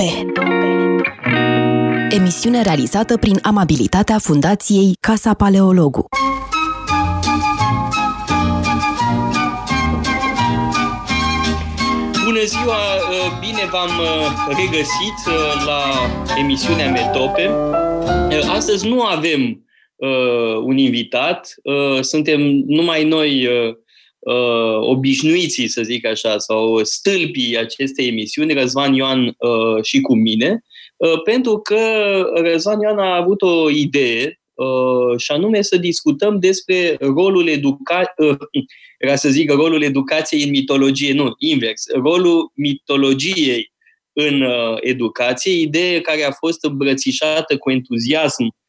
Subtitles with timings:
[0.00, 0.32] Metope
[2.10, 6.04] Emisiune realizată prin amabilitatea Fundației Casa Paleologu.
[12.24, 15.82] Bună ziua, uh, bine v-am uh, regăsit uh, la
[16.38, 17.50] emisiunea Metope.
[18.48, 19.64] Astăzi nu avem
[20.64, 21.54] un invitat,
[22.00, 23.48] suntem numai noi
[24.20, 30.64] uh, obișnuiții, să zic așa, sau stâlpii acestei emisiuni, Răzvan Ioan uh, și cu mine,
[30.96, 31.78] uh, pentru că
[32.34, 38.36] Răzvan Ioan a avut o idee uh, și anume să discutăm despre rolul educa- uh,
[38.98, 43.72] era să zic rolul educației în mitologie, nu, invers, rolul mitologiei
[44.12, 48.59] în uh, educație, idee care a fost îmbrățișată cu entuziasm Uh,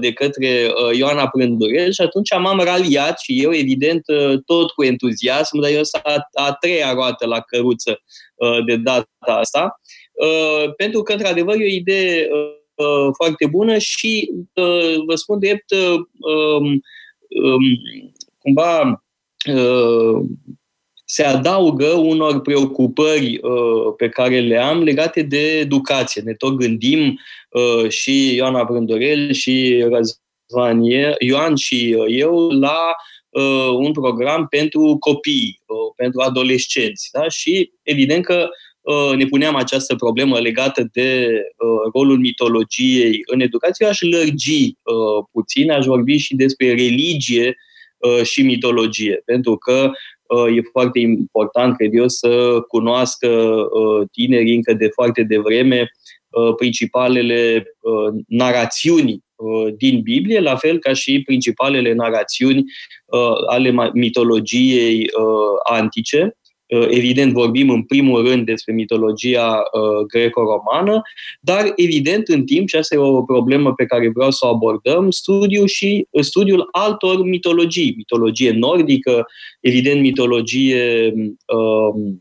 [0.00, 4.84] de către uh, Ioana Prândurel și atunci m-am raliat și eu, evident, uh, tot cu
[4.84, 8.00] entuziasm, dar eu sunt a, a treia roată la căruță
[8.66, 9.80] de data asta,
[10.76, 12.28] pentru că, într-adevăr, e o idee
[13.16, 14.30] foarte bună și,
[15.06, 16.80] vă spun drept, um,
[17.42, 17.62] um,
[18.38, 19.04] cumva
[21.04, 26.22] se adaugă unor preocupări uh, pe care le am legate de educație.
[26.24, 27.16] Ne tot gândim uh,
[27.88, 30.82] și Ioana Brândorel și Răzvan
[31.18, 32.78] Ioan și uh, eu la
[33.28, 37.08] uh, un program pentru copii, uh, pentru adolescenți.
[37.12, 37.28] Da?
[37.28, 38.48] Și evident că
[38.80, 43.84] uh, ne puneam această problemă legată de uh, rolul mitologiei în educație.
[43.84, 47.56] Eu aș lărgi uh, puțin, aș vorbi și despre religie
[47.96, 49.90] uh, și mitologie, pentru că
[50.26, 55.86] Uh, e foarte important, cred eu, să cunoască uh, tinerii încă de foarte devreme uh,
[56.56, 57.66] principalele
[58.28, 59.24] narațiuni
[59.76, 62.64] din Biblie, la fel ca și principalele narațiuni
[63.46, 65.06] ale mitologiei
[65.62, 66.36] antice.
[66.66, 71.02] Uh, evident, vorbim în primul rând despre mitologia uh, greco-romană,
[71.40, 75.10] dar evident, în timp, și asta e o problemă pe care vreau să o abordăm,
[75.10, 79.26] studiul și uh, studiul altor mitologii, mitologie nordică,
[79.60, 82.14] evident, mitologie uh,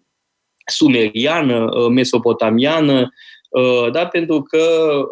[0.66, 3.07] sumeriană, uh, mesopotamiană, uh,
[3.91, 4.66] da, pentru că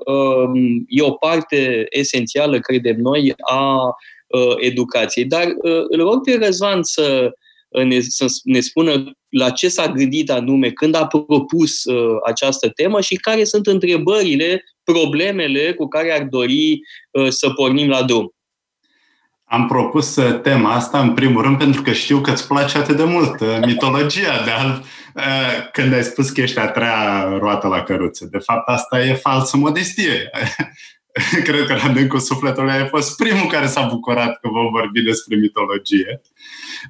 [0.06, 3.84] uh, e o parte esențială, credem noi, a
[4.28, 5.25] uh, educației.
[5.25, 7.31] Dar uh, îl rog pe Răzvan să
[7.84, 13.02] ne, să ne spună la ce s-a gândit anume, când a propus uh, această temă
[13.02, 16.79] și care sunt întrebările, problemele cu care ar dori
[17.12, 18.34] uh, să pornim la drum.
[19.51, 22.95] Am propus uh, tema asta în primul rând pentru că știu că îți place atât
[22.95, 24.84] de mult uh, mitologia, de al,
[25.16, 28.28] uh, când ai spus că ești a treia roată la căruță.
[28.31, 30.29] De fapt, asta e falsă modestie.
[31.44, 35.35] Cred că la adâncul sufletului ai fost primul care s-a bucurat că vom vorbi despre
[35.35, 36.22] mitologie.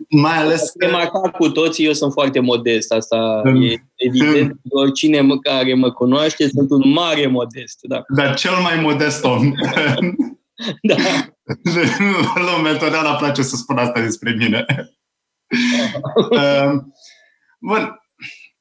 [0.10, 0.86] Mai ales că...
[0.86, 4.60] Remarcat cu toții, eu sunt foarte modest, asta e evident.
[4.70, 7.80] Oricine care mă cunoaște, sunt un mare modest.
[7.82, 8.04] Da.
[8.08, 9.54] Dar cel mai modest om.
[10.90, 10.96] da.
[12.56, 14.66] Lumea întotdeauna place să spun asta despre mine.
[16.32, 16.94] Ehm,
[17.60, 18.02] bun,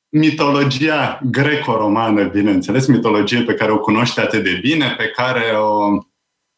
[0.08, 5.98] mitologia greco-romană, bineînțeles, mitologie pe care o cunoști atât de bine, pe care o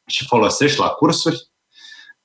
[0.06, 1.50] și folosești la cursuri.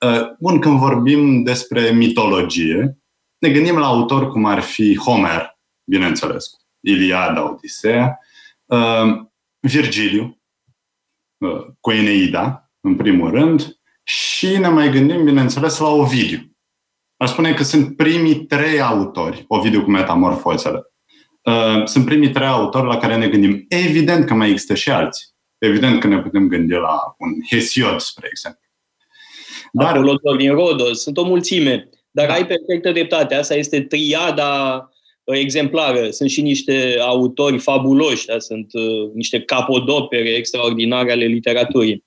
[0.05, 2.97] Uh, bun, când vorbim despre mitologie,
[3.37, 6.45] ne gândim la autori cum ar fi Homer, bineînțeles,
[6.79, 8.19] Iliada, Odiseea,
[8.65, 9.21] uh,
[9.59, 10.41] Virgiliu,
[11.37, 16.51] uh, cu Eneida, în primul rând, și ne mai gândim, bineînțeles, la Ovidiu.
[17.17, 20.91] Aș spune că sunt primii trei autori, Ovidiu cu metamorfozele,
[21.47, 23.65] Uh, sunt primii trei autori la care ne gândim.
[23.69, 25.25] Evident că mai există și alții.
[25.57, 28.61] Evident că ne putem gândi la un Hesiod, spre exemplu.
[29.71, 29.87] Dar...
[29.87, 31.89] Apolodor din Rodos, sunt o mulțime.
[32.11, 32.33] Dar da.
[32.33, 33.35] ai perfectă dreptate.
[33.35, 34.89] Asta este triada
[35.23, 36.09] uh, exemplară.
[36.09, 38.39] Sunt și niște autori fabuloși, da?
[38.39, 42.05] sunt uh, niște capodopere extraordinare ale literaturii.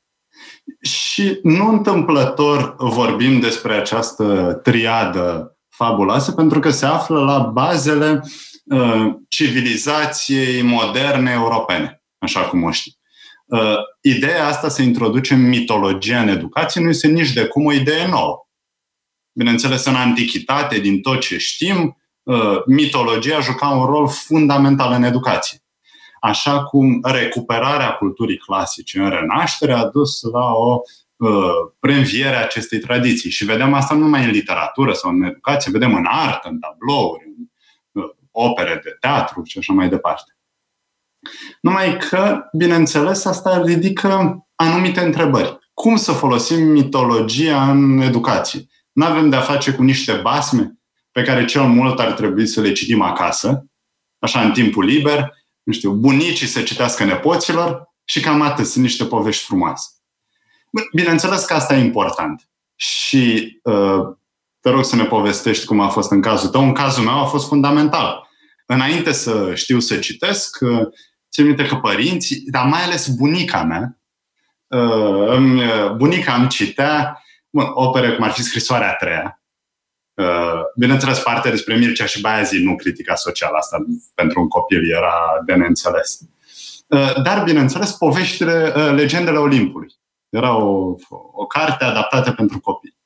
[0.80, 8.22] Și nu întâmplător vorbim despre această triadă fabuloasă, pentru că se află la bazele
[8.70, 12.98] Uh, civilizației moderne europene, așa cum o știi.
[13.46, 18.06] Uh, ideea asta să introducem mitologia în educație nu este nici de cum o idee
[18.08, 18.46] nouă.
[19.32, 25.58] Bineînțeles, în antichitate, din tot ce știm, uh, mitologia juca un rol fundamental în educație.
[26.20, 30.80] Așa cum recuperarea culturii clasice în renaștere a dus la o
[31.80, 33.30] preînviere a acestei tradiții.
[33.30, 37.24] Și vedem asta nu numai în literatură sau în educație, vedem în artă, în tablouri,
[37.92, 40.36] în opere de teatru și așa mai departe.
[41.60, 45.58] Numai că, bineînțeles, asta ridică anumite întrebări.
[45.74, 48.66] Cum să folosim mitologia în educație?
[48.92, 50.78] Nu avem de-a face cu niște basme
[51.12, 53.66] pe care cel mult ar trebui să le citim acasă,
[54.18, 55.32] așa în timpul liber,
[55.62, 59.88] nu știu, bunicii să citească nepoților și cam atât, sunt niște povești frumoase.
[60.94, 62.48] Bineînțeles că asta e important.
[62.74, 64.00] Și uh,
[64.60, 66.62] te rog să ne povestești cum a fost în cazul tău.
[66.62, 68.28] În cazul meu a fost fundamental.
[68.66, 70.86] Înainte să știu să citesc, uh,
[71.30, 73.98] țin minte că părinții, dar mai ales bunica mea,
[74.66, 79.39] uh, uh, bunica îmi citea bun, opere cum ar fi Scrisoarea a treia,
[80.76, 83.84] Bineînțeles, partea despre Mircea și Baiazi nu critica socială, asta
[84.14, 85.14] pentru un copil era
[85.46, 86.20] de neînțeles.
[87.22, 89.88] Dar, bineînțeles, poveștile, legendele Olimpului.
[90.28, 90.94] Era o,
[91.32, 92.98] o carte adaptată pentru copii.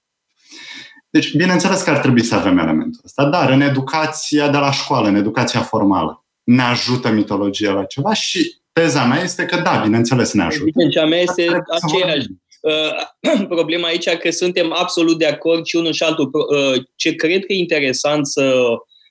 [1.10, 5.08] Deci, bineînțeles că ar trebui să avem elementul ăsta, dar în educația de la școală,
[5.08, 10.32] în educația formală, ne ajută mitologia la ceva și teza mea este că da, bineînțeles
[10.32, 10.64] ne ajută.
[10.66, 12.26] Evidența mea este aceeași.
[12.64, 16.30] Uh, problema aici că suntem absolut de acord și unul și altul.
[16.32, 18.54] Uh, ce cred că e interesant să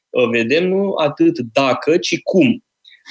[0.10, 2.64] uh, vedem, nu atât dacă, ci cum.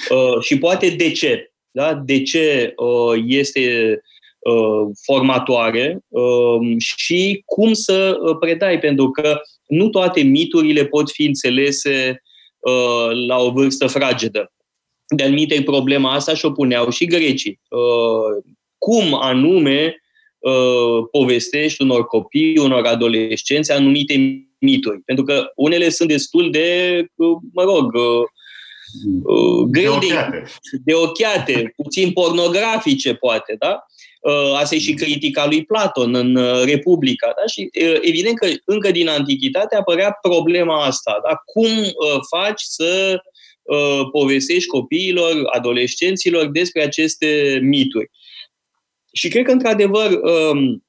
[0.09, 1.51] Uh, și poate de ce.
[1.71, 1.93] Da?
[1.93, 3.97] De ce uh, este
[4.43, 11.25] Uh, formatoare um, și cum să uh, predai, pentru că nu toate miturile pot fi
[11.25, 12.21] înțelese
[12.59, 14.53] uh, la o vârstă fragedă.
[15.15, 17.59] De anumite problema asta și-o puneau și grecii.
[18.77, 20.02] Cum anume
[21.11, 24.99] povestești unor copii, unor adolescenți anumite mituri.
[24.99, 27.05] Pentru că unele sunt destul de,
[27.53, 27.91] mă rog,
[29.71, 30.43] greu de,
[30.83, 33.85] de ochiate, puțin pornografice, poate, da?
[34.23, 37.33] Uh, asta e și critica lui Platon în uh, Republica.
[37.35, 37.45] Da?
[37.45, 41.19] Și uh, evident că încă din Antichitate apărea problema asta.
[41.29, 41.35] Da?
[41.45, 41.69] Cum
[42.35, 43.17] faci să
[44.11, 48.11] povestești copiilor, adolescenților despre aceste mituri?
[49.13, 50.19] Și cred că, într-adevăr,
[50.51, 50.83] um,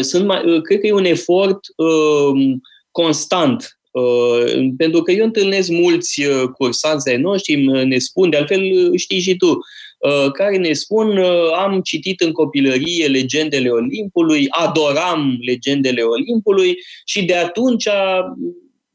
[0.00, 2.60] sunt mai, cred că e un efort um,
[2.90, 3.70] constant
[4.76, 6.22] pentru că eu întâlnesc mulți
[6.52, 9.58] cursanți ai noștri, ne spun, de altfel știi și tu,
[9.98, 17.24] Uh, care ne spun uh, am citit în copilărie legendele Olimpului, adoram legendele Olimpului și
[17.24, 17.88] de atunci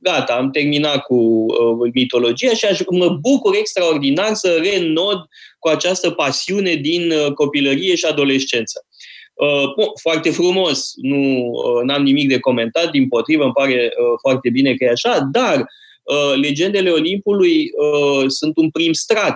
[0.02, 5.18] gata, am terminat cu uh, mitologia și aș, mă bucur extraordinar să renod
[5.60, 8.86] cu această pasiune din uh, copilărie și adolescență.
[9.34, 14.50] Uh, foarte frumos, nu uh, am nimic de comentat, din potrivă îmi pare uh, foarte
[14.50, 15.60] bine că e așa, dar
[16.04, 19.36] uh, legendele Olimpului uh, sunt un prim strat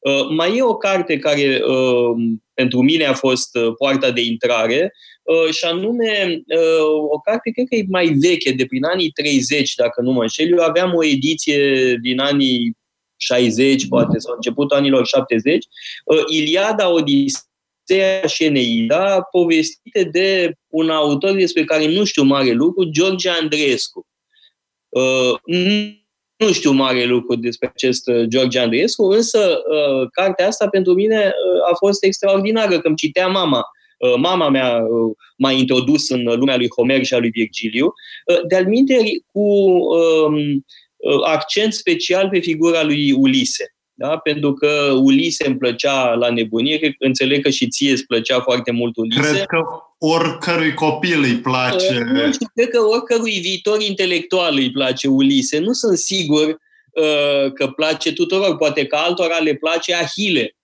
[0.00, 2.16] Uh, mai e o carte care uh,
[2.54, 4.92] pentru mine a fost uh, poarta de intrare
[5.50, 6.42] și anume
[7.10, 10.52] o carte, cred că e mai veche, de prin anii 30, dacă nu mă înșel.
[10.52, 12.76] Eu aveam o ediție din anii
[13.16, 15.64] 60, poate, sau începutul anilor 70,
[16.28, 23.28] Iliada, Odiseea și Eneida, povestite de un autor despre care nu știu mare lucru, George
[23.28, 24.06] Andreescu
[26.44, 31.16] nu știu mare lucru despre acest uh, George Andreescu, însă uh, cartea asta pentru mine
[31.16, 33.62] uh, a fost extraordinară, că îmi citea mama.
[34.16, 34.82] Mama mea
[35.36, 37.92] m-a introdus în lumea lui Homer și a lui Virgiliu.
[38.48, 38.66] De-al
[39.32, 40.66] cu um,
[41.24, 43.74] accent special pe figura lui Ulise.
[43.94, 44.16] Da?
[44.18, 48.96] Pentru că Ulise îmi plăcea la nebunie, înțeleg că și ție îți plăcea foarte mult
[48.96, 49.20] Ulise.
[49.20, 49.58] Cred că
[49.98, 51.98] oricărui copil îi place.
[51.98, 55.58] Uh, nu, și cred că oricărui viitor intelectual îi place Ulise.
[55.58, 58.56] Nu sunt sigur uh, că place tuturor.
[58.56, 60.59] Poate că altora le place Ahile uh,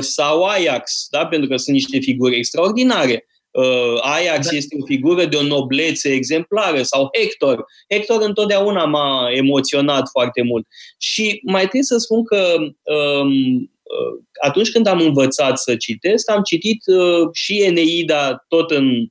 [0.00, 1.26] sau Ajax, da?
[1.26, 3.26] pentru că sunt niște figuri extraordinare.
[3.50, 4.56] Uh, Ajax da.
[4.56, 7.64] este o figură de o noblețe exemplară sau Hector.
[7.90, 10.66] Hector întotdeauna m-a emoționat foarte mult.
[10.98, 16.42] Și mai trebuie să spun că um, uh, atunci când am învățat să citesc, am
[16.42, 19.06] citit uh, și Eneida tot în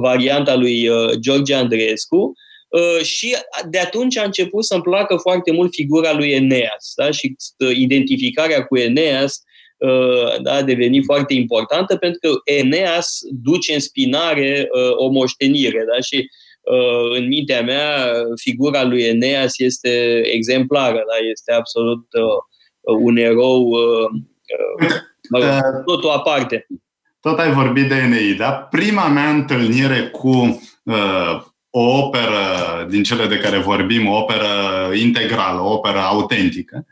[0.00, 2.32] varianta lui uh, George Andreescu,
[2.70, 3.36] Uh, și
[3.70, 7.10] de atunci a început să-mi placă foarte mult figura lui Eneas da?
[7.10, 9.48] și uh, identificarea cu Eneas Uh, da,
[10.44, 16.00] a devenit foarte importantă pentru că Eneas duce în spinare uh, o moștenire da?
[16.00, 21.28] și uh, în mintea mea figura lui Eneas este exemplară, da?
[21.30, 22.06] este absolut
[23.02, 23.70] un erou
[25.84, 26.66] totul aparte.
[27.20, 28.52] Tot ai vorbit de Eneida.
[28.52, 34.48] Prima mea întâlnire cu uh, o operă din cele de care vorbim, o operă
[34.94, 36.86] integrală, o operă autentică,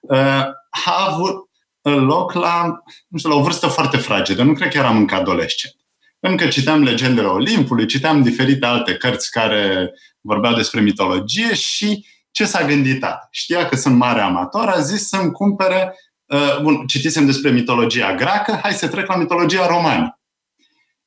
[0.00, 0.44] uh,
[0.86, 1.48] a avut,
[1.94, 4.42] loc la, nu știu, la o vârstă foarte fragedă.
[4.42, 5.74] Nu cred că eram încă adolescent.
[6.20, 12.66] Încă citeam legendele Olimpului, citeam diferite alte cărți care vorbeau despre mitologie și ce s-a
[12.66, 15.94] gândit Știa că sunt mare amator, a zis să-mi cumpere,
[16.24, 20.20] uh, bun, citisem despre mitologia greacă, hai să trec la mitologia romană.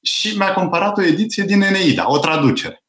[0.01, 2.83] Și mi-a cumpărat o ediție din Eneida, o traducere.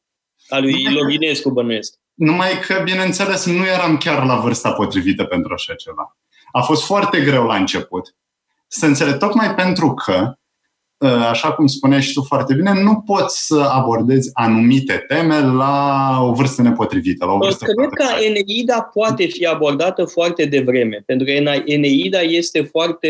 [0.47, 1.93] A lui Lovinescu bănuiesc.
[2.13, 6.17] Numai că, bineînțeles, nu eram chiar la vârsta potrivită pentru așa ceva.
[6.55, 8.15] A fost foarte greu la început.
[8.67, 10.37] Să înțeleg, tocmai pentru că
[11.01, 16.17] Ă, așa cum spuneai și tu foarte bine, nu poți să abordezi anumite teme la
[16.21, 17.25] o vârstă nepotrivită.
[17.25, 21.31] La o vârstă Cred că Eneida poate fi abordată foarte devreme, pentru că
[21.65, 23.07] Eneida este foarte,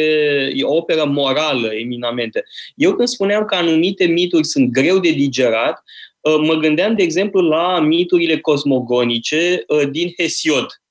[0.54, 2.44] e o operă morală, eminamente.
[2.76, 5.84] Eu când spuneam că anumite mituri sunt greu de digerat,
[6.26, 10.85] ă, mă gândeam, de exemplu, la miturile cosmogonice ă, din Hesiod Uh,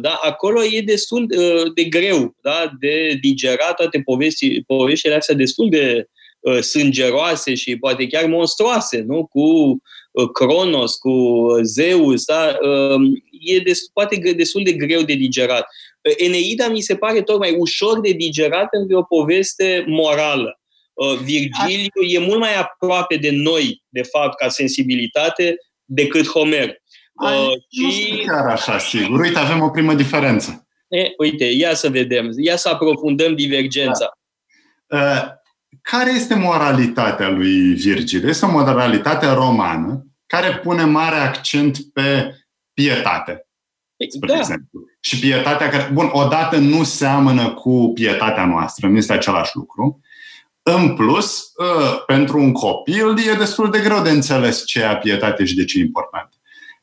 [0.00, 5.68] da, acolo e destul uh, de greu da, de digerat toate povestii, poveștile astea destul
[5.68, 6.06] de
[6.40, 9.26] uh, sângeroase și poate chiar monstruoase, nu?
[9.26, 9.40] cu
[10.12, 12.58] uh, Cronos, cu Zeus, da?
[12.62, 13.00] uh,
[13.54, 15.66] e destul, poate destul de greu de digerat.
[16.02, 20.60] Uh, Eneida mi se pare tocmai ușor de digerat pentru că e o poveste morală.
[20.92, 26.81] Uh, Virgiliu e mult mai aproape de noi, de fapt, ca sensibilitate, decât Homer.
[27.22, 28.22] Uh, nu și...
[28.26, 29.20] chiar așa, sigur.
[29.20, 30.66] Uite, avem o primă diferență.
[30.88, 34.18] E, uite, ia să vedem, ia să aprofundăm divergența.
[34.86, 34.98] Da.
[34.98, 35.40] Uh,
[35.82, 38.28] care este moralitatea lui Virgil?
[38.28, 42.34] Este o moralitate romană care pune mare accent pe
[42.72, 43.46] pietate.
[44.08, 44.38] Spre da.
[44.38, 44.80] exemplu.
[45.00, 50.00] Și pietatea care, bun, odată nu seamănă cu pietatea noastră, nu este același lucru.
[50.62, 55.44] În plus, uh, pentru un copil e destul de greu de înțeles ce e pietate
[55.44, 56.28] și de ce e important.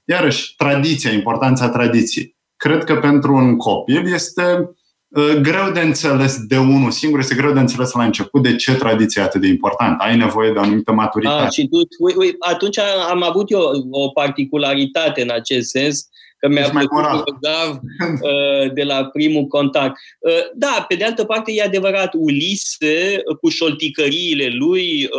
[0.09, 2.35] Iarăși, tradiția, importanța tradiției.
[2.55, 4.69] Cred că pentru un copil este
[5.07, 8.75] uh, greu de înțeles de unul singur, este greu de înțeles la început de ce
[8.75, 10.03] tradiție e atât de importantă.
[10.03, 11.43] Ai nevoie de o anumită maturitate.
[11.43, 16.47] A, și tu, ui, ui, atunci am avut eu o particularitate în acest sens, că
[16.47, 19.95] mi-a plăcut grav uh, de la primul contact.
[20.19, 25.09] Uh, da, pe de altă parte, e adevărat, Ulise, cu șolticăriile lui,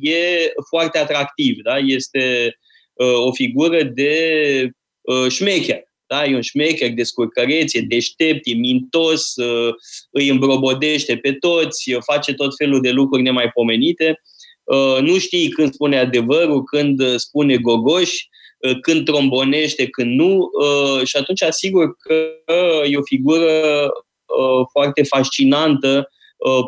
[0.00, 1.56] e foarte atractiv.
[1.62, 1.76] Da?
[1.76, 2.68] Este Uh,
[3.04, 4.14] o figură de
[5.00, 5.82] uh, șmecher.
[6.06, 6.24] Da?
[6.24, 9.74] E un șmecher de scurcărețe, deștept, e mintos, uh,
[10.10, 14.20] îi îmbrobodește pe toți, face tot felul de lucruri nemaipomenite.
[15.00, 18.10] Nu știi când spune adevărul, când spune gogoș,
[18.80, 20.50] când trombonește, când nu.
[21.04, 22.30] Și atunci, asigur că
[22.90, 23.88] e o figură
[24.72, 26.10] foarte fascinantă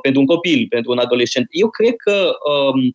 [0.03, 1.47] pentru un copil, pentru un adolescent.
[1.51, 2.93] Eu cred că um,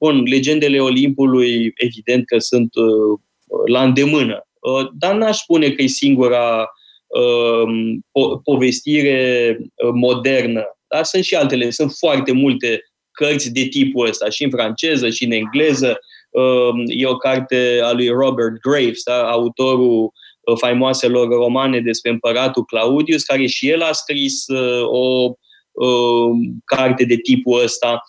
[0.00, 3.20] Bun, legendele Olimpului, evident că sunt uh,
[3.66, 6.66] la îndemână, uh, dar n-aș spune că e singura
[7.06, 10.62] uh, po- povestire uh, modernă.
[10.88, 12.80] Dar sunt și altele, sunt foarte multe
[13.10, 15.98] cărți de tipul ăsta, și în franceză, și în engleză.
[16.30, 19.30] Uh, e o carte a lui Robert Graves, da?
[19.30, 20.02] autorul
[20.40, 25.32] uh, faimoaselor romane despre împăratul Claudius, care și el a scris uh, o
[25.72, 26.30] uh,
[26.64, 28.02] carte de tipul ăsta.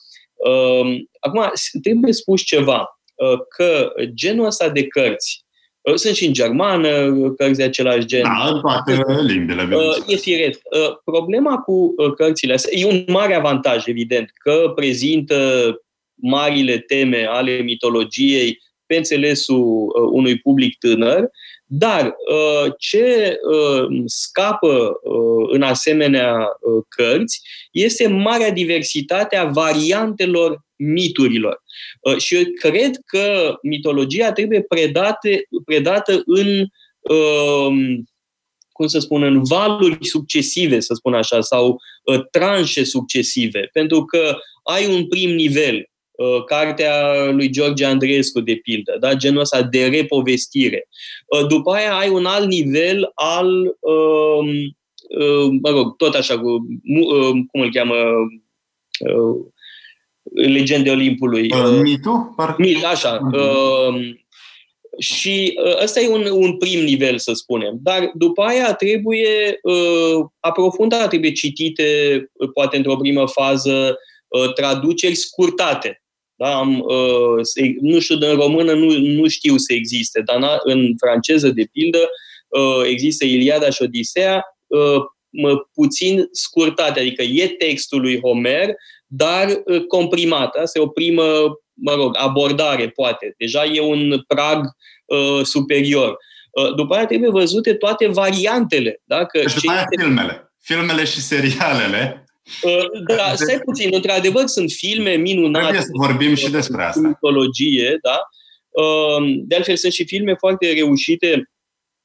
[0.47, 5.45] Ehm, acum, trebuie spus ceva, uh, că genul ăsta de cărți,
[5.81, 8.23] uh, sunt și în germană, cărți de același gen.
[8.23, 9.75] Da, în toate limbile.
[9.75, 10.59] Uh, e firesc.
[11.03, 15.73] Problema cu cărțile astea, e un mare avantaj, evident, că prezintă
[16.13, 21.29] marile teme ale mitologiei pe înțelesul unui public tânăr,
[21.73, 26.47] dar uh, ce uh, scapă uh, în asemenea
[26.87, 31.63] cărți este marea diversitate a variantelor miturilor.
[32.17, 36.65] Și eu cred că mitologia trebuie predate, predată în
[38.71, 41.77] cum să spun, în valuri succesive, să spun așa, sau
[42.31, 43.69] tranșe succesive.
[43.73, 45.90] Pentru că ai un prim nivel, Uh,
[46.45, 49.13] cartea lui George Andreescu, de pildă, da?
[49.13, 50.87] genul ăsta de repovestire.
[51.25, 53.49] Uh, după aia ai un alt nivel al,
[53.79, 54.47] um,
[55.19, 56.57] uh, mă rog, tot așa, cu,
[57.51, 57.95] cum îl cheamă,
[60.33, 61.49] Legende Olimpului.
[61.81, 62.35] Mitu?
[62.57, 63.19] Mit, așa.
[63.33, 64.19] Uh,
[64.99, 67.77] și ăsta e un, un prim nivel, să spunem.
[67.81, 71.85] Dar după aia trebuie uh, aprofundat, trebuie citite,
[72.53, 73.97] poate într-o primă fază,
[74.27, 76.00] uh, traduceri scurtate.
[76.41, 76.55] Da?
[76.55, 81.69] Am, uh, nu știu, în română nu, nu știu să existe, dar în franceză, de
[81.71, 82.09] pildă,
[82.47, 88.69] uh, există Iliada și Odiseea, uh, puțin scurtate, adică e textul lui Homer,
[89.07, 90.55] dar uh, comprimat.
[90.55, 91.23] Asta e o primă,
[91.73, 93.33] mă rog, abordare, poate.
[93.37, 94.65] Deja e un prag
[95.05, 96.17] uh, superior.
[96.51, 99.01] Uh, după aia trebuie văzute toate variantele.
[99.03, 99.25] Da?
[99.25, 100.53] Că și după aia filmele.
[100.61, 102.25] Filmele și serialele
[102.63, 105.65] Uh, da, stai puțin, într-adevăr sunt filme minunate.
[105.65, 107.07] Trebuie să vorbim și despre asta.
[107.07, 108.19] Mitologie, da?
[108.69, 111.51] Uh, de altfel sunt și filme foarte reușite,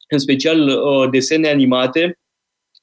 [0.08, 2.18] în special uh, desene animate,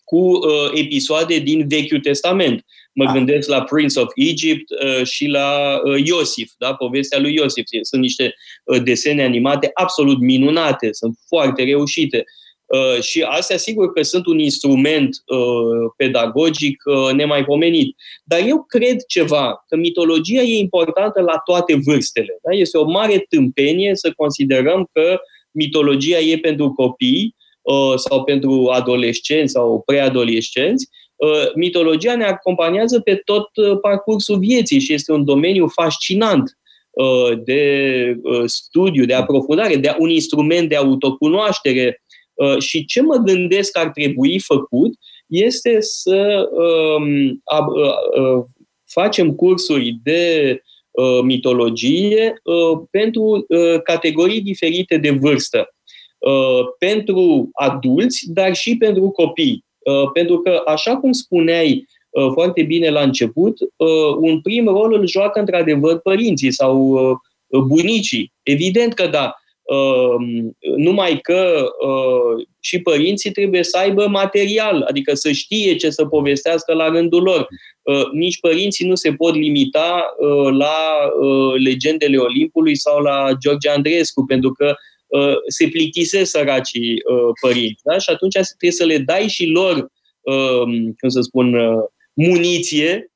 [0.03, 0.39] cu
[0.73, 2.65] episoade din Vechiul Testament.
[2.93, 3.13] Mă ah.
[3.13, 4.71] gândesc la Prince of Egypt
[5.03, 6.73] și la Iosif, da?
[6.73, 7.63] povestea lui Iosif.
[7.81, 8.35] Sunt niște
[8.83, 12.17] desene animate absolut minunate, sunt foarte reușite.
[12.17, 12.42] Uh,
[13.01, 17.95] și astea, sigur că sunt un instrument uh, pedagogic uh, nemaipomenit.
[18.23, 22.39] Dar eu cred ceva, că mitologia e importantă la toate vârstele.
[22.43, 22.55] Da?
[22.55, 25.19] Este o mare tâmpenie să considerăm că
[25.51, 27.35] mitologia e pentru copii
[27.95, 30.89] sau pentru adolescenți sau preadolescenți.
[31.55, 33.49] Mitologia ne acompaniază pe tot
[33.81, 36.57] parcursul vieții și este un domeniu fascinant
[37.43, 38.15] de
[38.45, 42.02] studiu, de aprofundare, de un instrument de autocunoaștere Uh,
[42.59, 44.93] și ce mă gândesc că ar trebui făcut
[45.27, 48.43] este să um, uh,
[48.85, 50.61] facem cursuri de
[50.91, 52.33] uh, mitologie
[52.91, 53.45] pentru
[53.83, 55.67] categorii diferite de vârstă.
[56.79, 59.65] Pentru adulți, dar și pentru copii.
[60.13, 61.85] Pentru că, așa cum spuneai
[62.33, 63.57] foarte bine la început,
[64.19, 66.97] un prim rol îl joacă într-adevăr părinții sau
[67.67, 68.33] bunicii.
[68.43, 69.42] Evident că da, Ehm,
[70.77, 76.73] numai că uh, și părinții trebuie să aibă material, adică să știe ce să povestească
[76.73, 77.47] la rândul lor.
[77.81, 80.75] Uh, nici părinții nu se pot limita uh, la
[81.63, 84.75] legendele Olimpului sau la George Andreescu, pentru că
[85.47, 87.01] se plictisesc săracii
[87.41, 87.83] părinți.
[87.83, 87.97] Da?
[87.97, 91.57] Și atunci trebuie să le dai și lor, ehm, cum să spun,
[92.13, 93.12] muniție Uh,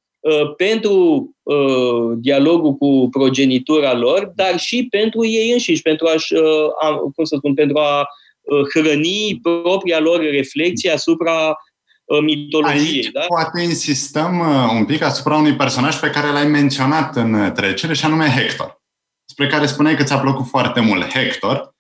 [0.58, 7.24] pentru uh, dialogul cu progenitura lor, dar și pentru ei înșiși, pentru a-și, uh, cum
[7.24, 8.08] să spun, pentru a
[8.74, 11.56] hrăni propria lor reflexie asupra
[12.22, 12.94] mitologiei.
[12.94, 13.20] Aici da?
[13.28, 14.40] poate insistăm
[14.78, 18.82] un pic asupra unui personaj pe care l-ai menționat în trecere, și anume Hector,
[19.26, 21.14] spre care spuneai că ți-a plăcut foarte mult.
[21.14, 21.76] Hector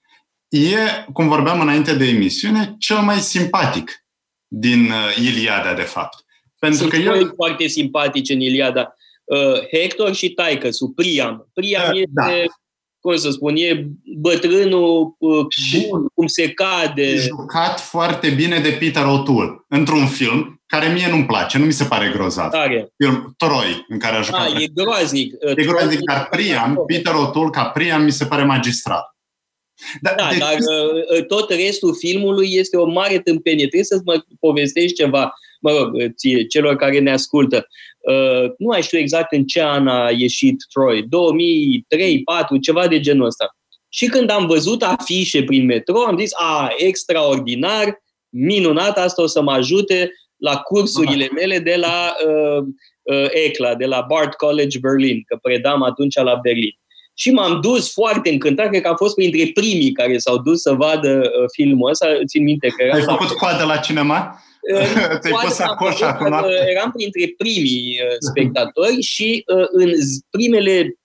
[0.50, 0.78] e,
[1.14, 4.06] cum vorbeam înainte de emisiune, cel mai simpatic
[4.48, 6.26] din Iliada, de fapt.
[6.60, 7.34] Pentru Sunt că eu...
[7.36, 8.96] foarte simpatice în Iliada.
[9.24, 11.50] Uh, Hector și taică su Priam.
[11.54, 12.54] Priam da, este, da.
[13.00, 13.88] cum să spun, e
[14.18, 15.46] bătrânul uh,
[15.90, 17.16] bun, cum se cade.
[17.16, 21.84] Jucat foarte bine de Peter O'Toole într-un film care mie nu-mi place, nu mi se
[21.84, 22.52] pare grozav.
[22.52, 22.94] Tare.
[22.98, 24.52] Film Troy, în care a jucat.
[24.54, 25.34] Ah, e groaznic.
[25.56, 29.16] E groaznic, dar Priam, Peter O'Toole ca Priam mi se pare magistral.
[30.02, 30.38] Da, da de...
[30.38, 33.68] dar uh, tot restul filmului este o mare tâmpenie.
[33.68, 37.68] Trebuie să-ți mă povestești ceva mă rog, ție, celor care ne ascultă.
[37.98, 43.00] Uh, nu mai știu exact în ce an a ieșit Troy, 2003, 4, ceva de
[43.00, 43.58] genul ăsta.
[43.90, 49.42] Și când am văzut afișe prin metro, am zis, a, extraordinar, minunat, asta o să
[49.42, 52.64] mă ajute la cursurile mele de la uh,
[53.02, 56.72] uh, ECLA, de la Bard College Berlin, că predam atunci la Berlin.
[57.14, 60.74] Și m-am dus foarte încântat, cred că am fost printre primii care s-au dus să
[60.74, 62.08] vadă uh, filmul ăsta.
[62.26, 64.42] Țin minte că Ai făcut coadă la cinema?
[65.20, 66.34] Ți-ai pus acolo acum?
[66.70, 69.92] Eram printre primii uh, spectatori și uh, în
[70.30, 70.98] primele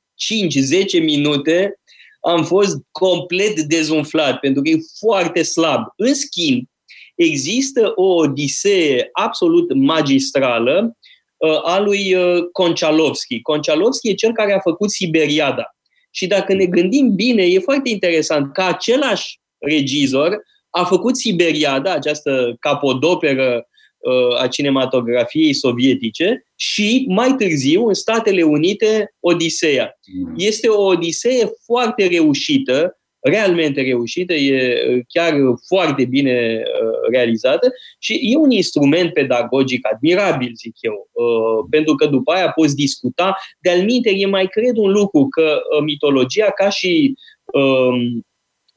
[0.99, 1.81] 5-10 minute
[2.21, 5.83] am fost complet dezumflat, pentru că e foarte slab.
[5.97, 6.63] În schimb,
[7.15, 10.97] există o odisee absolut magistrală
[11.37, 12.17] uh, a lui
[12.53, 13.41] Konchalovsky.
[13.41, 15.65] Konchalovsky e cel care a făcut Siberiada.
[16.11, 20.43] Și dacă ne gândim bine, e foarte interesant că același regizor
[20.73, 23.67] a făcut Siberiada, această capodoperă
[23.99, 29.99] uh, a cinematografiei sovietice și mai târziu în Statele Unite Odiseea.
[30.19, 30.35] Mm.
[30.37, 35.35] Este o odisee foarte reușită, realmente reușită, e uh, chiar
[35.67, 41.09] foarte bine uh, realizată și e un instrument pedagogic admirabil, zic eu,
[41.71, 43.37] pentru că după aia poți discuta.
[43.61, 48.25] De-al minte, e mai cred un lucru, că mitologia, ca și um,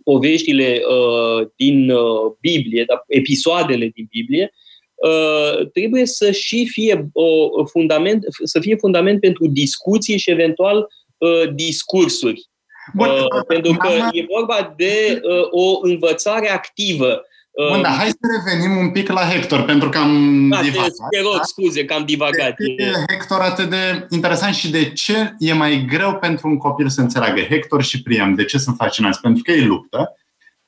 [0.05, 4.51] poveștile uh, din uh, Biblie, da, episoadele din Biblie,
[4.95, 10.87] uh, trebuie să și fie o fundament, să fie fundament pentru discuții și eventual
[11.17, 12.49] uh, discursuri.
[12.93, 17.21] Bun, uh, pentru că e vorba de uh, o învățare activă.
[17.69, 20.89] Bun, dar hai să revenim un pic la Hector, pentru că am da, divagat.
[20.89, 21.43] Te, te rog, da?
[21.43, 22.55] scuze că am divagat.
[22.57, 26.89] De ce Hector atât de interesant și de ce e mai greu pentru un copil
[26.89, 28.35] să înțeleagă Hector și Priam?
[28.35, 29.21] De ce sunt fascinați?
[29.21, 30.15] Pentru că ei luptă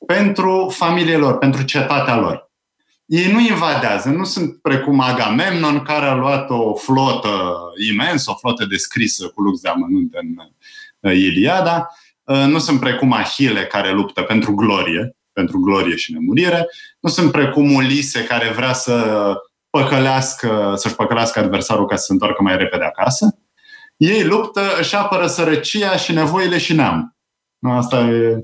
[0.06, 2.50] pentru familiile lor, pentru cetatea lor.
[3.06, 7.58] Ei nu invadează, nu sunt precum Agamemnon, care a luat o flotă
[7.90, 10.26] imensă, o flotă descrisă cu lux de amănunt în
[11.00, 11.88] uh, Iliada,
[12.24, 16.66] uh, nu sunt precum Ahile, care luptă pentru glorie, pentru glorie și nemurire.
[17.00, 19.34] Nu sunt precum Ulise care vrea să
[19.70, 23.38] păcălească, să-și păcălească adversarul ca să se întoarcă mai repede acasă.
[23.96, 27.16] Ei luptă, își apără sărăcia și nevoile și neam.
[27.68, 28.40] Asta e.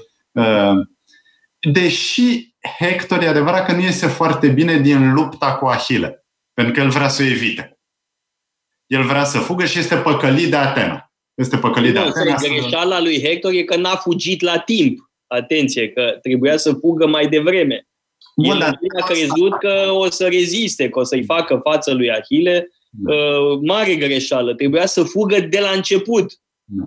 [1.73, 6.81] Deși Hector e adevărat că nu iese foarte bine din lupta cu Ahile, pentru că
[6.81, 7.79] el vrea să o evite.
[8.87, 11.13] El vrea să fugă și este păcălit de Atena.
[11.35, 12.35] Este păcălit de Atena.
[12.35, 17.27] Greșeala lui Hector e că n-a fugit la timp atenție, că trebuia să fugă mai
[17.27, 17.87] devreme.
[18.35, 22.69] El a crezut că o să reziste, că o să-i facă față lui Ahile.
[22.91, 23.15] Da.
[23.15, 24.55] Uh, mare greșeală.
[24.55, 26.33] Trebuia să fugă de la început.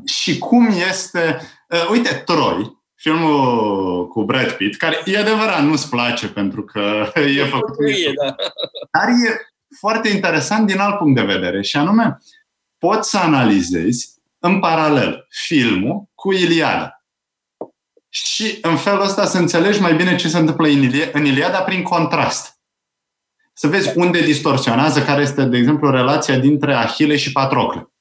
[0.06, 1.42] Și cum este...
[1.70, 7.44] Uh, uite, Troy, filmul cu Brad Pitt, care e adevărat, nu-ți place pentru că e
[7.44, 7.88] făcut.
[7.88, 8.36] E, da.
[8.92, 9.48] Dar e
[9.80, 12.18] foarte interesant din alt punct de vedere și anume,
[12.78, 16.97] poți să analizezi în paralel filmul cu Iliada.
[18.10, 20.68] Și în felul ăsta să înțelegi mai bine ce se întâmplă
[21.12, 22.60] în Iliada prin contrast.
[23.54, 27.92] Să vezi unde distorsionează, care este, de exemplu, relația dintre Ahile și Patrocle,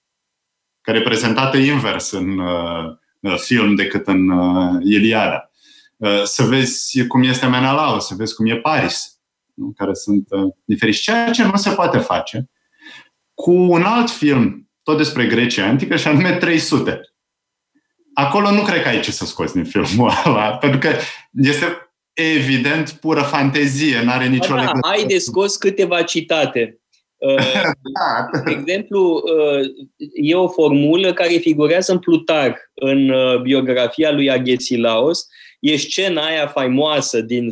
[0.81, 5.51] care e prezentată invers în uh, film decât în uh, Iliada.
[5.97, 9.19] Uh, să vezi cum este Menelao, să vezi cum e Paris,
[9.55, 9.73] nu?
[9.77, 11.01] care sunt uh, diferiți.
[11.01, 12.51] Ceea ce nu se poate face
[13.35, 17.01] cu un alt film, tot despre Grecia Antică, și anume 300
[18.17, 20.89] acolo nu cred că ai ce să scoți din filmul ăla, pentru că
[21.33, 21.67] este
[22.13, 24.89] evident pură fantezie, nu are nicio da, legătură.
[24.89, 26.71] Ai de scos câteva citate.
[27.19, 27.37] Uh,
[27.99, 28.41] da.
[28.45, 29.61] De exemplu, uh,
[30.13, 35.27] e o formulă care figurează în Plutar, în uh, biografia lui Agesilaos.
[35.61, 37.49] E scena aia faimoasă din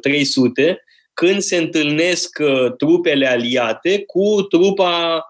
[0.00, 2.38] 300, când se întâlnesc
[2.76, 5.22] trupele aliate cu trupa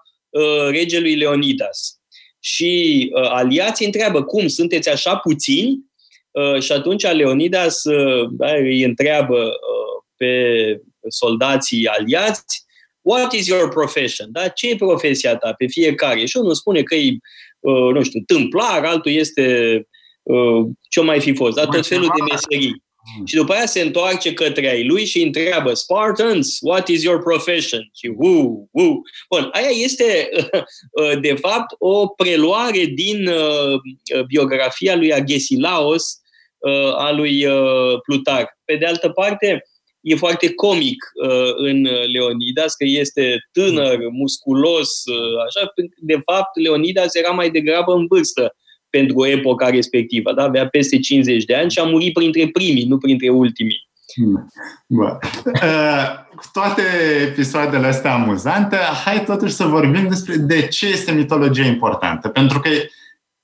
[0.71, 2.00] regelui Leonidas
[2.43, 5.79] și uh, aliații întreabă cum, sunteți așa puțini?
[6.31, 10.35] Uh, și atunci Leonidas uh, da, îi întreabă uh, pe
[11.07, 12.65] soldații aliați
[13.01, 14.31] What is your profession?
[14.31, 14.47] Da?
[14.47, 16.25] Ce e profesia ta pe fiecare?
[16.25, 17.17] Și unul spune că e,
[17.59, 19.75] uh, nu știu, tâmplar, altul este
[20.23, 21.65] uh, ce mai fi fost, da?
[21.65, 22.83] tot felul de meserii.
[23.17, 23.25] Mm.
[23.25, 27.89] Și după aia se întoarce către ai lui și întreabă Spartans, what is your profession?
[27.93, 29.01] Și uu, uu.
[29.29, 30.29] Bun, aia este
[31.01, 33.79] uh, de fapt o preluare din uh,
[34.27, 36.19] biografia lui Agesilaos
[36.57, 37.45] uh, a lui
[38.03, 38.59] Plutar.
[38.65, 39.63] Pe de altă parte,
[40.01, 41.11] e foarte comic
[41.55, 45.03] în Leonidas, că este tânăr, musculos,
[45.47, 45.73] așa.
[45.97, 48.55] De fapt, Leonidas era mai degrabă în vârstă
[48.91, 50.33] pentru epoca respectivă.
[50.33, 50.43] Da?
[50.43, 53.89] Avea peste 50 de ani și a murit printre primii, nu printre ultimii.
[54.87, 55.17] Bă.
[55.45, 56.81] Uh, cu toate
[57.21, 62.27] episoadele astea amuzante, hai totuși să vorbim despre de ce este mitologia importantă.
[62.27, 62.69] Pentru că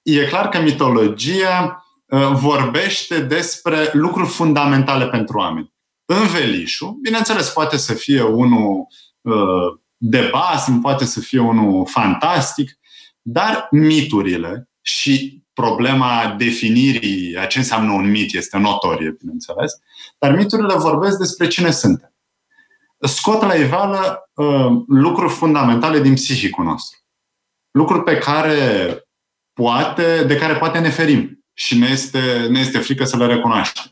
[0.02, 5.74] e clar că mitologia uh, vorbește despre lucruri fundamentale pentru oameni.
[6.06, 8.88] Învelișul, bineînțeles, poate să fie unul
[9.22, 12.80] uh, de basm, poate să fie unul fantastic,
[13.22, 19.74] dar miturile și problema definirii a ce înseamnă un mit este notorie, bineînțeles,
[20.18, 22.14] dar miturile vorbesc despre cine suntem.
[23.00, 27.00] Scot la iveală uh, lucruri fundamentale din psihicul nostru.
[27.72, 28.56] Lucruri pe care
[29.54, 33.84] poate, de care poate ne ferim și ne este, ne este frică să le recunoaștem.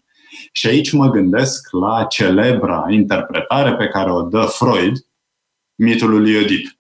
[0.52, 4.94] Și aici mă gândesc la celebra interpretare pe care o dă Freud
[5.76, 6.80] mitului lui Oedip.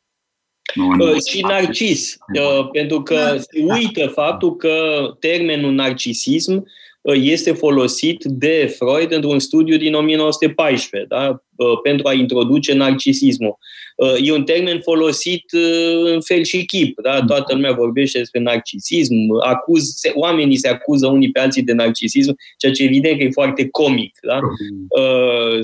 [0.99, 6.65] Uh, și narcis, uh, pentru că se uită faptul că termenul narcisism
[7.01, 11.43] uh, este folosit de Freud într-un studiu din 1914, da?
[11.84, 13.58] pentru a introduce narcisismul.
[14.23, 15.43] E un termen folosit
[16.03, 16.99] în fel și chip.
[17.01, 17.19] Da?
[17.21, 17.27] Mm.
[17.27, 19.13] Toată lumea vorbește despre narcisism,
[19.45, 23.67] acuz, oamenii se acuză unii pe alții de narcisism, ceea ce evident că e foarte
[23.69, 24.17] comic.
[24.21, 24.39] Da?
[24.39, 25.60] Mm.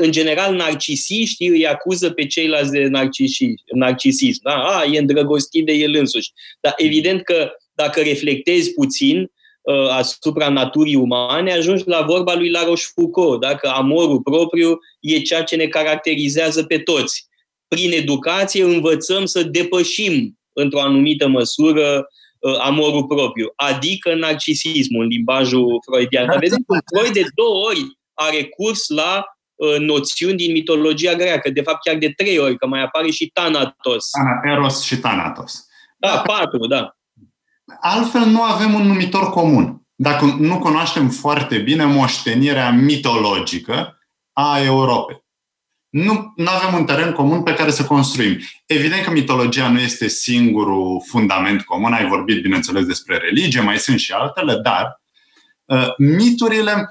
[0.00, 2.88] În general, narcisiștii îi acuză pe ceilalți de
[3.72, 4.40] narcisism.
[4.42, 4.54] Da?
[4.54, 6.30] A, e îndrăgostit de el însuși.
[6.60, 9.30] Dar evident că dacă reflectezi puțin,
[9.90, 13.54] asupra naturii umane, ajungi la vorba lui La Rochefoucauld, da?
[13.54, 17.30] că amorul propriu e ceea ce ne caracterizează pe toți
[17.74, 22.06] prin educație învățăm să depășim într-o anumită măsură
[22.38, 26.26] uh, amorul propriu, adică narcisismul în limbajul freudian.
[26.26, 31.50] Dar vedeți cum Freud de două ori a recurs la uh, noțiuni din mitologia greacă,
[31.50, 34.08] de fapt chiar de trei ori, că mai apare și Thanatos.
[34.12, 35.66] Aha, Eros și Thanatos.
[35.98, 36.96] Da, patru, da.
[37.80, 39.82] Altfel nu avem un numitor comun.
[39.94, 43.98] Dacă nu cunoaștem foarte bine moștenirea mitologică
[44.32, 45.21] a Europei
[46.36, 48.38] nu avem un teren comun pe care să construim.
[48.66, 53.98] Evident că mitologia nu este singurul fundament comun, ai vorbit, bineînțeles, despre religie, mai sunt
[53.98, 55.02] și altele, dar
[55.64, 56.86] uh, miturile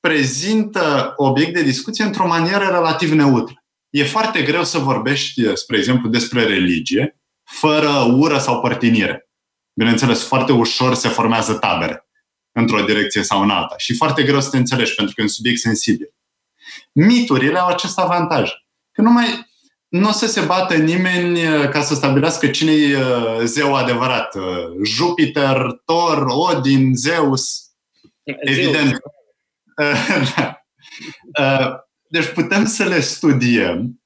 [0.00, 3.64] prezintă obiect de discuție într-o manieră relativ neutră.
[3.90, 9.28] E foarte greu să vorbești, spre exemplu, despre religie fără ură sau părtinire.
[9.72, 12.08] Bineînțeles, foarte ușor se formează tabere
[12.52, 15.30] într-o direcție sau în alta și foarte greu să te înțelegi pentru că e un
[15.30, 16.14] subiect sensibil.
[16.92, 18.50] Miturile au acest avantaj.
[18.92, 19.48] Că nu mai
[19.88, 24.34] nu o să se bată nimeni uh, ca să stabilească cine e uh, zeu adevărat.
[24.34, 24.42] Uh,
[24.84, 27.70] Jupiter, Thor, Odin, Zeus.
[28.22, 28.98] Evident.
[30.36, 30.62] da.
[32.10, 34.00] Deci putem să le studiem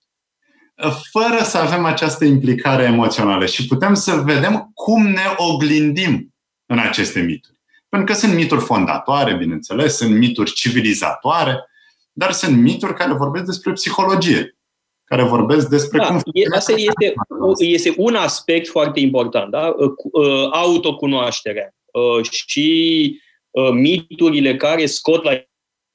[1.11, 6.35] fără să avem această implicare emoțională și putem să vedem cum ne oglindim
[6.67, 7.61] în aceste mituri.
[7.89, 11.65] Pentru că sunt mituri fondatoare, bineînțeles, sunt mituri civilizatoare,
[12.13, 14.57] dar sunt mituri care vorbesc despre psihologie,
[15.05, 16.23] care vorbesc despre da, cum...
[16.55, 17.15] Asta este,
[17.59, 19.75] este un aspect foarte important, da?
[20.13, 23.21] Uh, autocunoașterea uh, și
[23.51, 25.31] uh, miturile care scot la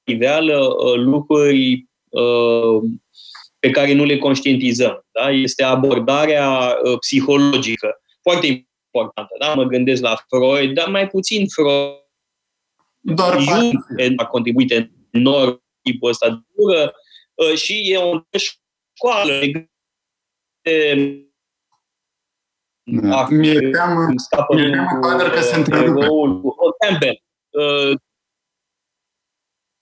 [0.03, 1.85] iveală lucruri
[3.59, 5.05] pe care nu le conștientizăm.
[5.11, 5.29] Da?
[5.29, 9.35] Este abordarea psihologică, foarte importantă.
[9.39, 9.53] Da?
[9.53, 11.95] Mă gândesc la Freud, dar mai puțin Freud.
[12.99, 16.93] Doar Jung a contribuit enorm tipul ăsta de dură
[17.55, 19.39] și e o școală
[22.89, 23.27] da.
[23.29, 24.05] Mi-e teamă,
[24.53, 26.05] mi-e teamă că se întrerupe.
[26.85, 27.21] Campbell.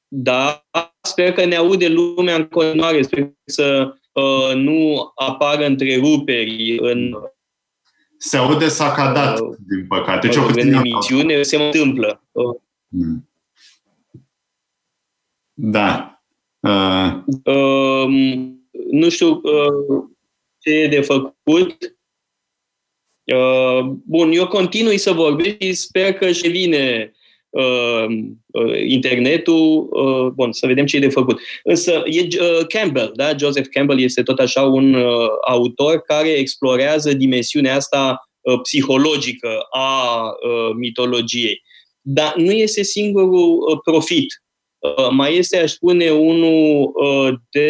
[0.07, 0.65] Da,
[1.01, 3.01] sper că ne aude lumea în continuare.
[3.01, 7.13] Sper să uh, nu apară întreruperi în
[8.17, 10.27] se aude sacadat, uh, din păcate.
[10.27, 12.23] Ce în emisiune se întâmplă.
[12.31, 12.55] Uh.
[12.89, 13.29] Hmm.
[15.55, 16.19] Da.
[16.59, 17.13] Uh.
[17.43, 18.07] Uh,
[18.91, 20.03] nu știu uh,
[20.59, 21.95] ce e de făcut.
[23.33, 27.11] Uh, bun, eu continui să vorbesc și sper că și vine
[27.49, 28.05] uh,
[28.51, 29.87] uh, internetul.
[29.91, 31.39] Uh, bun, să vedem ce e de făcut.
[31.63, 33.37] Însă e uh, Campbell, da?
[33.37, 40.21] Joseph Campbell este tot așa un uh, autor care explorează dimensiunea asta uh, psihologică a
[40.23, 41.61] uh, mitologiei.
[42.01, 44.44] Dar nu este singurul uh, profit.
[44.97, 47.69] Uh, mai este, aș spune, unul uh, de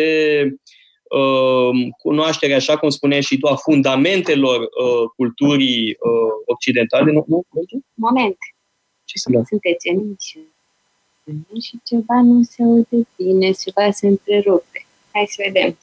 [1.04, 7.12] uh, cunoaștere, așa cum spuneai și tu, a fundamentelor uh, culturii uh, occidentale.
[7.12, 7.45] Nu, nu?
[7.93, 8.38] Moment.
[9.06, 10.47] Ce să Sunteți în emisiune
[11.62, 14.86] și ceva nu se aude bine, ceva se întrerupe.
[15.12, 15.78] Hai să vedem.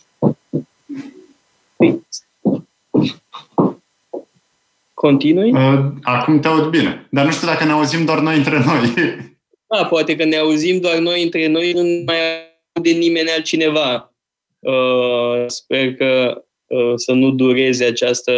[4.94, 5.52] Continui?
[5.52, 7.06] Uh, acum te aud bine.
[7.10, 8.92] Dar nu știu dacă ne auzim doar noi între noi.
[9.76, 12.16] Da, poate că ne auzim doar noi între noi, nu mai
[12.72, 14.14] aude nimeni altcineva.
[14.58, 18.32] Uh, sper că uh, să nu dureze această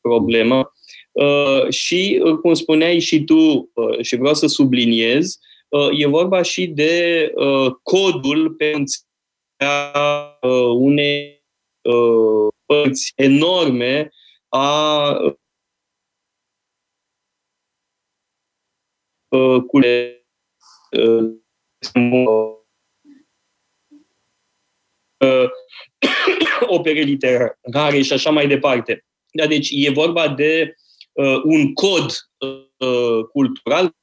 [0.00, 0.72] problemă.
[1.12, 6.42] Uh, și, uh, cum spuneai și tu, uh, și vreau să subliniez, uh, e vorba
[6.42, 8.72] și de uh, codul pe
[9.60, 11.44] uh, unei
[11.82, 14.10] uh, părți enorme
[14.48, 15.08] a
[19.28, 19.62] uh,
[26.66, 29.04] opere literare și așa mai departe.
[29.30, 30.74] Da, deci e vorba de
[31.12, 33.96] uh, un cod uh, cultural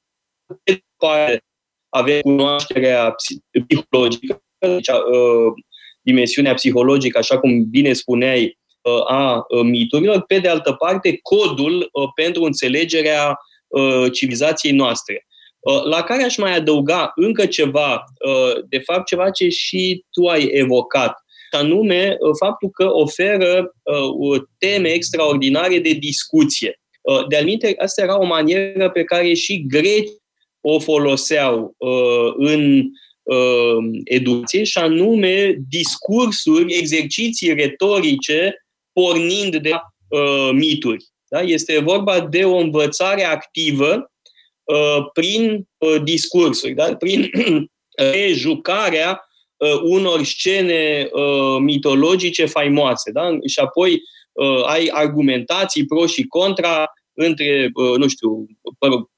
[0.64, 1.44] pe care
[1.90, 3.16] avem cunoașterea
[3.68, 5.54] psihologică, deci, uh,
[6.02, 11.90] dimensiunea psihologică, așa cum bine spuneai, uh, a uh, miturilor, pe de altă parte, codul
[11.92, 15.28] uh, pentru înțelegerea uh, civilizației noastre.
[15.64, 20.26] Uh, la care aș mai adăuga încă ceva, uh, de fapt ceva ce și tu
[20.26, 21.14] ai evocat,
[21.52, 23.76] anume uh, faptul că oferă
[24.58, 26.80] teme extraordinare de discuție.
[27.30, 30.10] De alminte, asta era o manieră pe care și greci
[30.62, 31.76] o foloseau
[32.38, 32.84] în
[34.04, 39.72] educație și anume discursuri, exerciții retorice pornind de
[40.54, 41.06] mituri.
[41.28, 41.42] Da?
[41.42, 44.13] Este vorba de o învățare activă Uh,
[45.14, 46.96] prin uh, discursuri, da?
[46.96, 47.30] prin
[48.12, 51.10] rejucarea uh, unor scene
[51.60, 53.12] mitologice faimoase.
[53.12, 53.38] Da?
[53.46, 54.02] Și apoi
[54.66, 58.46] ai argumentații pro și contra între, nu știu,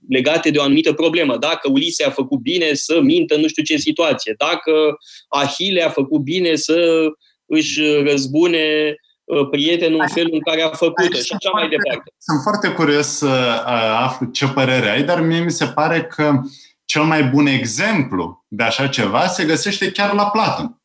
[0.10, 1.38] legate de o anumită problemă.
[1.38, 6.22] Dacă Ulise a făcut bine să mintă nu știu ce situație, dacă Ahile a făcut
[6.22, 7.08] bine să
[7.46, 9.05] își răzbune Uh,
[9.52, 12.14] prietenul în felul în care a făcut-o și așa mai departe.
[12.18, 13.64] Sunt foarte curios să
[14.00, 16.42] aflu ce părere ai, dar mie mi se pare că
[16.86, 20.82] cel mai bun exemplu de așa ceva se găsește chiar la Platon.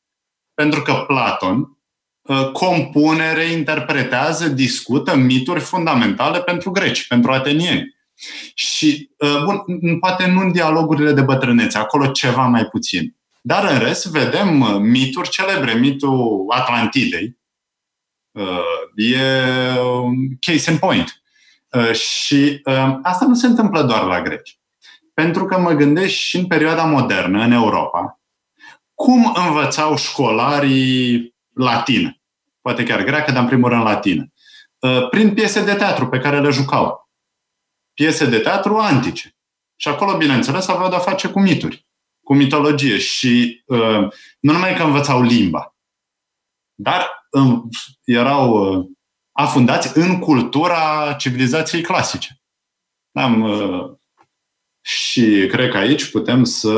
[0.55, 1.79] Pentru că Platon
[2.22, 7.98] uh, compune, reinterpretează, discută mituri fundamentale pentru greci, pentru atenieni.
[8.55, 9.64] Și, uh, bun,
[9.98, 13.16] poate nu în dialogurile de bătrânețe, acolo ceva mai puțin.
[13.42, 17.39] Dar în rest vedem mituri celebre, mitul Atlantidei, Uh,
[18.94, 21.22] e um, case in point.
[21.70, 24.58] Uh, și um, asta nu se întâmplă doar la greci.
[25.14, 28.20] Pentru că mă gândesc și în perioada modernă, în Europa,
[28.94, 32.20] cum învățau școlarii latină,
[32.60, 34.32] poate chiar greacă, dar în primul rând latină,
[34.78, 37.08] uh, prin piese de teatru pe care le jucau.
[37.94, 39.34] Piese de teatru antice.
[39.76, 41.88] Și acolo, bineînțeles, aveau de-a face cu mituri
[42.30, 45.76] cu mitologie și uh, nu numai că învățau limba,
[46.74, 47.58] dar uh,
[48.04, 48.86] erau uh,
[49.32, 52.40] afundați în cultura civilizației clasice.
[53.12, 53.90] Am, uh,
[54.80, 56.74] și cred că aici putem să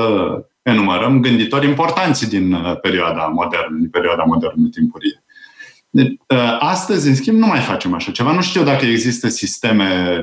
[0.62, 5.24] enumărăm gânditori importanți din uh, perioada modernă, din perioada modernă timpurie.
[5.90, 8.32] Deci, uh, astăzi, în schimb, nu mai facem așa ceva.
[8.32, 10.20] Nu știu dacă există sisteme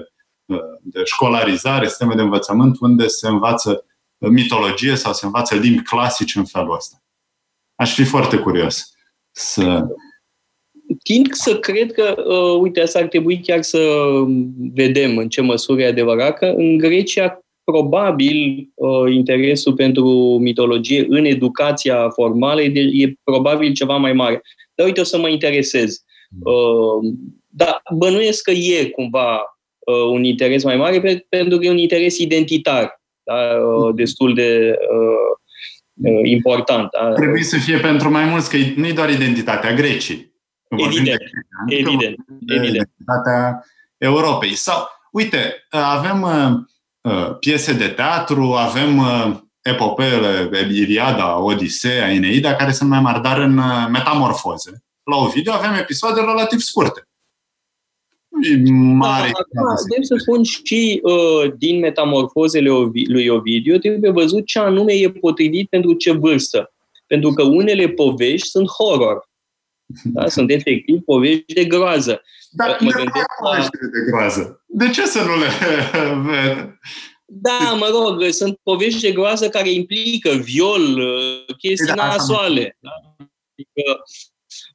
[0.81, 3.85] de școlarizare, sisteme de învățământ unde se învață
[4.17, 7.03] mitologie sau se învață limbi clasice în felul ăsta.
[7.75, 8.93] Aș fi foarte curios
[9.31, 9.87] să...
[11.03, 13.79] Tind să cred că, uh, uite, asta ar trebui chiar să
[14.73, 21.25] vedem în ce măsură e adevărat, că în Grecia probabil uh, interesul pentru mitologie în
[21.25, 24.41] educația formală e, de, e probabil ceva mai mare.
[24.75, 26.03] Dar uite, o să mă interesez.
[26.43, 27.13] Uh,
[27.47, 29.35] dar bănuiesc că e cumva
[29.79, 33.35] uh, un interes mai mare pe, pentru că e un interes identitar da?
[33.35, 33.95] uh, mm.
[33.95, 36.89] destul de uh, uh, important.
[36.91, 37.13] Da?
[37.13, 40.33] Trebuie să fie pentru mai mulți, că nu e doar identitatea Grecii.
[40.69, 42.75] Evident, de, evident, evident.
[42.75, 43.65] Identitatea
[43.97, 44.53] Europei.
[44.53, 46.51] Sau, uite, avem uh,
[47.11, 53.39] uh, piese de teatru, avem uh, epopeele Iliada, Odiseea, Eneida, care sunt mai mari, dar
[53.39, 54.83] în uh, metamorfoze.
[55.03, 57.03] La o video avem episoade relativ scurte
[58.73, 59.31] mare.
[59.53, 62.69] Da, acum, să spun și uh, din metamorfozele
[63.07, 66.73] lui Ovidiu, trebuie văzut ce anume e potrivit pentru ce vârstă.
[67.07, 69.28] Pentru că unele povești sunt horror.
[70.03, 70.27] Da?
[70.27, 72.21] Sunt efectiv povești de groază.
[72.49, 73.57] Dar mă gândesc la...
[73.71, 74.63] de groază.
[74.65, 75.47] De ce să nu le
[77.25, 82.77] Da, mă rog, sunt povești de groază care implică viol, uh, chestii da, nasoale.
[82.79, 82.89] Da?
[83.51, 84.03] Adică,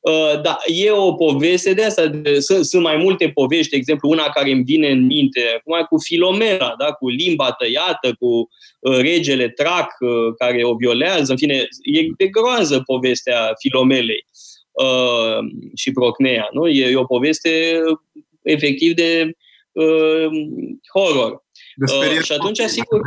[0.00, 2.10] Uh, da, e o poveste de asta.
[2.38, 6.02] Sunt, sunt mai multe povești, de exemplu, una care îmi vine în minte, acum cu
[6.02, 8.48] Filomena, da, cu limba tăiată, cu
[8.80, 14.53] uh, regele Trac uh, care o violează, în fine, e de groază povestea Filomelei uh,
[15.74, 16.68] și Procnea, nu?
[16.68, 17.80] E, e o poveste
[18.42, 19.36] efectiv de
[19.72, 20.28] uh,
[20.94, 21.42] horror.
[21.88, 23.00] Uh, și atunci, sigur,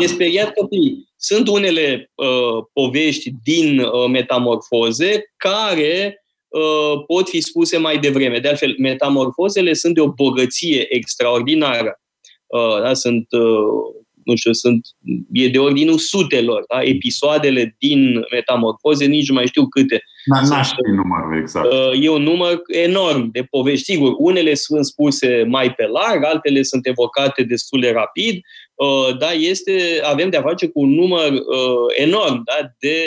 [0.00, 1.08] e speriat copii.
[1.16, 8.38] Sunt unele uh, povești din uh, metamorfoze care uh, pot fi spuse mai devreme.
[8.38, 12.00] De altfel, metamorfozele sunt de o bogăție extraordinară.
[12.46, 12.94] Uh, da?
[12.94, 14.86] Sunt uh, nu știu, sunt,
[15.32, 16.82] e de ordinul sutelor, da?
[16.82, 20.02] episoadele din metamorfoze, nici nu mai știu câte.
[20.26, 21.72] N-aș ști numărul exact.
[21.72, 23.84] Uh, e un număr enorm de povești.
[23.84, 28.40] Sigur, unele sunt spuse mai pe larg, altele sunt evocate destul de rapid,
[28.74, 32.70] uh, dar este, avem de-a face cu un număr uh, enorm da?
[32.78, 32.98] de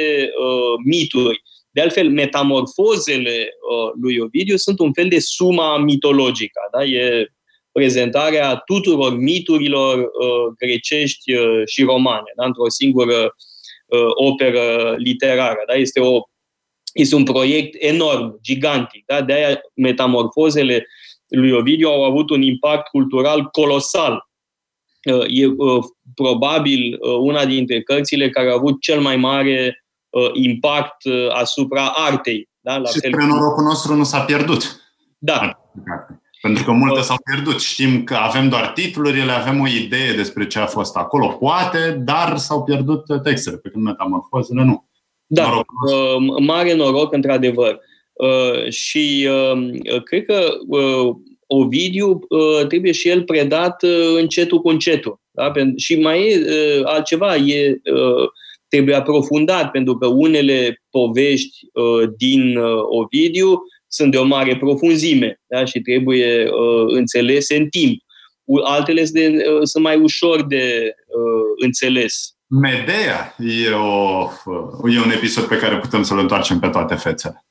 [0.85, 1.41] mituri.
[1.71, 3.49] De altfel, metamorfozele
[4.01, 6.59] lui Ovidiu sunt un fel de suma mitologică.
[6.71, 6.83] Da?
[6.83, 7.31] E
[7.71, 12.45] prezentarea tuturor miturilor uh, grecești uh, și romane, da?
[12.45, 13.35] într-o singură
[13.85, 15.63] uh, operă literară.
[15.67, 15.73] Da?
[15.73, 16.19] Este, o,
[16.93, 19.03] este un proiect enorm, gigantic.
[19.05, 19.21] Da?
[19.21, 20.87] De aia metamorfozele
[21.27, 24.27] lui Ovidiu au avut un impact cultural colosal.
[25.11, 25.83] Uh, e uh,
[26.15, 31.87] probabil uh, una dintre cărțile care au avut cel mai mare uh, impact uh, asupra
[31.95, 32.49] artei.
[32.59, 32.77] Da?
[32.77, 34.81] La și fel spre norocul nostru nu s-a pierdut.
[35.17, 35.59] Da.
[36.41, 37.61] Pentru că multe s-au pierdut.
[37.61, 42.37] Știm că avem doar titlurile, avem o idee despre ce a fost acolo, poate, dar
[42.37, 44.88] s-au pierdut textele, pe când metamorfozele nu.
[45.31, 45.71] Da, noroc.
[45.87, 47.79] Uh, mare noroc, într-adevăr.
[48.13, 50.49] Uh, și uh, cred că
[51.51, 52.19] Ovidiu
[52.67, 53.83] trebuie și el predat
[54.15, 55.19] încetul cu încetul.
[55.31, 55.51] Da?
[55.75, 57.81] Și mai e altceva, e,
[58.67, 61.59] trebuie aprofundat, pentru că unele povești
[62.17, 62.57] din
[62.89, 65.65] Ovidiu sunt de o mare profunzime da?
[65.65, 68.01] și trebuie uh, înțelese în timp.
[68.63, 72.33] Altele sunt, de, uh, sunt mai ușor de uh, înțeles.
[72.51, 77.45] Medea e, o, uh, e un episod pe care putem să-l întoarcem pe toate fețele.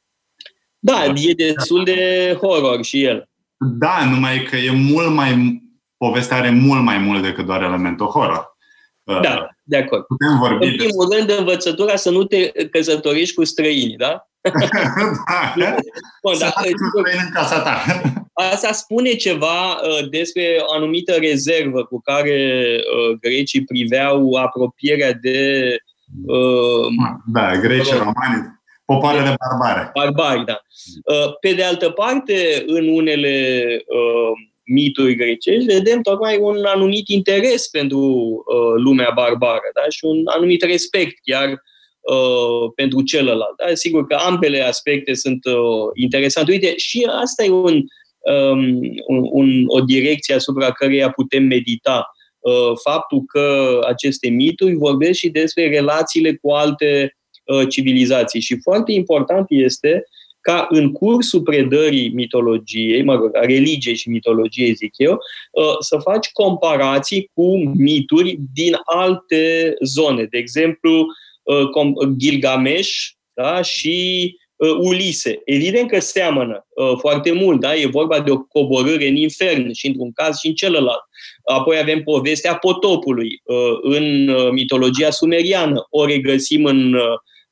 [0.79, 3.29] Da, e destul de horror și el.
[3.57, 5.63] Da, numai că e mult mai...
[5.97, 8.57] Povestea are mult mai mult decât doar elementul horror.
[9.03, 10.05] Uh, da, de acord.
[10.05, 14.29] Putem vorbi în primul rând, învățătura să nu te căsătorești cu străini, da?
[15.57, 15.75] da.
[16.23, 16.53] Bun, da,
[17.23, 17.83] în casa ta.
[18.41, 25.77] Asta spune ceva uh, despre o anumită rezervă cu care uh, grecii priveau apropierea de...
[26.27, 26.87] Uh,
[27.33, 29.91] da, grecii, uh, romani, popoarele barbare.
[29.95, 30.61] Barbari, da.
[31.05, 34.33] Uh, pe de altă parte, în unele uh,
[34.65, 39.89] mituri grecești, vedem tocmai un anumit interes pentru uh, lumea barbară da?
[39.89, 43.57] și un anumit respect chiar uh, pentru celălalt.
[43.57, 43.75] Da?
[43.75, 46.51] Sigur că ambele aspecte sunt uh, interesante.
[46.51, 47.83] Uite, și asta e un,
[48.33, 52.13] um, un, un, o direcție asupra căreia putem medita.
[52.83, 57.17] faptul că aceste mituri vorbesc și despre relațiile cu alte
[57.69, 58.41] civilizații.
[58.41, 60.05] Și foarte important este
[60.41, 65.19] ca în cursul predării mitologiei, mă rog, a religiei și mitologiei, zic eu,
[65.81, 70.25] să faci comparații cu mituri din alte zone.
[70.25, 71.07] De exemplu,
[72.17, 72.91] Gilgamesh
[73.35, 73.63] da?
[73.63, 75.41] și uh, Ulise.
[75.45, 77.75] Evident că seamănă uh, foarte mult, da?
[77.75, 81.03] e vorba de o coborâre în infern și într-un caz și în celălalt.
[81.45, 87.03] Apoi avem povestea potopului uh, în uh, mitologia sumeriană, o regăsim în uh,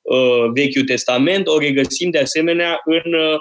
[0.02, 3.38] uh, Vechiul Testament, o regăsim de asemenea în uh,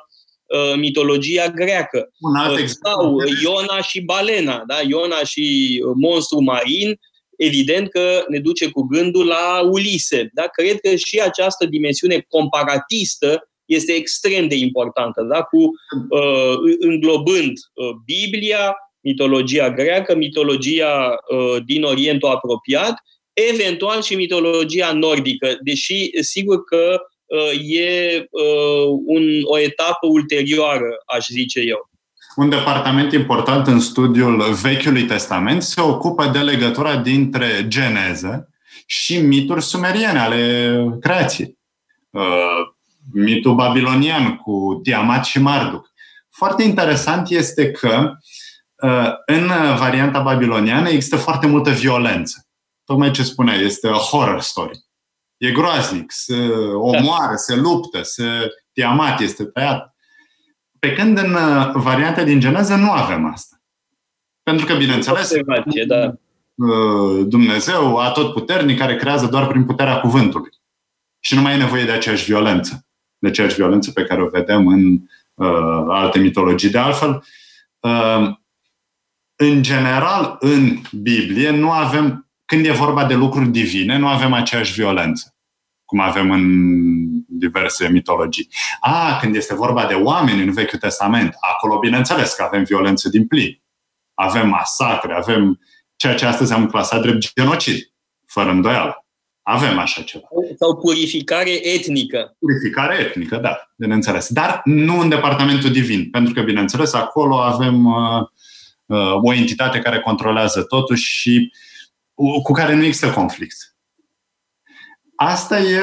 [0.47, 2.09] uh mitologia greacă.
[2.19, 4.75] Un alt uh, sau Iona și balena, da?
[4.87, 6.99] Iona și uh, monstru marin,
[7.37, 10.29] evident că ne duce cu gândul la Ulise.
[10.33, 10.43] Da?
[10.43, 15.41] Cred că și această dimensiune comparatistă este extrem de importantă, da?
[15.41, 22.93] cu uh, înglobând uh, Biblia, mitologia greacă, mitologia uh, din Orientul apropiat,
[23.33, 31.25] eventual și mitologia nordică, deși sigur că uh, e uh, un, o etapă ulterioară, aș
[31.27, 31.89] zice eu.
[32.35, 38.49] Un departament important în studiul Vechiului Testament se ocupă de legătura dintre geneză
[38.85, 41.57] și mituri sumeriene ale creației.
[42.09, 42.74] Uh,
[43.11, 45.93] mitul babilonian cu Tiamat și Marduk.
[46.29, 48.11] Foarte interesant este că
[48.75, 52.47] uh, în varianta babiloniană există foarte multă violență.
[52.83, 54.85] Tocmai ce spunea, este a horror story.
[55.37, 58.23] E groaznic, se omoară, se luptă, se
[58.71, 59.95] Tiamat este tăiat.
[60.79, 63.55] Pe când în uh, varianta din geneză nu avem asta.
[64.43, 65.31] Pentru că, bineînțeles,
[65.87, 66.13] da.
[66.55, 70.49] Uh, Dumnezeu a tot puternic care creează doar prin puterea cuvântului.
[71.19, 72.84] Și nu mai e nevoie de aceeași violență
[73.17, 74.99] de aceeași violență pe care o vedem în
[75.33, 76.69] uh, alte mitologii.
[76.69, 77.23] De altfel,
[77.79, 78.35] uh,
[79.35, 84.73] în general, în Biblie, nu avem, când e vorba de lucruri divine, nu avem aceeași
[84.73, 85.35] violență,
[85.85, 86.45] cum avem în
[87.27, 88.49] diverse mitologii.
[88.79, 93.27] A, când este vorba de oameni în Vechiul Testament, acolo, bineînțeles, că avem violență din
[93.27, 93.63] plin.
[94.13, 95.59] Avem masacre, avem
[95.95, 97.93] ceea ce astăzi am clasat drept genocid,
[98.25, 99.04] fără îndoială.
[99.47, 100.27] Avem așa ceva.
[100.57, 102.35] Sau purificare etnică.
[102.39, 104.29] Purificare etnică, da, bineînțeles.
[104.29, 108.21] Dar nu în departamentul divin, pentru că, bineînțeles, acolo avem uh,
[108.85, 111.53] uh, o entitate care controlează totul și
[112.13, 113.75] uh, cu care nu există conflict.
[115.15, 115.81] Asta e...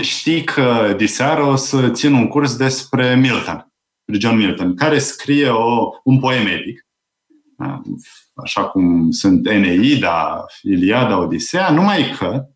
[0.00, 3.72] Știi că diseară o să țin un curs despre Milton,
[4.04, 6.86] John Milton, care scrie o, un poem epic
[8.36, 12.46] așa cum sunt Eneida, Iliada, Odiseea, numai că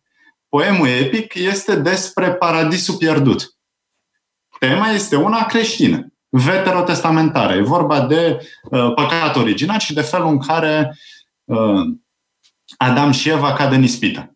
[0.49, 3.55] poemul epic este despre paradisul pierdut.
[4.59, 7.53] Tema este una creștină, veterotestamentară.
[7.53, 10.97] E vorba de uh, păcat original și de felul în care
[11.43, 11.81] uh,
[12.77, 14.35] Adam și Eva cad în ispită.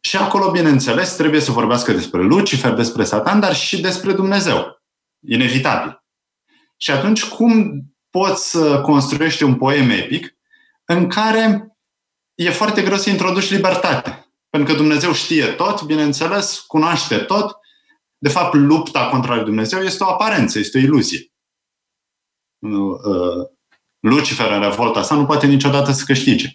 [0.00, 4.82] Și acolo, bineînțeles, trebuie să vorbească despre Lucifer, despre Satan, dar și despre Dumnezeu.
[5.28, 6.04] Inevitabil.
[6.76, 10.34] Și atunci, cum poți să construiești un poem epic
[10.84, 11.76] în care
[12.34, 14.32] e foarte greu să introduci libertate.
[14.50, 17.56] Pentru că Dumnezeu știe tot, bineînțeles, cunoaște tot.
[18.18, 21.32] De fapt, lupta contra lui Dumnezeu este o aparență, este o iluzie.
[22.58, 23.46] Uh,
[24.00, 26.48] Lucifer în revolta sa nu poate niciodată să câștige.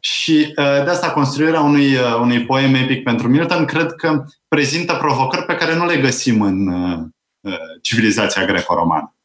[0.00, 4.94] Și uh, de asta construirea unui, uh, unui poem epic pentru Milton cred că prezintă
[4.94, 6.70] provocări pe care nu le găsim în
[7.82, 9.16] civilizația greco-romană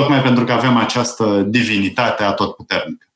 [0.00, 3.06] tocmai pentru că avem această divinitate atotputernică.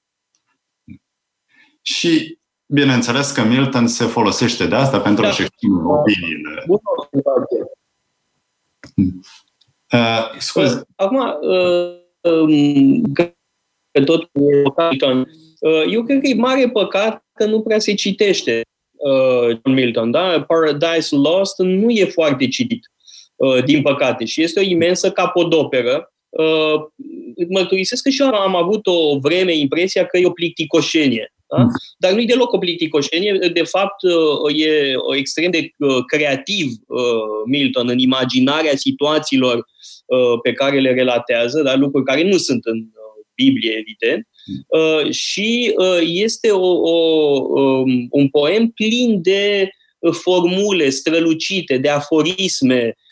[1.83, 5.29] Și bineînțeles că Milton se folosește de asta pentru da.
[5.29, 6.65] a-și exprime opiniile.
[9.93, 10.83] Uh, scuze.
[10.97, 13.33] Acum, uh, um, că
[14.05, 14.31] tot
[14.91, 15.19] Milton,
[15.61, 18.63] uh, eu cred că e mare păcat că nu prea se citește
[18.93, 20.45] uh, Milton, da?
[20.47, 22.91] Paradise Lost nu e foarte citit,
[23.37, 26.17] uh, din păcate, și este o imensă capodoperă uh,
[27.49, 31.33] mărturisesc că și eu am avut o vreme impresia că e o plicticoșenie.
[31.49, 31.63] Da?
[31.63, 31.71] Mm.
[31.99, 33.51] Dar nu e deloc o plicticoșenie.
[33.53, 37.01] De fapt, uh, e extrem de uh, creativ uh,
[37.47, 39.67] Milton în imaginarea situațiilor
[40.43, 42.87] pe care le relatează, dar lucruri care nu sunt în
[43.35, 44.29] Biblie, evident.
[44.47, 45.11] Mm.
[45.11, 46.97] Și este o, o,
[47.61, 49.71] um, un poem plin de
[50.11, 53.08] formule strălucite, de aforisme, Uh,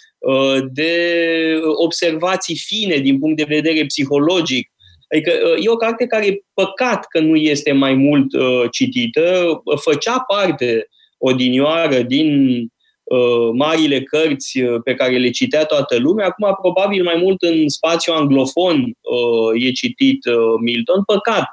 [0.72, 4.70] de observații fine din punct de vedere psihologic.
[5.12, 9.62] Adică uh, e o carte care e păcat că nu este mai mult uh, citită,
[9.81, 12.59] făcea parte odinioară din
[13.05, 16.27] uh, marile cărți pe care le citea toată lumea.
[16.27, 21.03] Acum, probabil mai mult în spațiu anglofon uh, e citit uh, Milton.
[21.05, 21.45] Păcat,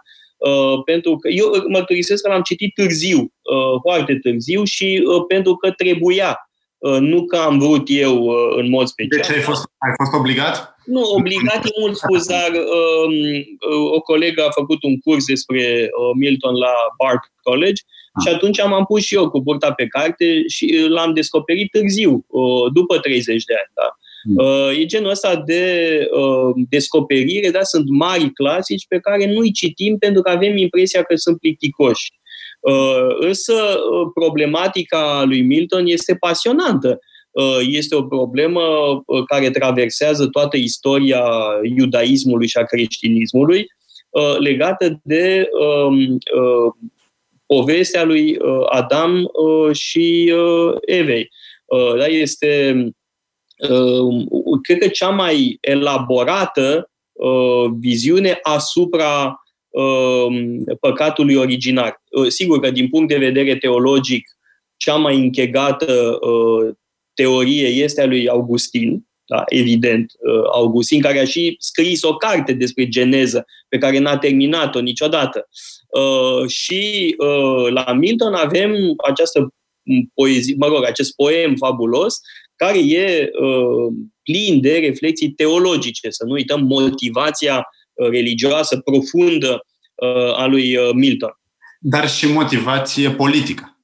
[0.50, 5.56] Uh, pentru că eu mărturisesc că l-am citit târziu, uh, foarte târziu și uh, pentru
[5.56, 6.38] că trebuia.
[6.90, 9.20] Uh, nu că am vrut eu uh, în mod special.
[9.22, 10.76] Deci ai fost, ai fost obligat?
[10.86, 13.14] Nu, obligat e mult spus, dar um,
[13.72, 16.74] uh, o colegă a făcut un curs despre uh, Milton la
[17.04, 17.82] Bard College
[18.22, 22.26] și atunci m-am pus și eu cu burta pe carte și uh, l-am descoperit târziu,
[22.28, 23.72] uh, după 30 de ani.
[23.74, 23.90] Da?
[24.44, 25.64] Uh, e genul ăsta de
[26.12, 27.64] uh, descoperire, da?
[27.64, 32.12] sunt mari clasici pe care nu-i citim pentru că avem impresia că sunt plicticoși.
[32.64, 37.00] Uh, însă uh, problematica lui Milton este pasionantă.
[37.34, 38.62] Uh, este o problemă
[39.06, 41.24] uh, care traversează toată istoria
[41.78, 43.68] iudaismului și a creștinismului,
[44.10, 46.18] uh, legată de um,
[47.46, 48.38] povestea lui
[48.70, 49.32] Adam
[49.72, 50.34] și
[50.82, 51.30] Evei.
[51.98, 52.76] Da, este,
[54.62, 56.90] cred că, cea mai elaborată
[57.80, 59.43] viziune asupra
[60.80, 62.02] păcatului originar.
[62.28, 64.30] Sigur că, din punct de vedere teologic,
[64.78, 66.20] cea mai închegată
[67.14, 72.54] teorie este a lui Augustin, da, evident, uh, Augustin, care a și scris o carte
[72.54, 75.48] despre geneză, pe care n-a terminat-o niciodată.
[75.88, 78.74] Uh, și uh, la Milton avem
[79.08, 79.54] această
[80.14, 82.20] poezie, mă rog, acest poem fabulos,
[82.56, 83.94] care e uh,
[84.24, 89.66] plin de reflexii teologice, să nu uităm motivația uh, religioasă profundă
[89.96, 91.40] uh, a lui uh, Milton.
[91.80, 93.78] Dar și motivație politică.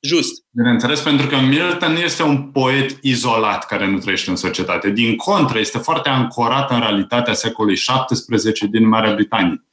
[0.00, 0.44] Just.
[0.50, 4.90] Bineînțeles, pentru că Milton nu este un poet izolat care nu trăiește în societate.
[4.90, 9.64] Din contră, este foarte ancorat în realitatea secolului XVII din Marea Britanie.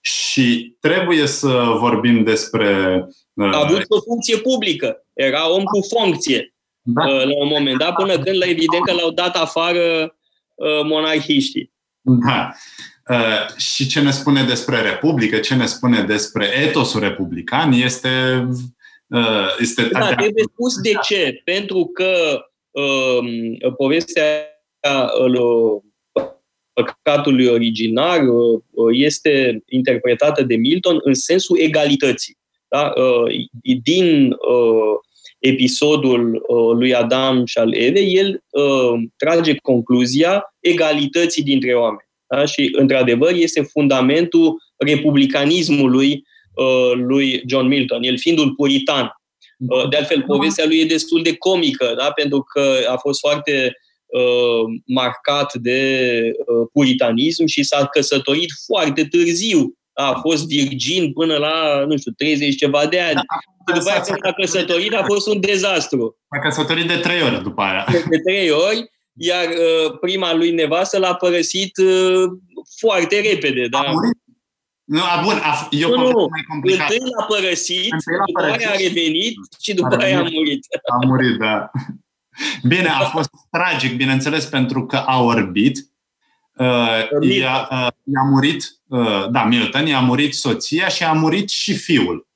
[0.00, 3.04] Și trebuie să vorbim despre...
[3.34, 5.06] Uh, A avut o funcție publică.
[5.12, 6.52] Era om cu funcție
[6.94, 7.06] da.
[7.06, 10.14] Uh, la un moment dat, până când, la evident, că l-au dat afară
[10.54, 11.72] uh, monarhiștii.
[12.00, 12.52] Da.
[13.08, 18.08] Uh, și ce ne spune despre Republică, ce ne spune despre etosul republican, este
[19.08, 21.40] Uh, este da, trebuie spus de ce.
[21.44, 22.40] Pentru că
[22.70, 24.46] uh, povestea
[25.20, 25.82] uh,
[26.72, 28.60] păcatului originar uh,
[28.92, 32.38] este interpretată de Milton în sensul egalității.
[32.68, 32.92] Da?
[32.96, 33.34] Uh,
[33.82, 34.98] din uh,
[35.38, 42.07] episodul uh, lui Adam și al Evei, el uh, trage concluzia egalității dintre oameni.
[42.28, 42.44] Da?
[42.44, 46.24] Și, într-adevăr, este fundamentul republicanismului
[46.58, 49.12] Uh, lui John Milton, el fiind un puritan.
[49.58, 52.10] Uh, de altfel, povestea lui e destul de comică, da?
[52.10, 53.76] pentru că a fost foarte
[54.06, 59.72] uh, marcat de uh, puritanism și s-a căsătorit foarte târziu.
[59.92, 63.14] A fost virgin până la, nu știu, 30 ceva de ani.
[63.14, 63.22] Da,
[63.72, 66.18] și după aceea, când a căsătorit, a fost un dezastru.
[66.28, 67.86] A căsătorit de trei ori după aia.
[68.10, 72.30] De trei ori, iar uh, prima lui nevastă l-a părăsit uh,
[72.78, 73.66] foarte repede.
[73.70, 73.78] Da?
[73.78, 74.16] A murit
[74.88, 76.26] nu, a, bun, a, eu nu, nu.
[76.30, 76.90] mai complicat.
[76.90, 80.22] Întâi l-a părăsit, Întâi l-a după părăsit, aia a revenit și după a aia a
[80.22, 80.66] murit.
[80.92, 81.70] A murit, da.
[82.62, 85.78] Bine, a fost tragic, bineînțeles, pentru că a orbit.
[86.52, 91.76] Uh, i-a, uh, i-a murit, uh, da, Milton, i-a murit soția și a murit și
[91.76, 92.28] fiul.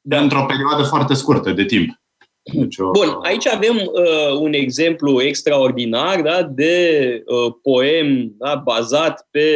[0.00, 0.20] Da.
[0.20, 1.99] Într-o perioadă foarte scurtă de timp.
[2.42, 2.90] Deci o...
[2.90, 9.48] Bun, aici avem uh, un exemplu extraordinar da, de uh, poem da, bazat pe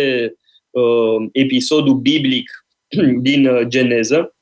[0.71, 2.51] uh, episodul biblic
[3.27, 4.35] din uh, Geneză,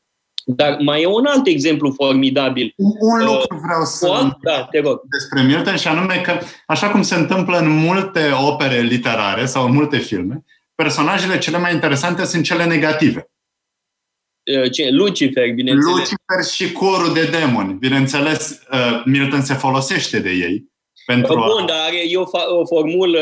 [0.45, 2.75] dar mai e un alt exemplu formidabil.
[2.77, 5.01] Un uh, lucru vreau să uh, da, te rog.
[5.11, 6.33] despre Milton și anume că,
[6.67, 11.73] așa cum se întâmplă în multe opere literare sau în multe filme, personajele cele mai
[11.73, 13.32] interesante sunt cele negative.
[14.59, 14.91] Uh, ce?
[14.91, 15.97] Lucifer, bineînțeles.
[15.97, 17.73] Lucifer și corul de demoni.
[17.73, 20.71] Bineînțeles, uh, Milton se folosește de ei.
[21.07, 21.67] Pentru Bun, a...
[21.67, 23.21] dar are eu o formulă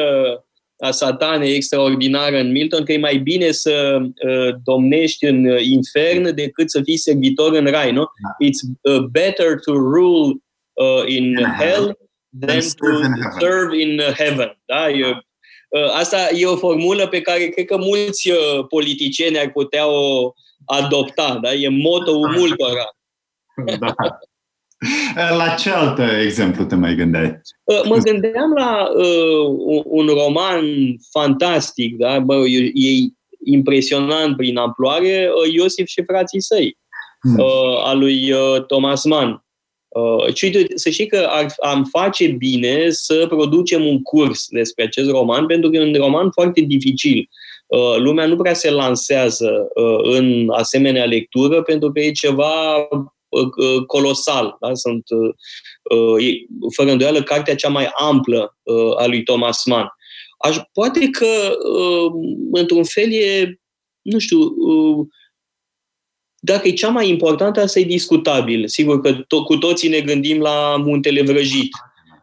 [0.80, 6.34] a satanei extraordinară în Milton, că e mai bine să uh, domnești în uh, infern
[6.34, 8.04] decât să fii servitor în rai, nu?
[8.04, 8.46] Da.
[8.46, 11.98] It's uh, better to rule uh, in hell
[12.40, 14.58] than to serve in heaven.
[14.64, 14.88] Da?
[14.88, 15.04] E,
[15.68, 20.32] uh, asta e o formulă pe care cred că mulți uh, politicieni ar putea o
[20.70, 21.38] adopta.
[21.42, 21.52] Da?
[21.52, 22.84] E moto-ul multora.
[23.78, 23.94] Da.
[25.36, 27.40] La ce alt exemplu te mai gândeai?
[27.64, 30.64] Uh, mă gândeam la uh, un roman
[31.10, 32.18] fantastic, da?
[32.18, 32.34] Bă,
[32.74, 32.90] e
[33.44, 36.78] impresionant prin amploare, uh, Iosif și frații săi,
[37.20, 37.38] hmm.
[37.38, 39.44] uh, al lui uh, Thomas Mann.
[39.88, 45.10] Uh, și să știi că ar, am face bine să producem un curs despre acest
[45.10, 47.18] roman, pentru că e un roman foarte dificil.
[47.18, 47.49] Uh,
[47.96, 52.88] lumea nu prea se lansează uh, în asemenea lectură, pentru că e ceva
[53.30, 54.56] Uh, uh, colosal.
[54.60, 54.74] Da?
[54.74, 56.38] Sunt, uh,
[56.76, 58.56] fără îndoială, cartea cea mai amplă
[58.98, 59.88] a lui Thomas Mann.
[60.38, 61.26] Aș, poate că,
[62.52, 63.60] într-un fel, e,
[64.02, 64.38] nu știu,
[66.38, 68.68] dacă e cea mai importantă, asta e discutabil.
[68.68, 71.70] Sigur că to- cu toții ne gândim la muntele vrăjit.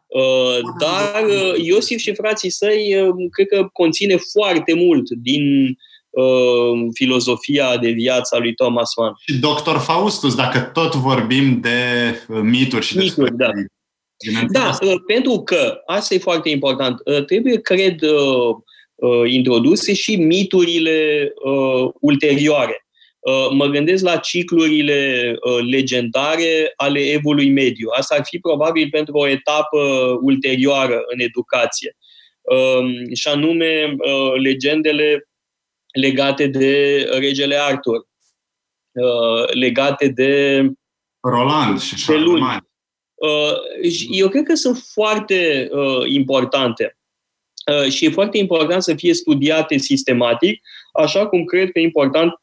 [0.08, 5.78] Uh, dar uh, Iosif și frații săi uh, cred că conține foarte mult din
[6.10, 9.14] uh, filozofia de viață a lui Thomas Mann.
[9.26, 9.78] Și Dr.
[9.78, 11.80] Faustus, dacă tot vorbim de
[12.28, 13.52] uh, mituri și mituri, de da.
[14.52, 18.56] Da, uh, pentru că, asta e foarte important, uh, trebuie, cred, uh,
[18.96, 22.87] uh, introduse și miturile uh, ulterioare.
[23.28, 27.90] Uh, mă gândesc la ciclurile uh, legendare ale evului mediu.
[27.98, 29.80] Asta ar fi probabil pentru o etapă
[30.22, 31.98] ulterioară în educație.
[32.42, 33.96] Uh, și anume
[34.42, 35.28] legendele
[35.94, 38.08] legate de regele Arthur,
[39.54, 40.62] legate de
[41.20, 42.62] Roland și Charlemagne.
[44.12, 45.70] Eu cred că sunt foarte
[46.06, 46.98] importante
[47.90, 50.62] și e foarte important să fie studiate sistematic,
[50.94, 52.34] așa cum cred că e important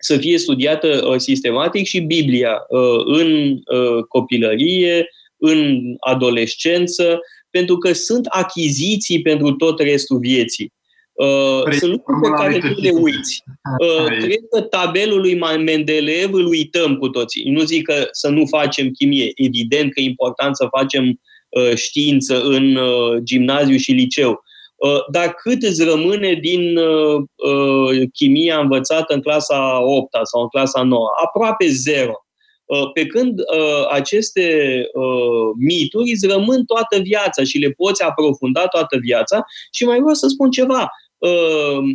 [0.00, 7.18] să fie studiată uh, sistematic și Biblia uh, în uh, copilărie, în adolescență,
[7.50, 10.72] pentru că sunt achiziții pentru tot restul vieții.
[11.12, 13.42] Uh, sunt lucruri pe care nu le uiți.
[13.78, 17.50] Uh, cred că tabelul lui Mendeleev îl uităm cu toții.
[17.50, 19.30] Nu zic că să nu facem chimie.
[19.34, 24.44] Evident că e important să facem uh, știință în uh, gimnaziu și liceu.
[24.80, 30.48] Uh, dar cât îți rămâne din uh, uh, chimia învățată în clasa 8 sau în
[30.48, 31.06] clasa 9?
[31.24, 32.14] Aproape zero.
[32.94, 33.40] Pe când
[33.90, 34.84] aceste
[35.58, 40.26] mituri îți rămân toată viața și le poți aprofunda toată viața și mai vreau să
[40.28, 40.90] spun ceva.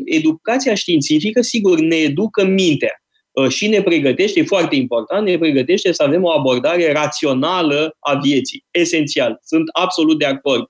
[0.05, 3.03] Educația științifică, sigur, ne educă mintea
[3.49, 8.65] și ne pregătește, e foarte important, ne pregătește să avem o abordare rațională a vieții.
[8.71, 9.39] Esențial.
[9.43, 10.63] Sunt absolut de acord.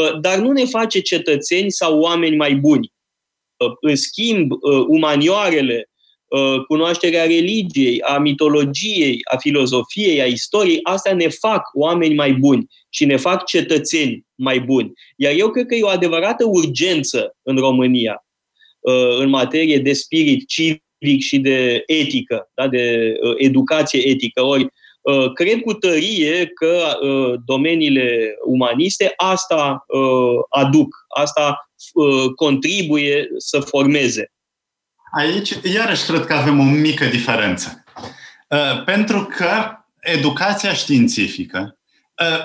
[0.00, 2.92] Uh, dar nu ne face cetățeni sau oameni mai buni.
[3.56, 5.90] Uh, în schimb, uh, umanioarele,
[6.68, 13.04] cunoașterea religiei, a mitologiei, a filozofiei, a istoriei, astea ne fac oameni mai buni și
[13.04, 14.92] ne fac cetățeni mai buni.
[15.16, 18.26] Iar eu cred că e o adevărată urgență în România
[19.18, 24.42] în materie de spirit civic și de etică, da, de educație etică.
[24.42, 24.72] Ori Uh,
[25.34, 31.70] cred cu tărie că uh, domeniile umaniste asta uh, aduc, asta
[32.36, 34.32] contribuie să formeze.
[35.18, 37.84] Aici, iarăși, cred că avem o mică diferență.
[38.84, 39.48] Pentru că
[40.00, 41.78] educația științifică,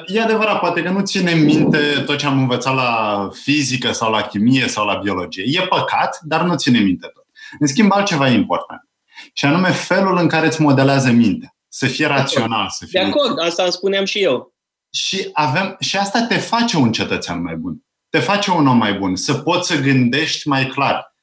[0.06, 4.22] e adevărat, poate că nu ține minte tot ce am învățat la fizică sau la
[4.22, 5.44] chimie sau la biologie.
[5.48, 7.26] E păcat, dar nu ține minte tot.
[7.60, 8.90] În schimb, altceva e important.
[9.34, 12.68] Și anume felul în care îți modelează mintea să fie rațional.
[12.70, 13.00] Să fie...
[13.02, 14.54] De acord, asta îmi spuneam și eu.
[14.94, 17.84] Și, avem, și asta te face un cetățean mai bun.
[18.10, 19.16] Te face un om mai bun.
[19.16, 21.16] Să poți să gândești mai clar.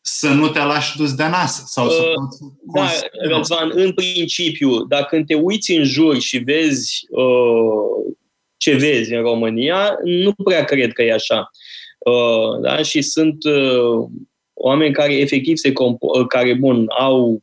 [0.00, 1.64] Să nu te lași dus de nas.
[1.66, 2.14] Sau să uh,
[2.72, 8.14] poți da, Răzvan, în principiu, dacă te uiți în jur și vezi uh,
[8.56, 11.50] ce vezi în România, nu prea cred că e așa.
[11.98, 12.82] Uh, da?
[12.82, 14.08] Și sunt uh,
[14.52, 17.42] oameni care efectiv se compo- care, bun, au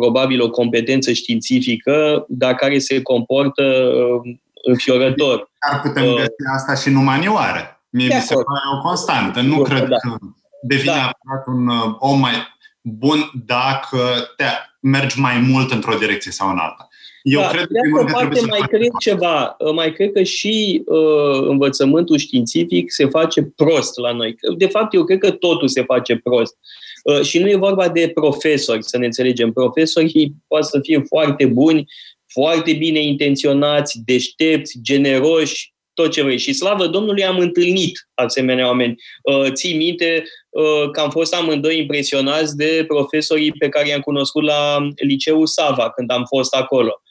[0.00, 5.50] probabil o competență științifică, dar care se comportă uh, înfiorător.
[5.58, 7.80] Ar putem uh, găsi asta și în umanioare.
[7.90, 9.40] Mie mi se pare o constantă.
[9.40, 9.96] Nu cred da.
[9.96, 10.16] că
[10.62, 11.10] devine da.
[11.46, 12.32] un uh, om mai
[12.80, 13.98] bun dacă
[14.36, 14.44] te
[14.80, 16.88] mergi mai mult într-o direcție sau în alta.
[17.22, 19.00] Eu da, cred de altă parte, mai cred fac...
[19.00, 19.56] ceva.
[19.58, 24.36] Uh, mai cred că și uh, învățământul științific se face prost la noi.
[24.56, 26.56] De fapt, eu cred că totul se face prost.
[26.60, 26.89] Uh,
[27.22, 29.52] și nu e vorba de profesori, să ne înțelegem.
[29.52, 31.84] Profesorii poate să fie foarte buni,
[32.26, 36.38] foarte bine intenționați, deștepți, generoși, tot ce vrei.
[36.38, 38.94] Și slavă Domnului am întâlnit asemenea oameni.
[39.22, 44.42] Uh, ții minte uh, că am fost amândoi impresionați de profesorii pe care i-am cunoscut
[44.42, 47.02] la liceul Sava când am fost acolo.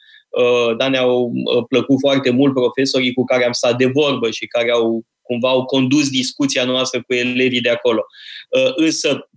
[0.76, 1.32] Da, ne-au
[1.68, 5.64] plăcut foarte mult profesorii cu care am stat de vorbă și care au cumva au
[5.64, 8.04] condus discuția noastră cu elevii de acolo.
[8.76, 9.29] Însă Uh,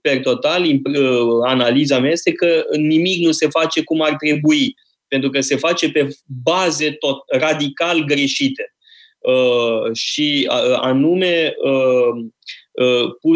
[0.00, 4.74] per total, uh, analiza mea este că nimic nu se face cum ar trebui,
[5.08, 6.08] pentru că se face pe
[6.42, 8.74] baze tot, radical greșite.
[9.18, 10.48] Uh, și
[10.80, 11.54] anume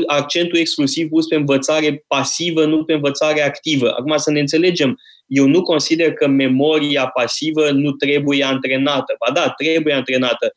[0.06, 3.90] accentul exclusiv pus pe învățare pasivă, nu pe învățare activă.
[3.90, 9.16] Acum să ne înțelegem, eu nu consider că memoria pasivă nu trebuie antrenată.
[9.26, 10.52] Ba da, trebuie antrenată,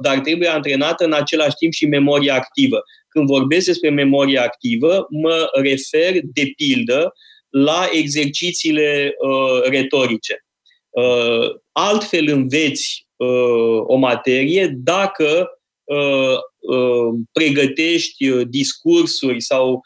[0.00, 2.82] dar trebuie antrenată în același timp și memoria activă.
[3.14, 7.12] Când vorbesc despre memoria activă, mă refer, de pildă,
[7.48, 10.44] la exercițiile uh, retorice.
[10.90, 15.48] Uh, altfel înveți uh, o materie dacă
[15.84, 19.80] uh, uh, pregătești uh, discursuri sau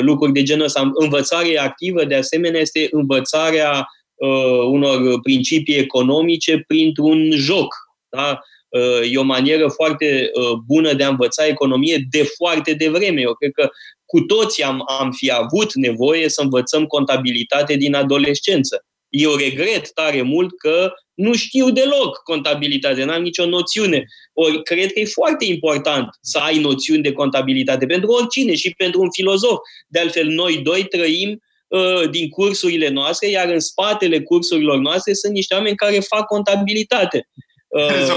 [0.00, 0.90] lucruri de genul ăsta.
[0.94, 3.86] Învățarea activă, de asemenea, este învățarea
[4.70, 7.74] unor principii economice printr-un joc.
[8.08, 8.40] Da?
[9.10, 10.30] E o manieră foarte
[10.66, 13.20] bună de a învăța economie de foarte devreme.
[13.20, 13.70] Eu cred că
[14.04, 18.84] cu toții am, am fi avut nevoie să învățăm contabilitate din adolescență.
[19.08, 24.04] Eu regret tare mult că nu știu deloc contabilitate, n-am nicio noțiune.
[24.32, 29.00] Ori cred că e foarte important să ai noțiuni de contabilitate pentru oricine și pentru
[29.00, 29.58] un filozof.
[29.88, 35.32] De altfel, noi doi trăim uh, din cursurile noastre, iar în spatele cursurilor noastre sunt
[35.32, 37.28] niște oameni care fac contabilitate.
[37.70, 38.16] Uh,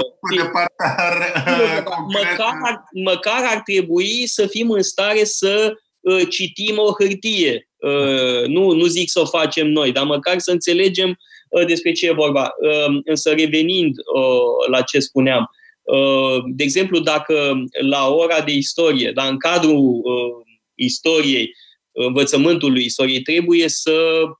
[2.12, 7.68] măcar, măcar ar trebui să fim în stare să uh, citim o hârtie.
[7.76, 12.06] Uh, nu, nu zic să o facem noi, dar măcar să înțelegem uh, despre ce
[12.06, 12.54] e vorba.
[12.60, 15.50] Uh, însă revenind uh, la ce spuneam,
[15.82, 21.54] uh, de exemplu, dacă la ora de istorie, dar în cadrul uh, istoriei,
[21.92, 24.30] învățământului istoriei, trebuie să uh,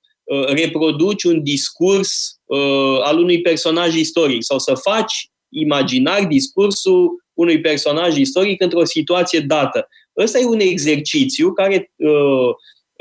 [0.46, 8.16] reproduci un discurs uh, al unui personaj istoric sau să faci imaginar discursul unui personaj
[8.16, 9.88] istoric într-o situație dată.
[10.16, 12.48] Ăsta e un exercițiu care uh,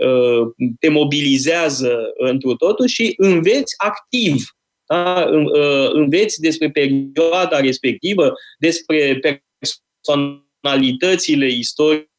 [0.08, 0.48] uh,
[0.80, 4.44] te mobilizează întru totul și înveți activ.
[4.86, 5.30] Da?
[5.32, 9.20] Uh, înveți despre perioada respectivă, despre
[10.04, 12.12] personalitățile istorice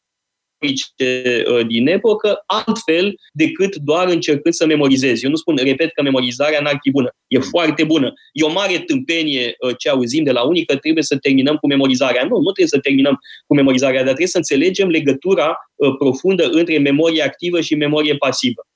[0.64, 5.24] Uh, din epocă, altfel decât doar încercând să memorizezi.
[5.24, 7.08] Eu nu spun, repet, că memorizarea n-ar fi bună.
[7.26, 8.12] E foarte bună.
[8.32, 11.66] E o mare tâmpenie uh, ce auzim de la unii că trebuie să terminăm cu
[11.66, 12.22] memorizarea.
[12.22, 16.78] Nu, nu trebuie să terminăm cu memorizarea, dar trebuie să înțelegem legătura uh, profundă între
[16.78, 18.66] memorie activă și memorie pasivă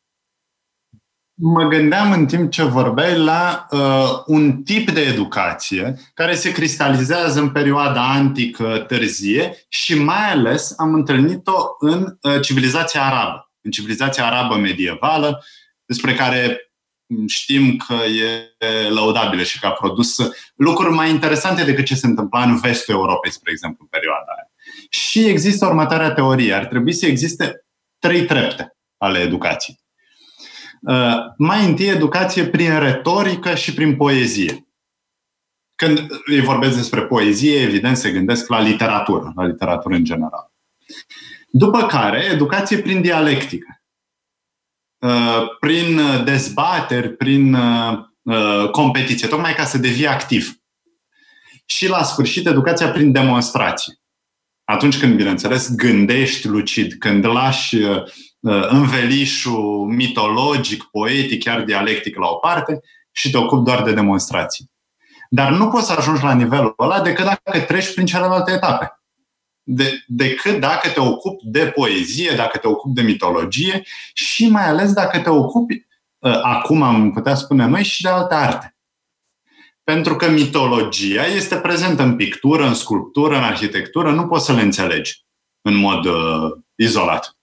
[1.41, 7.41] mă gândeam în timp ce vorbeai la uh, un tip de educație care se cristalizează
[7.41, 14.27] în perioada antică târzie și mai ales am întâlnit-o în uh, civilizația arabă, în civilizația
[14.27, 15.45] arabă medievală,
[15.85, 16.73] despre care
[17.27, 18.57] știm că e
[18.89, 20.17] lăudabilă și că a produs
[20.55, 24.51] lucruri mai interesante decât ce se întâmpla în vestul Europei, spre exemplu, în perioada aia.
[24.91, 26.53] Și există următoarea teorie.
[26.53, 27.67] Ar trebui să existe
[27.99, 29.79] trei trepte ale educației.
[30.81, 34.69] Uh, mai întâi educație prin retorică și prin poezie.
[35.75, 40.53] Când îi vorbesc despre poezie, evident se gândesc la literatură, la literatură în general.
[41.51, 43.83] După care, educație prin dialectică,
[44.99, 50.61] uh, prin dezbateri, prin uh, competiție, tocmai ca să devii activ.
[51.65, 54.01] Și la sfârșit, educația prin demonstrație.
[54.65, 58.03] Atunci când, bineînțeles, gândești lucid, când lași Uh,
[58.41, 62.81] învelișul mitologic, poetic, chiar dialectic la o parte
[63.13, 64.71] și te ocupi doar de demonstrații.
[65.31, 68.93] Dar nu poți să ajungi la nivelul ăla decât dacă treci prin celelalte etape.
[69.63, 73.83] De, decât dacă te ocupi de poezie, dacă te ocupi de mitologie
[74.13, 75.87] și mai ales dacă te ocupi,
[76.19, 78.77] uh, acum am putea spune noi, și de alte arte.
[79.85, 84.61] Pentru că mitologia este prezentă în pictură, în sculptură, în arhitectură, nu poți să le
[84.61, 85.25] înțelegi
[85.63, 87.38] în mod uh, izolat.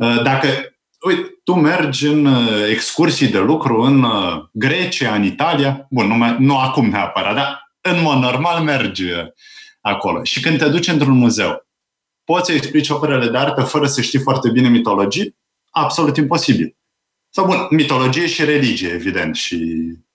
[0.00, 0.46] Uh, dacă,
[1.06, 6.36] uite, tu mergi în uh, excursii de lucru în uh, Grecia, în Italia, bun, nu,
[6.38, 9.04] nu acum neapărat, dar în mod normal mergi
[9.80, 10.24] acolo.
[10.24, 11.66] Și când te duci într-un muzeu,
[12.24, 15.36] poți să explici operele de artă fără să știi foarte bine mitologie?
[15.70, 16.76] Absolut imposibil.
[17.28, 19.58] Sau, bun, mitologie și religie, evident, și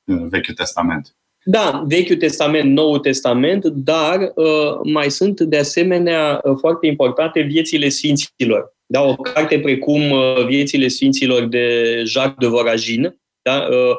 [0.03, 1.15] Vechiul Testament.
[1.43, 7.89] Da, Vechiul Testament, Noul Testament, dar uh, mai sunt de asemenea uh, foarte importante viețile
[7.89, 8.74] sfinților.
[8.87, 13.95] Da, o carte precum uh, Viețile Sfinților de Jacques de Voragine, da, uh,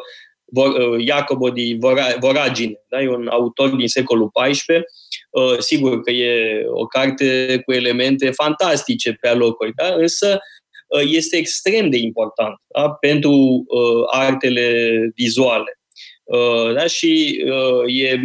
[0.66, 1.62] uh, Iacobo de
[2.20, 4.80] Voragine, da, e un autor din secolul XIV.
[5.58, 10.38] Sigur că e o carte cu elemente fantastice pe alocuri, da, însă
[11.12, 13.64] este extrem de important da, pentru
[14.10, 15.78] artele vizuale.
[16.74, 17.42] Da, și
[17.86, 18.20] e,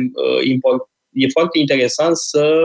[1.12, 2.64] e foarte interesant să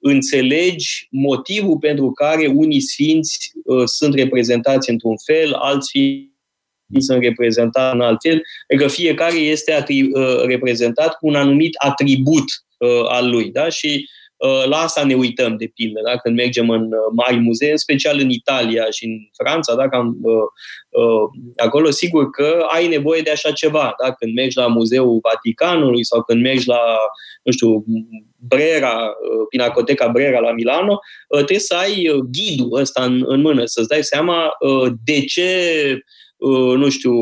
[0.00, 7.94] înțelegi motivul pentru care unii sfinți uh, sunt reprezentați într-un fel, alți sfinți sunt reprezentați
[7.94, 12.44] în alt fel, adică fiecare este atri- uh, reprezentat cu un anumit atribut
[12.78, 13.50] uh, al lui.
[13.50, 13.68] Da?
[13.68, 14.15] Și uh,
[14.68, 16.16] la asta ne uităm, de pildă, da?
[16.16, 19.88] când mergem în uh, mari muzee, în special în Italia și în Franța, da?
[19.88, 20.32] Cam, uh,
[20.88, 23.94] uh, acolo sigur că ai nevoie de așa ceva.
[24.02, 24.12] Da?
[24.12, 26.80] Când mergi la Muzeul Vaticanului sau când mergi la,
[27.42, 27.84] nu știu,
[28.36, 30.92] Brera, uh, Pinacoteca Brera la Milano,
[31.28, 34.50] uh, trebuie să ai uh, ghidul ăsta în, în mână, să-ți dai seama
[35.04, 35.50] de ce,
[36.76, 37.14] nu știu,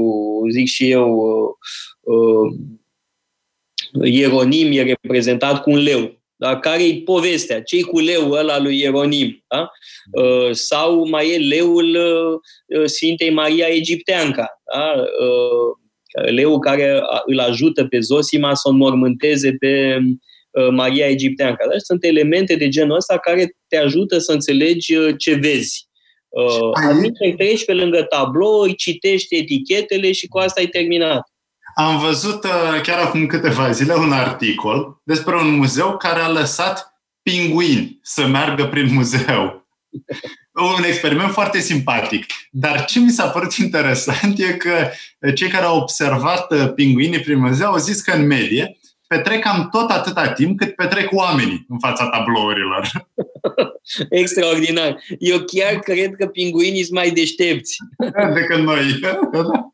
[0.50, 1.18] zic și eu,
[4.02, 6.23] Ieronim e reprezentat cu un leu.
[6.44, 6.58] Da?
[6.58, 7.62] Care-i povestea?
[7.62, 9.44] ce cu leul ăla lui Ieronim?
[9.48, 9.70] Da?
[10.22, 11.96] Uh, sau mai e leul
[12.66, 14.94] uh, Sfintei Maria Egipteanca, da?
[14.96, 19.98] uh, leul care îl ajută pe Zosima să o înmormânteze pe
[20.50, 21.64] uh, Maria Egipteanca.
[21.70, 21.78] Da?
[21.78, 25.88] Sunt elemente de genul ăsta care te ajută să înțelegi uh, ce vezi.
[26.28, 31.33] Uh, adică treci pe lângă tablouri, citești etichetele și cu asta ai terminat.
[31.74, 37.02] Am văzut uh, chiar acum câteva zile un articol despre un muzeu care a lăsat
[37.22, 39.66] pinguini să meargă prin muzeu.
[40.76, 42.24] Un experiment foarte simpatic.
[42.50, 44.88] Dar ce mi s-a părut interesant e că
[45.34, 49.68] cei care au observat uh, pinguinii prin muzeu au zis că în medie petrec cam
[49.70, 52.90] tot atâta timp cât petrec oamenii în fața tablourilor.
[54.20, 54.96] Extraordinar.
[55.18, 57.76] Eu chiar cred că pinguinii sunt mai deștepți.
[58.34, 58.98] Decât noi.
[59.00, 59.18] Da.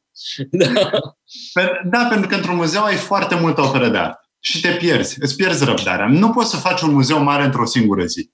[1.92, 5.36] da, pentru că într-un muzeu ai foarte multă operă de artă și te pierzi, îți
[5.36, 6.06] pierzi răbdarea.
[6.06, 8.30] Nu poți să faci un muzeu mare într-o singură zi.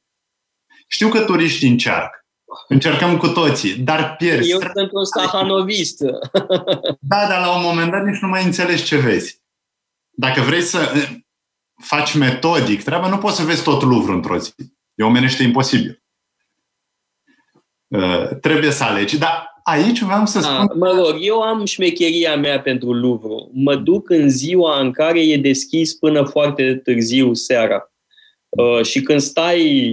[0.88, 2.20] Știu că turiștii încearcă.
[2.68, 4.50] Încercăm cu toții, dar pierzi.
[4.50, 6.02] Eu sunt un stahanovist.
[7.00, 9.42] Da, dar la un moment dat nici nu mai înțelegi ce vezi.
[10.10, 11.16] Dacă vrei să eh,
[11.82, 14.52] faci metodic treaba, nu poți să vezi tot Louvre într-o zi.
[14.94, 16.02] E omenește imposibil.
[17.86, 19.18] Uh, trebuie să alegi.
[19.18, 20.54] Dar aici vreau să spun...
[20.54, 23.48] A, mă rog, eu am șmecheria mea pentru Louvre.
[23.52, 27.92] Mă duc în ziua în care e deschis până foarte târziu seara.
[28.48, 29.90] Uh, și când stai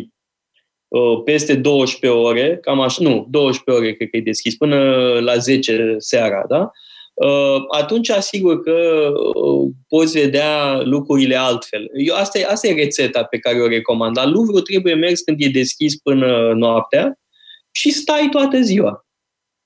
[0.88, 4.78] uh, peste 12 ore, cam așa, nu, 12 ore cred că e deschis, până
[5.19, 6.71] la 10 seara, da?
[7.13, 11.89] Uh, atunci asigur că uh, poți vedea lucrurile altfel.
[11.93, 14.17] Eu, asta, e, asta e rețeta pe care o recomand.
[14.17, 17.19] La Louvre trebuie mers când e deschis până noaptea
[17.71, 19.03] și stai toată ziua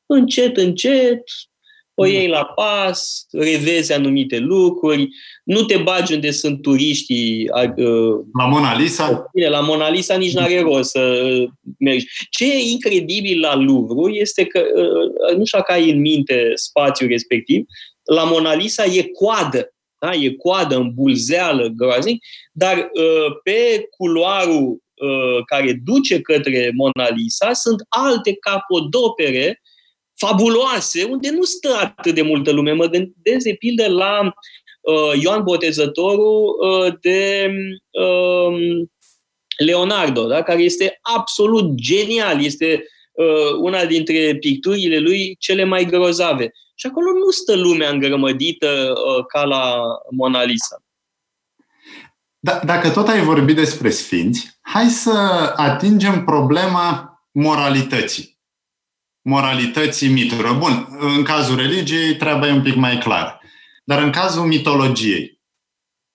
[0.07, 1.23] încet, încet,
[1.99, 2.11] o mm.
[2.11, 5.07] iei la pas, revezi anumite lucruri,
[5.43, 7.49] nu te bagi unde sunt turiștii.
[8.37, 9.29] La Mona Lisa?
[9.33, 11.33] Bine, la Mona Lisa nici nu are rost să
[11.79, 12.05] mergi.
[12.29, 14.63] Ce e incredibil la Louvre este că,
[15.37, 17.65] nu știu că ai în minte spațiul respectiv,
[18.13, 19.71] la Mona Lisa e coadă.
[19.99, 20.13] Da?
[20.13, 22.91] E coadă în bulzeală, groaznic, dar
[23.43, 24.83] pe culoarul
[25.45, 29.61] care duce către Mona Lisa sunt alte capodopere
[30.17, 32.71] fabuloase, unde nu stă atât de multă lume.
[32.71, 34.33] Mă gândesc, de pildă, la
[34.81, 37.51] uh, Ioan Botezătorul uh, de
[37.91, 38.87] uh,
[39.57, 40.43] Leonardo, da?
[40.43, 42.43] care este absolut genial.
[42.43, 46.51] Este uh, una dintre picturile lui cele mai grozave.
[46.75, 50.81] Și acolo nu stă lumea îngrămădită uh, ca la Mona Lisa.
[52.39, 55.11] Da, dacă tot ai vorbit despre sfinți, hai să
[55.55, 58.36] atingem problema moralității
[59.27, 60.55] moralității miturilor.
[60.55, 63.41] Bun, în cazul religiei treaba e un pic mai clar.
[63.83, 65.41] Dar în cazul mitologiei,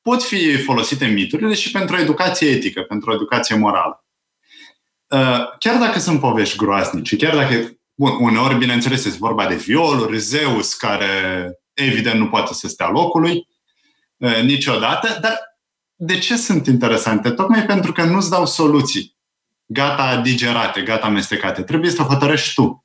[0.02, 4.04] pot fi folosite miturile și pentru educație etică, pentru educație morală.
[5.06, 10.18] Uh, chiar dacă sunt povești groaznice, chiar dacă, bun, uneori, bineînțeles, este vorba de violuri,
[10.18, 11.06] Zeus, care
[11.72, 13.48] evident nu poate să stea locului
[14.16, 15.38] uh, niciodată, dar
[15.94, 17.30] de ce sunt interesante?
[17.30, 19.16] Tocmai pentru că nu-ți dau soluții
[19.66, 21.62] gata digerate, gata amestecate.
[21.62, 22.81] Trebuie să hotărăști tu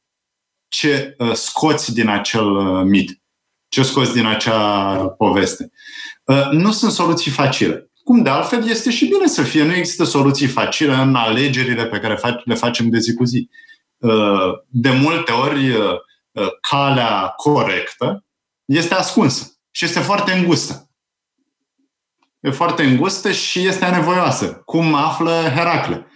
[0.68, 3.22] ce uh, scoți din acel uh, mit,
[3.68, 5.72] ce scoți din acea poveste.
[6.24, 7.92] Uh, nu sunt soluții facile.
[8.04, 9.64] Cum de altfel este și bine să fie.
[9.64, 13.50] Nu există soluții facile în alegerile pe care le facem de zi cu zi.
[14.68, 15.76] De multe ori,
[16.70, 18.26] calea corectă
[18.66, 20.90] este ascunsă și este foarte îngustă.
[22.40, 26.08] E foarte îngustă și este anevoioasă, cum află Heracle.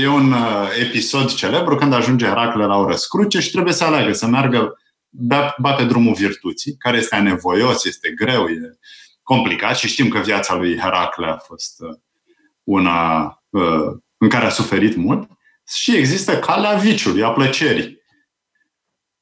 [0.00, 4.12] E un uh, episod celebru când ajunge Heracle la o răscruce și trebuie să aleagă,
[4.12, 4.78] să meargă
[5.58, 8.78] ba pe drumul virtuții, care este anevoios, este greu, e
[9.22, 11.94] complicat și știm că viața lui Heracle a fost uh,
[12.64, 15.28] una uh, în care a suferit mult.
[15.68, 17.95] Și există calea viciului, a plăcerii.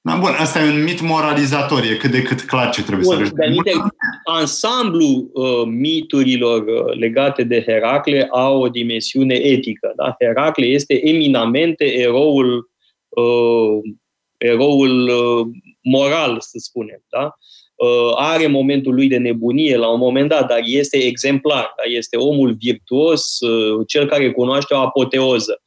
[0.07, 3.15] Da, bun, asta e un mit moralizator, e cât de cât clar ce trebuie bun,
[3.15, 3.95] să răspundem.
[4.25, 9.93] Ansamblu uh, miturilor uh, legate de Heracle au o dimensiune etică.
[9.97, 10.17] Da?
[10.21, 12.71] Heracle este eminamente eroul,
[13.09, 13.93] uh,
[14.37, 15.47] eroul uh,
[15.83, 17.05] moral, să spunem.
[17.09, 17.37] Da?
[17.75, 21.73] Uh, are momentul lui de nebunie la un moment dat, dar este exemplar.
[21.77, 21.83] Da?
[21.97, 25.63] Este omul virtuos, uh, cel care cunoaște o apoteoză.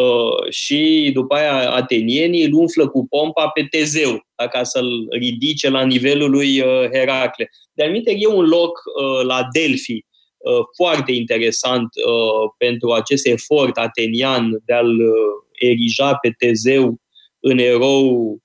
[0.00, 5.70] Uh, și după aia atenienii îl umflă cu pompa pe Tezeu, da, ca să-l ridice
[5.70, 7.50] la nivelul lui uh, Heracle.
[7.72, 10.04] De aminte, e un loc uh, la Delphi
[10.76, 11.88] foarte interesant
[12.58, 14.96] pentru acest efort atenian de a-l
[15.60, 16.96] erija pe Tezeu
[17.40, 18.38] în erou,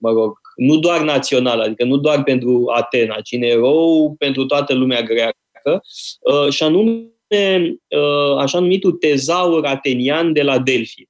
[0.00, 4.74] mă rog, nu doar național, adică nu doar pentru Atena, ci în erou pentru toată
[4.74, 5.82] lumea greacă,
[6.50, 7.10] și anume
[8.38, 11.08] așa numitul tezaur atenian de la Delphi.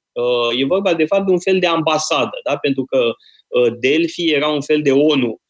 [0.59, 2.57] E vorba, de fapt, de un fel de ambasadă, da?
[2.57, 3.13] pentru că
[3.79, 5.41] Delphi era un fel de ONU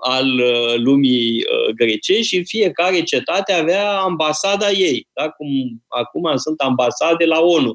[0.00, 0.42] al
[0.76, 1.44] lumii
[1.74, 5.28] grecești și fiecare cetate avea ambasada ei, da?
[5.28, 5.48] cum
[5.88, 7.74] acum sunt ambasade la ONU.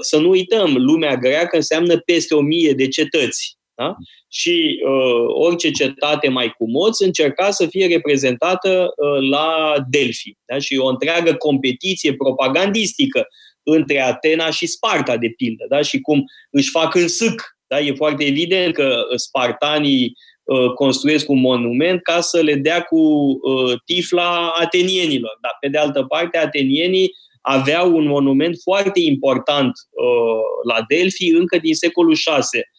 [0.00, 3.55] Să nu uităm, lumea greacă înseamnă peste o mie de cetăți.
[3.76, 3.96] Da?
[4.28, 10.36] Și uh, orice cetate mai cu moți încerca să fie reprezentată uh, la Delphi.
[10.44, 10.58] Da?
[10.58, 13.26] Și o întreagă competiție propagandistică
[13.62, 15.64] între Atena și Sparta, de pildă.
[15.68, 15.82] Da?
[15.82, 17.56] Și cum își fac în sâc.
[17.66, 17.80] Da?
[17.80, 20.12] E foarte evident că spartanii
[20.42, 25.38] uh, construiesc un monument ca să le dea cu uh, tifla atenienilor.
[25.40, 27.10] Dar, pe de altă parte, atenienii
[27.40, 32.75] aveau un monument foarte important uh, la Delphi încă din secolul 6 Uh,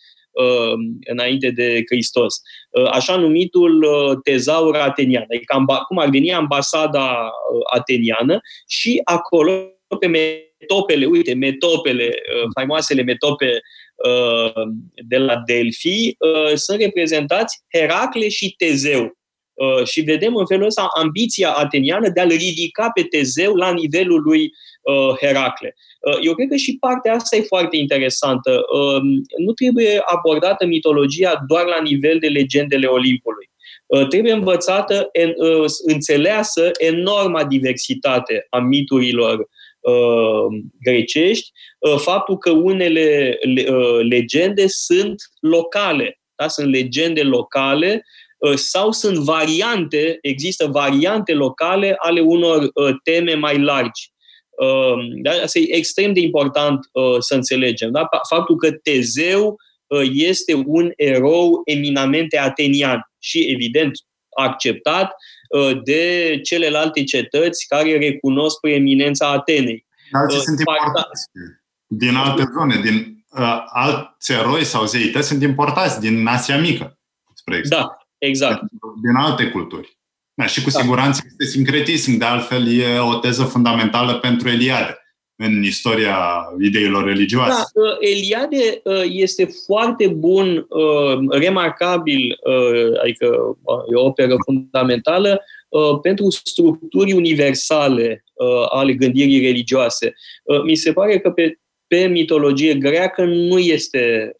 [1.05, 2.35] înainte de Hristos.
[2.69, 7.31] Uh, așa numitul uh, tezaur atenian, adică cum ar veni ambasada
[7.73, 9.51] ateniană și acolo
[9.99, 12.13] pe metopele, uite, metopele,
[12.53, 13.59] faimoasele metope
[15.07, 16.15] de la Delphi,
[16.53, 19.17] sunt reprezentați Heracle și Tezeu.
[19.83, 24.51] Și vedem în felul ăsta ambiția ateniană de a-l ridica pe Tezeu la nivelul lui
[25.21, 25.75] Heracle.
[26.07, 28.65] Uh, eu cred că și partea asta e foarte interesantă.
[28.71, 29.03] Um,
[29.37, 33.49] nu trebuie abordată mitologia doar la nivel de legendele Olimpului.
[33.85, 39.49] Uh, trebuie învățată, uh, înțeleasă enorma diversitate a miturilor
[40.81, 41.51] grecești,
[41.97, 43.39] faptul că unele
[44.09, 46.47] legende sunt locale, da?
[46.47, 48.05] sunt legende locale
[48.55, 52.71] sau sunt variante, există variante locale ale unor
[53.03, 54.11] teme mai largi.
[54.57, 55.31] Um, da?
[55.31, 57.91] Asta e extrem de important uh, să înțelegem.
[57.91, 58.07] Da?
[58.29, 59.55] Faptul că Tezeu
[59.87, 63.91] uh, este un erou eminamente atenian și, evident,
[64.37, 65.11] acceptat
[65.57, 69.85] uh, de celelalte cetăți care recunosc preeminența Atenei.
[70.11, 71.23] Alții sunt importați
[71.87, 76.99] din alte zone, din uh, alți eroi sau zeități sunt importați din Asia Mică,
[77.33, 77.87] spre exemplu.
[77.87, 78.61] Da, exact.
[79.01, 79.97] Din alte culturi.
[80.33, 80.79] Da, și cu da.
[80.79, 82.17] siguranță este sincretism.
[82.17, 84.97] De altfel, e o teză fundamentală pentru Eliade
[85.37, 86.17] în istoria
[86.59, 87.63] ideilor religioase.
[87.73, 92.39] Da, uh, Eliade uh, este foarte bun, uh, remarcabil,
[93.01, 93.57] adică
[93.91, 95.41] e o operă fundamentală
[96.01, 98.23] pentru structuri universale
[98.69, 100.13] ale gândirii religioase.
[100.65, 104.31] Mi se pare că pe, pe mitologie greacă nu este,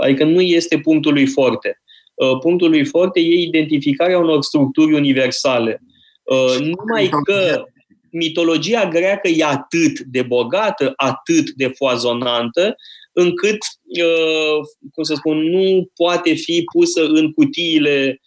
[0.00, 1.82] adică nu este punctul lui forte.
[2.14, 5.82] Uh, punctul lui forte e identificarea unor structuri universale.
[6.22, 7.64] Uh, numai că
[8.10, 12.76] mitologia greacă e atât de bogată, atât de foazonantă,
[13.12, 13.58] încât,
[14.02, 18.20] uh, cum să spun, nu poate fi pusă în cutiile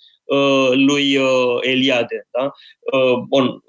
[0.73, 1.19] lui
[1.61, 2.27] Eliade.
[2.31, 2.51] Da?
[3.27, 3.63] Bun,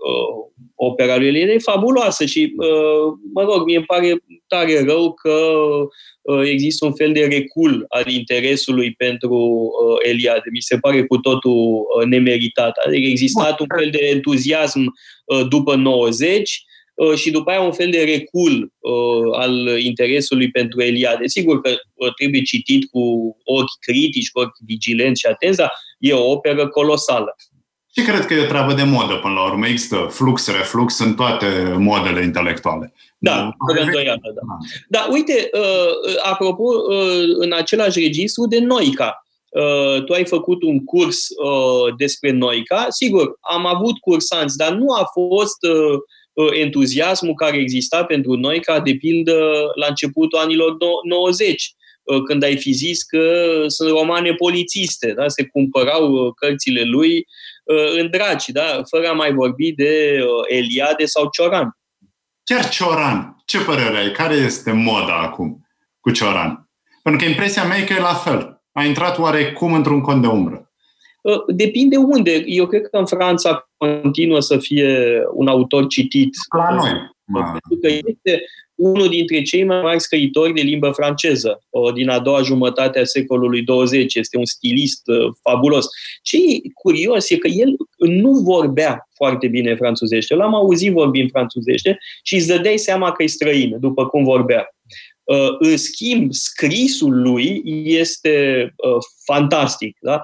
[0.75, 2.53] opera lui Eliade e fabuloasă și,
[3.35, 5.33] mă rog, mie îmi pare tare rău că
[6.29, 10.49] Uh, există un fel de recul al interesului pentru uh, Eliade.
[10.53, 12.77] Mi se pare cu totul uh, nemeritat.
[12.87, 14.95] Adică a existat un fel de entuziasm
[15.49, 16.65] după 90
[17.15, 18.73] și după aia un fel de recul
[19.33, 21.27] al interesului pentru Eliade.
[21.27, 21.71] Sigur că
[22.17, 27.37] trebuie citit cu ochi critici, cu ochi vigilenți și atenți, dar e o operă colosală.
[27.97, 29.67] Și cred că e o treabă de modă până la urmă.
[29.67, 32.95] Există flux, reflux în toate modele intelectuale.
[33.19, 34.41] Da, fără îndoială, da.
[34.89, 40.85] Da, uite, uh, apropo, uh, în același registru de Noica, uh, tu ai făcut un
[40.85, 41.27] curs
[41.97, 42.87] despre Noica.
[42.89, 45.59] Sigur, am avut cursanți, dar nu a fost
[46.53, 50.77] entuziasmul care exista pentru Noica, de pildă, la începutul anilor
[51.09, 51.73] 90
[52.27, 53.23] când ai fi zis că
[53.67, 55.29] sunt romane polițiste, da?
[55.29, 57.27] se cumpărau cărțile lui
[57.99, 58.81] în dragi, da?
[58.89, 61.77] fără a mai vorbi de Eliade sau Cioran.
[62.45, 64.11] Chiar Cioran, ce părere ai?
[64.11, 65.67] Care este moda acum
[66.01, 66.69] cu Cioran?
[67.03, 68.63] Pentru că impresia mea e că e la fel.
[68.73, 70.68] A intrat oarecum într-un cont de umbră.
[71.25, 72.43] Ă, depinde unde.
[72.47, 76.37] Eu cred că în Franța continuă să fie un autor citit.
[76.57, 76.91] La noi.
[77.33, 78.45] Pentru că este
[78.79, 81.63] unul dintre cei mai mari scriitori de limbă franceză
[81.95, 84.15] din a doua jumătate a secolului 20.
[84.15, 85.87] Este un stilist uh, fabulos.
[86.23, 90.35] Ce e curios e că el nu vorbea foarte bine franțuzește.
[90.35, 94.69] L-am auzit vorbind franțuzește și îți dădeai seama că e străin, după cum vorbea.
[95.29, 99.97] Uh, în schimb, scrisul lui este uh, fantastic.
[100.01, 100.21] Da?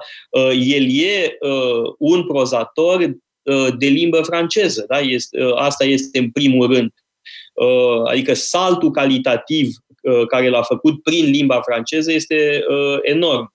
[0.59, 1.37] El e
[1.97, 3.15] un prozator
[3.77, 4.85] de limbă franceză.
[4.87, 4.99] Da?
[4.99, 6.91] Este, asta este în primul rând.
[7.55, 13.53] Uh, adică saltul calitativ uh, care l-a făcut prin limba franceză este uh, enorm.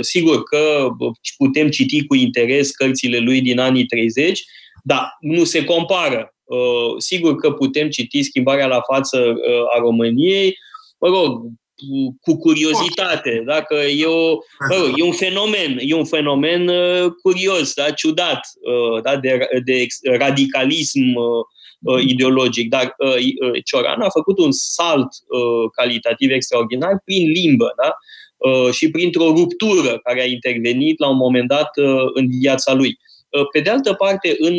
[0.00, 0.88] Sigur că
[1.36, 4.44] putem citi cu interes cărțile lui din anii 30,
[4.84, 6.34] dar nu se compară
[6.98, 9.34] Sigur că putem citi schimbarea la față
[9.76, 10.56] a României,
[10.98, 11.42] mă rog,
[12.20, 14.32] cu curiozitate, dacă e, o,
[14.70, 16.70] mă rog, e un fenomen, e un fenomen
[17.22, 18.40] curios, da, ciudat,
[19.02, 19.86] da, de, de
[20.18, 21.00] radicalism
[22.00, 22.96] ideologic, dar
[23.64, 25.08] Cioran a făcut un salt
[25.76, 27.96] calitativ extraordinar prin limbă, da?
[28.38, 32.98] Uh, și printr-o ruptură care a intervenit la un moment dat uh, în viața lui.
[33.28, 34.54] Uh, pe de altă parte, în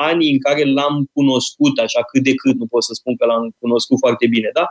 [0.00, 3.54] anii în care l-am cunoscut, așa cât de cât, nu pot să spun că l-am
[3.58, 4.68] cunoscut foarte bine, da?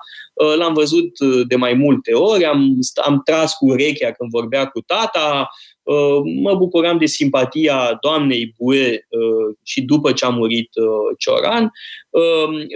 [0.56, 5.50] l-am văzut de mai multe ori, am, am tras cu urechea când vorbea cu tata,
[5.86, 11.72] Uh, mă bucuram de simpatia doamnei Bue uh, și după ce a murit uh, Cioran,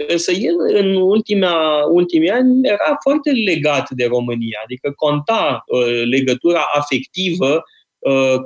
[0.08, 1.56] însă el în ultimea,
[1.92, 5.64] ultimii ani era foarte legat de România, adică conta
[6.04, 7.62] legătura afectivă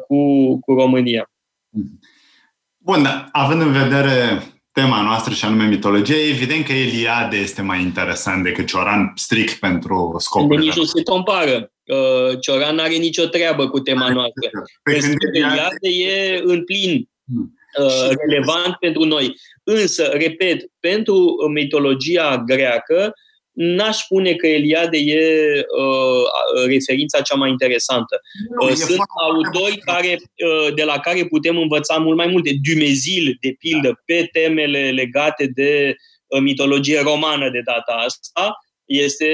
[0.07, 1.31] cu, cu România.
[2.79, 3.29] Bun, da.
[3.33, 8.67] având în vedere tema noastră și anume mitologie, evident că Eliade este mai interesant decât
[8.67, 10.59] Cioran strict pentru scopul.
[10.59, 11.73] Nici nu se compară.
[11.85, 14.51] Uh, Cioran nu are nicio treabă cu tema noastră.
[14.83, 17.55] Pe când Eliade e în plin hmm.
[17.81, 19.35] uh, relevant pentru noi.
[19.65, 23.13] Însă, repet, pentru mitologia greacă,
[23.55, 28.21] n-aș spune că Eliade e uh, referința cea mai interesantă.
[28.61, 32.51] Nu, uh, Sunt autori care, uh, de la care putem învăța mult mai multe.
[32.63, 35.95] Dumezil, de pildă, pe temele legate de
[36.27, 39.27] uh, mitologie romană de data asta, este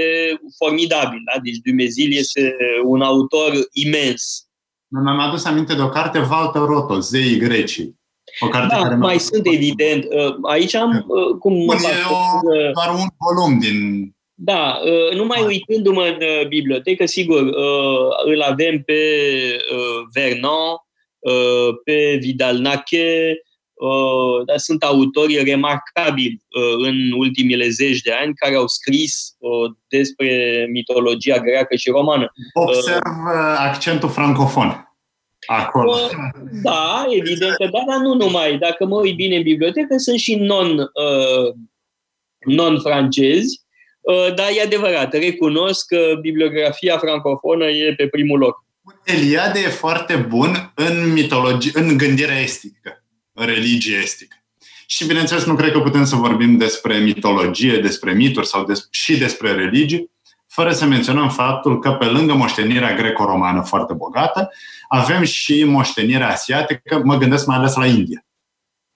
[0.56, 1.20] formidabil.
[1.32, 1.40] Da?
[1.42, 4.44] Deci Dumezil este un autor imens.
[4.88, 7.99] Mi-am adus aminte de o carte, Walter Roto, Zeii Grecii.
[8.40, 10.04] O carte da, care mai sunt, evident.
[10.04, 11.04] Uh, aici am...
[11.06, 14.08] Uh, cum Bun, e o, doar un volum din...
[14.34, 17.50] Da, uh, numai uitându-mă în bibliotecă, sigur,
[18.24, 19.02] îl avem pe
[20.12, 20.76] Vernon,
[21.84, 23.40] pe Vidal Nache,
[23.80, 29.70] Uh, dar sunt autori remarcabili uh, în ultimile zeci de ani care au scris uh,
[29.88, 32.32] despre mitologia greacă și romană.
[32.52, 33.02] Observ
[33.56, 34.89] accentul francofon.
[35.46, 35.96] Acolo.
[36.62, 38.58] Da, evident că da, dar nu numai.
[38.58, 40.90] Dacă mă uit bine în bibliotecă, sunt și non,
[42.46, 43.60] non-francezi,
[44.34, 48.64] dar e adevărat, recunosc că bibliografia francofonă e pe primul loc.
[49.04, 53.04] Eliade e foarte bun în mitologie, în gândirea estică
[53.44, 54.36] religie estică.
[54.86, 59.18] Și, bineînțeles, nu cred că putem să vorbim despre mitologie, despre mituri sau des- și
[59.18, 60.10] despre religii,
[60.60, 64.50] fără să menționăm faptul că, pe lângă moștenirea greco-romană foarte bogată,
[64.88, 68.24] avem și moștenirea asiatică, mă gândesc mai ales la India.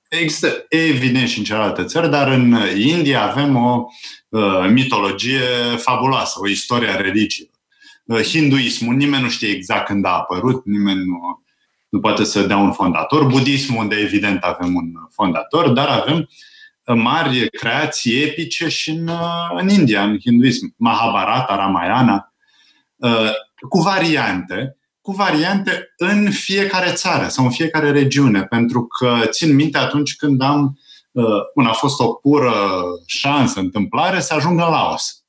[0.08, 3.84] Există, evident, și în celelalte țări, dar în India avem o
[4.28, 5.40] uh, mitologie
[5.76, 7.54] fabuloasă, o istorie a religiilor.
[8.04, 11.44] Uh, hinduismul, nimeni nu știe exact când a apărut, nimeni nu
[11.88, 13.24] nu poate să dea un fondator.
[13.24, 16.28] Budismul, unde evident avem un fondator, dar avem
[16.86, 19.10] mari creații epice și în,
[19.56, 20.74] în India, în hinduism.
[20.76, 22.34] Mahabharata, Ramayana,
[22.96, 23.30] uh,
[23.68, 29.78] cu variante, cu variante în fiecare țară sau în fiecare regiune, pentru că țin minte
[29.78, 30.78] atunci când am,
[31.10, 32.54] uh, a fost o pură
[33.06, 35.24] șansă, întâmplare, să ajung în Laos,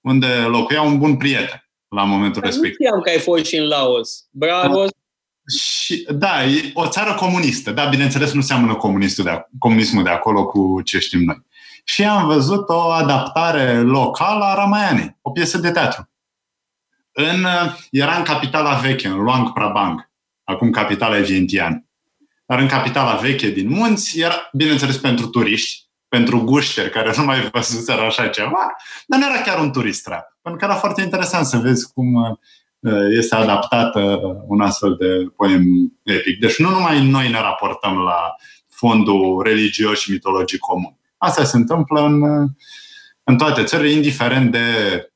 [0.00, 2.76] unde locuia un bun prieten la momentul respectiv.
[2.78, 4.28] Nu știam că ai fost și în Laos.
[4.30, 4.84] Bravo,
[5.56, 7.70] și, da, e o țară comunistă.
[7.70, 11.46] Da, bineînțeles, nu seamănă comunistul de, comunismul de acolo cu ce știm noi.
[11.84, 16.10] Și am văzut o adaptare locală a Ramayanei, o piesă de teatru.
[17.12, 17.46] În,
[17.90, 20.10] era în capitala veche, în Luang Prabang,
[20.44, 21.86] acum capitala e Vientiane.
[22.46, 27.48] Dar în capitala veche din munți era, bineînțeles, pentru turiști, pentru gușteri care nu mai
[27.52, 28.76] văzuseră așa ceva,
[29.06, 30.38] dar nu era chiar un turist trap.
[30.42, 32.36] Pentru că era foarte interesant să vezi cum Uh,
[33.10, 33.94] este adaptat
[34.46, 35.06] un astfel de
[35.36, 35.62] poem
[36.02, 36.38] epic.
[36.38, 38.36] Deci nu numai noi ne raportăm la
[38.68, 40.98] fondul religios și mitologic comun.
[41.16, 42.22] Asta se întâmplă în,
[43.24, 44.66] în toate țările, indiferent de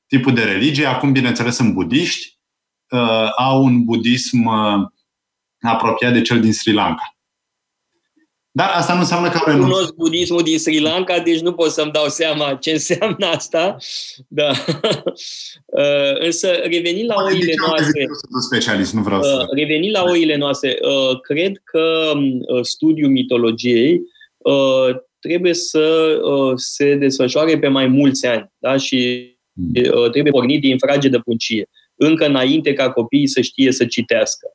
[0.06, 0.86] tipul de religie.
[0.86, 2.38] Acum, bineînțeles, sunt budiști,
[2.90, 4.88] uh, au un budism uh,
[5.60, 7.16] apropiat de cel din Sri Lanka.
[8.54, 9.70] Dar asta nu înseamnă că renunț.
[9.70, 13.76] Cunosc budismul din Sri Lanka, deci nu pot să-mi dau seama ce înseamnă asta.
[14.28, 14.50] Da.
[15.66, 18.06] Uh, însă, revenind la Poate oile noastre...
[18.48, 19.46] specialist, nu vreau uh, să...
[19.50, 22.12] Revenind la oile noastre, uh, cred că
[22.62, 24.00] studiul mitologiei
[25.18, 26.18] trebuie să
[26.54, 28.52] se desfășoare pe mai mulți ani.
[28.58, 28.76] Da?
[28.76, 30.10] Și hmm.
[30.10, 31.68] trebuie pornit din frage de puncie.
[31.94, 34.46] Încă înainte ca copiii să știe să citească.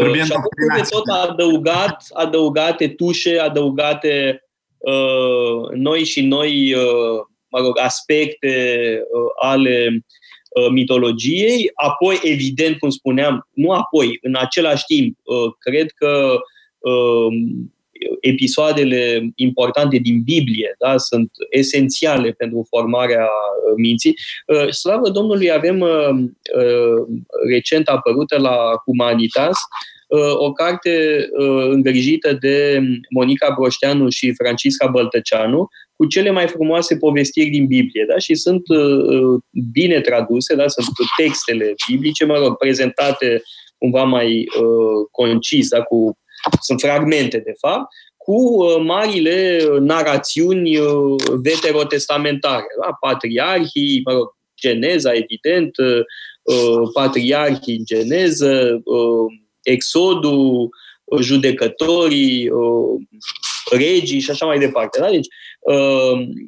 [0.00, 4.42] Trebuie și acum trebuie tot adăugat, adăugate tușe, adăugate
[4.78, 8.54] uh, noi și noi uh, mă rog, aspecte
[9.12, 10.04] uh, ale
[10.50, 11.70] uh, mitologiei.
[11.74, 16.38] Apoi, evident, cum spuneam, nu apoi, în același timp, uh, cred că
[16.78, 17.26] uh,
[18.20, 20.96] episoadele importante din Biblie da?
[20.96, 24.16] sunt esențiale pentru formarea uh, minții.
[24.46, 25.84] Uh, slavă Domnului, avem
[27.48, 29.56] recent apărută la Humanitas
[30.34, 31.26] o carte
[31.70, 32.80] îngrijită de
[33.10, 38.18] Monica Broșteanu și Francisca Băltăceanu, cu cele mai frumoase povestiri din Biblie, da?
[38.18, 38.62] și sunt
[39.72, 40.68] bine traduse, da?
[40.68, 43.42] sunt textele biblice, mă rog, prezentate
[43.78, 44.46] cumva mai
[45.10, 45.82] concis, da?
[45.82, 46.18] cu
[46.60, 47.86] sunt fragmente, de fapt,
[48.28, 52.66] cu uh, marile uh, narațiuni uh, veterotestamentare.
[52.82, 52.96] Da?
[53.00, 55.70] Patriarhii, mă rog, Geneza, evident,
[56.92, 58.82] patriarhii în Geneză,
[59.62, 60.68] Exodul,
[61.20, 62.50] judecătorii,
[63.70, 65.00] regii și așa mai departe.
[65.00, 65.10] Da?
[65.10, 65.26] Deci,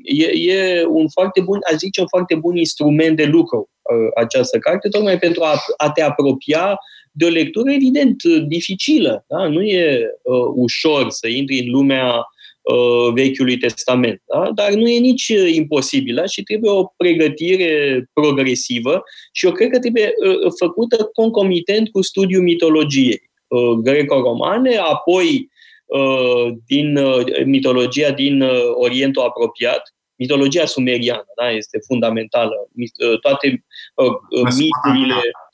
[0.03, 3.71] e, e un foarte bun, aș zice, un foarte bun instrument de lucru
[4.15, 6.79] această carte, tocmai pentru a, a te apropia
[7.11, 9.25] de o lectură, evident, dificilă.
[9.29, 9.49] Da?
[9.49, 12.15] Nu e uh, ușor să intri în lumea
[12.63, 14.51] uh, Vechiului Testament, da?
[14.55, 16.27] dar nu e nici uh, imposibil da?
[16.27, 22.43] și trebuie o pregătire progresivă și eu cred că trebuie uh, făcută concomitent cu studiul
[22.43, 25.49] mitologiei uh, greco-romane, apoi
[25.87, 31.51] uh, din uh, mitologia din uh, Orientul apropiat, mitologia sumeriană da?
[31.51, 32.55] este fundamentală.
[32.77, 33.65] Uh, toate
[33.95, 34.13] uh,
[34.59, 35.50] miturile Uh,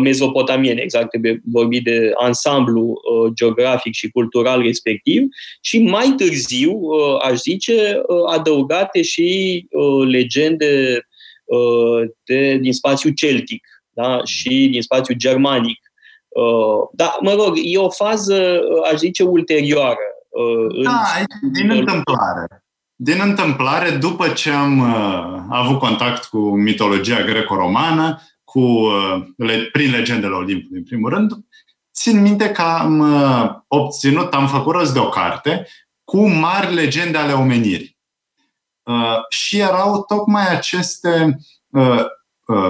[0.00, 5.22] mezopotamiene, exact, trebuie vorbi de ansamblu uh, geografic și cultural respectiv
[5.60, 9.66] și mai târziu, uh, aș zice, adăugate și
[10.06, 11.00] legende
[12.24, 14.20] de, din spațiu celtic da?
[14.24, 15.78] și din spațiu germanic.
[16.92, 18.60] Da, mă rog, e o fază,
[18.92, 20.06] aș zice, ulterioară.
[20.82, 21.02] Da,
[21.52, 22.64] din întâmplare.
[22.96, 28.20] Din întâmplare, după ce am uh, avut contact cu mitologia greco-romană,
[28.54, 29.22] cu, uh,
[29.72, 31.32] prin legendele Olimpului, în primul rând,
[31.94, 35.66] țin minte că am uh, obținut, am făcut rost de o carte
[36.04, 37.98] cu mari legende ale omenirii.
[38.82, 41.38] Uh, și erau tocmai aceste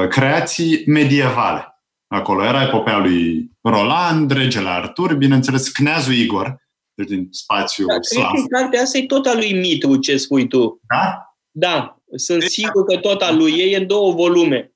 [0.08, 1.82] creații medievale.
[2.06, 6.56] Acolo era epopeea lui Roland, regele Artur, bineînțeles, Cneazul Igor,
[6.94, 8.30] deci din spațiu da, slav.
[8.30, 10.80] Cred că cartea asta e tot a lui Mitru, ce spui tu.
[10.88, 11.36] Da?
[11.50, 14.73] Da, sunt deci, sigur că tot a lui ei e în două volume.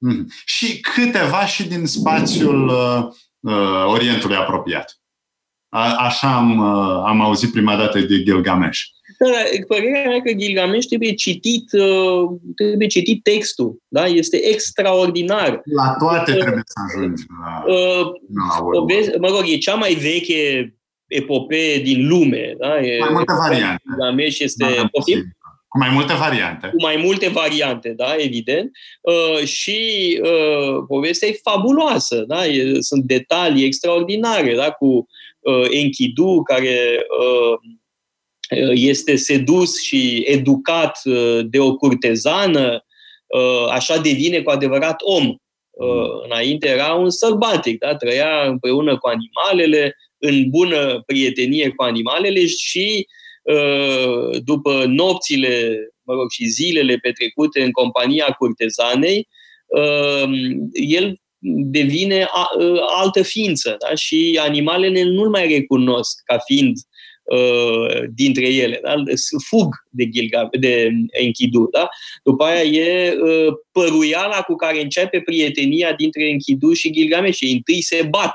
[0.00, 0.26] Mm.
[0.44, 3.06] Și câteva și din spațiul uh,
[3.40, 5.00] uh, Orientului apropiat.
[5.68, 8.80] A, așa am, uh, am auzit prima dată de Gilgamesh.
[9.18, 9.26] Da,
[9.66, 13.82] părerea mea că Gilgamesh trebuie citit, uh, trebuie citit textul.
[13.88, 14.06] Da?
[14.06, 15.60] Este extraordinar.
[15.64, 17.22] La toate trebuie să ajungi.
[17.44, 18.06] La, uh,
[18.74, 20.74] la vezi, mă rog, e cea mai veche
[21.06, 22.54] epopee din lume.
[22.58, 22.80] Da?
[22.80, 23.82] E, mai multe variante.
[23.86, 24.64] Gilgamesh este...
[24.64, 24.88] Da,
[25.70, 26.66] cu mai multe variante.
[26.66, 28.70] Cu mai multe variante, da, evident.
[29.00, 29.78] Uh, și
[30.22, 32.46] uh, povestea e fabuloasă, da?
[32.46, 34.70] E, sunt detalii extraordinare, da?
[34.70, 35.06] Cu
[35.40, 37.58] uh, Enkidu, care uh,
[38.74, 42.84] este sedus și educat uh, de o curtezană,
[43.26, 45.26] uh, așa devine cu adevărat om.
[45.70, 47.96] Uh, înainte era un sărbatic, da?
[47.96, 53.19] trăia împreună cu animalele, în bună prietenie cu animalele și uh, Uh,
[54.44, 55.78] după nopțile
[56.10, 59.28] mă rog, și zilele petrecute în compania curtezanei,
[59.66, 60.30] uh,
[60.72, 61.20] el
[61.70, 63.94] devine uh, altă ființă da?
[63.94, 66.76] și animalele nu-l mai recunosc ca fiind
[68.14, 68.80] dintre ele.
[68.82, 68.94] Da?
[69.48, 71.68] Fug de, Gilga, de Enkidu.
[71.72, 71.88] Da?
[72.22, 73.14] După aia e
[73.72, 77.36] păruiala cu care începe prietenia dintre Enkidu și Gilgamesh.
[77.36, 78.32] Și întâi se bat.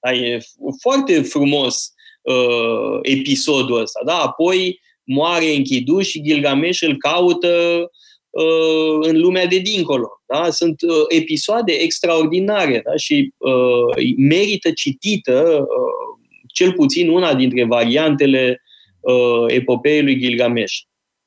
[0.00, 0.12] Da?
[0.12, 0.38] E
[0.80, 1.92] foarte frumos
[2.22, 4.00] uh, episodul ăsta.
[4.04, 4.14] Da?
[4.18, 7.84] Apoi moare Enkidu și Gilgamesh îl caută
[8.30, 10.08] uh, în lumea de dincolo.
[10.26, 10.50] Da?
[10.50, 12.96] Sunt uh, episoade extraordinare da?
[12.96, 16.12] și uh, merită citită uh,
[16.52, 18.62] cel puțin una dintre variantele
[19.00, 20.74] uh, epopeei lui Gilgamesh.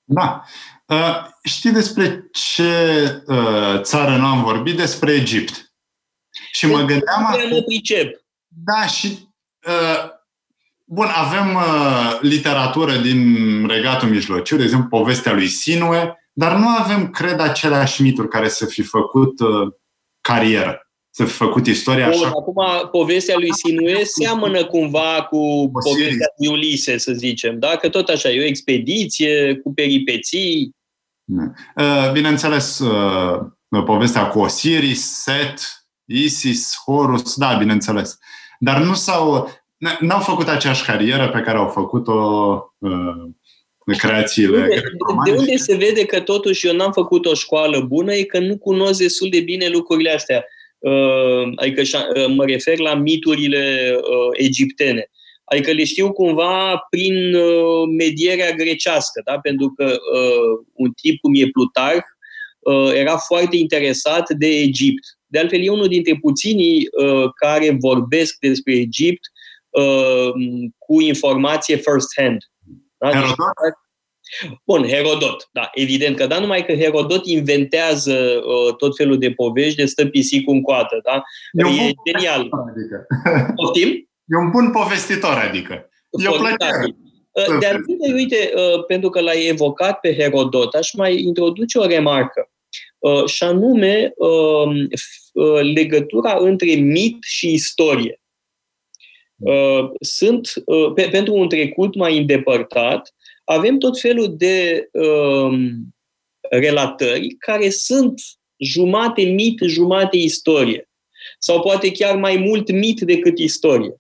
[0.04, 0.44] Da.
[0.88, 2.64] Uh, știi despre ce
[3.28, 4.76] uh, țară nu am vorbit?
[4.76, 5.74] Despre Egipt.
[6.52, 7.38] Și mă gândeam...
[7.50, 8.26] Mă pricep.
[8.48, 9.08] Da, și
[9.68, 10.15] uh,
[10.88, 13.20] Bun, avem uh, literatură din
[13.68, 18.66] Regatul Mijlociu, de exemplu, povestea lui Sinue, dar nu avem, cred, aceleași mituri care să
[18.66, 19.74] fi făcut uh,
[20.22, 22.28] carieră, să fi făcut istoria Bun, așa.
[22.28, 25.92] Acum, povestea lui Sinue seamănă cumva cu Osiris.
[25.92, 27.76] povestea lui Ulise, să zicem, da?
[27.76, 30.76] Că tot așa, e o expediție cu peripeții.
[31.26, 33.40] Uh, bineînțeles, uh,
[33.86, 35.60] povestea cu Osiris, Set,
[36.06, 38.18] Isis, Horus, da, bineînțeles.
[38.60, 39.50] Dar nu s-au
[40.00, 42.14] n-au făcut aceeași carieră pe care au făcut-o
[42.78, 44.68] uh, creațiile.
[44.68, 44.82] De,
[45.26, 48.58] de unde se vede că totuși eu n-am făcut o școală bună e că nu
[48.58, 50.46] cunosc destul de bine lucrurile astea.
[50.78, 55.10] Uh, adică uh, mă refer la miturile uh, egiptene.
[55.44, 59.40] Adică le știu cumva prin uh, medierea grecească, da?
[59.40, 62.06] pentru că uh, un tip cum e Plutarh
[62.60, 65.04] uh, era foarte interesat de Egipt.
[65.26, 69.32] De altfel, e unul dintre puținii uh, care vorbesc despre Egipt
[69.82, 70.32] uh,
[70.78, 72.38] cu informație first-hand.
[72.98, 73.10] Da?
[73.10, 73.38] Herodot?
[74.66, 79.76] Bun, Herodot, da, evident că da, numai că Herodot inventează uh, tot felul de povești
[79.76, 81.24] de stă pisicul în coadă, da?
[81.52, 82.50] E, e genial.
[82.70, 83.08] Adică.
[83.56, 84.10] Poftim?
[84.26, 85.90] E un bun povestitor, adică.
[86.10, 86.96] E o plăcere.
[87.32, 91.86] Uh, de altfel, uite, uh, pentru că l-ai evocat pe Herodot, aș mai introduce o
[91.86, 92.50] remarcă.
[92.98, 94.88] Uh, și anume um,
[95.74, 98.20] legătura între mit și istorie.
[100.00, 100.54] Sunt,
[101.12, 103.14] pentru un trecut mai îndepărtat,
[103.44, 105.70] avem tot felul de um,
[106.50, 108.22] relatări care sunt
[108.58, 110.90] jumate mit, jumate istorie.
[111.40, 113.96] Sau poate chiar mai mult mit decât istorie.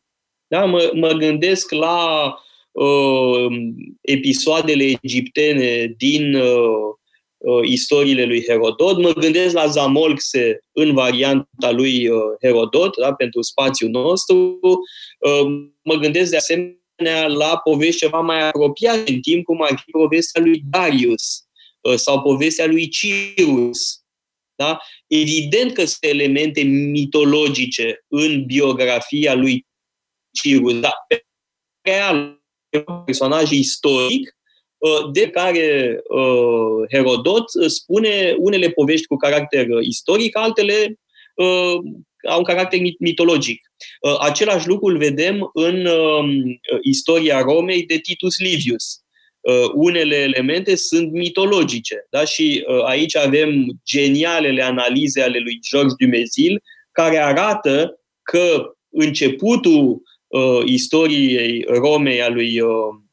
[0.47, 0.65] Da?
[0.65, 2.33] Mă, mă gândesc la
[2.71, 3.57] uh,
[4.01, 6.95] episoadele egiptene din uh, uh,
[7.63, 13.13] istoriile lui Herodot, mă gândesc la Zamolxe în varianta lui uh, Herodot, da?
[13.13, 14.59] pentru spațiul nostru,
[15.19, 19.91] uh, mă gândesc de asemenea la povești ceva mai apropiate în timp, cum ar fi
[19.91, 21.45] povestea lui Darius
[21.81, 23.99] uh, sau povestea lui Cirus.
[24.55, 24.79] Da?
[25.07, 29.65] Evident că sunt elemente mitologice în biografia lui
[30.31, 30.93] Cirus, da,
[31.81, 32.43] real,
[33.05, 34.34] personaj istoric uh,
[35.11, 40.99] de care uh, Herodot spune unele povești cu caracter istoric, altele
[41.35, 41.75] uh,
[42.27, 43.61] au un caracter mitologic.
[44.19, 46.29] Același lucru îl vedem în um,
[46.81, 48.99] istoria Romei de Titus Livius.
[49.73, 52.07] Unele elemente sunt mitologice.
[52.09, 52.25] Da?
[52.25, 61.65] Și aici avem genialele analize ale lui George Dumezil, care arată că începutul uh, istoriei
[61.67, 63.04] Romei a lui uh, uh,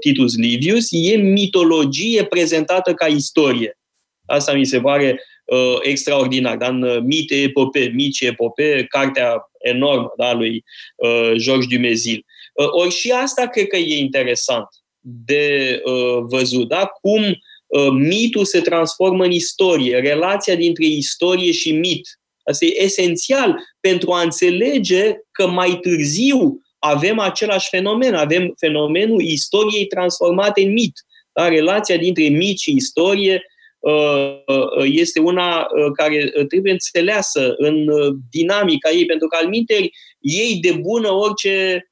[0.00, 3.78] Titus Livius e mitologie prezentată ca istorie.
[4.26, 6.56] Asta mi se pare uh, extraordinar.
[6.56, 10.64] Dar în uh, Mite Epope, Mici Epope, cartea enormă da, lui
[10.96, 12.24] uh, Georges Dumezil.
[12.54, 14.68] Uh, ori și asta cred că e interesant
[15.00, 16.86] de uh, văzut, da?
[17.00, 17.22] cum
[17.66, 22.20] uh, mitul se transformă în istorie, relația dintre istorie și mit.
[22.44, 29.86] Asta e esențial pentru a înțelege că mai târziu avem același fenomen, avem fenomenul istoriei
[29.86, 30.92] transformate în mit.
[31.32, 31.48] Da?
[31.48, 33.42] Relația dintre mit și istorie
[33.78, 37.86] uh, uh, este una uh, care trebuie înțeleasă în
[38.30, 39.90] dinamica ei, pentru că al minteri
[40.20, 41.86] ei de bună orice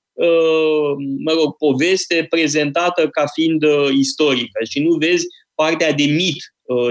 [1.25, 3.63] mă rog, poveste prezentată ca fiind
[3.99, 6.37] istorică și nu vezi partea de mit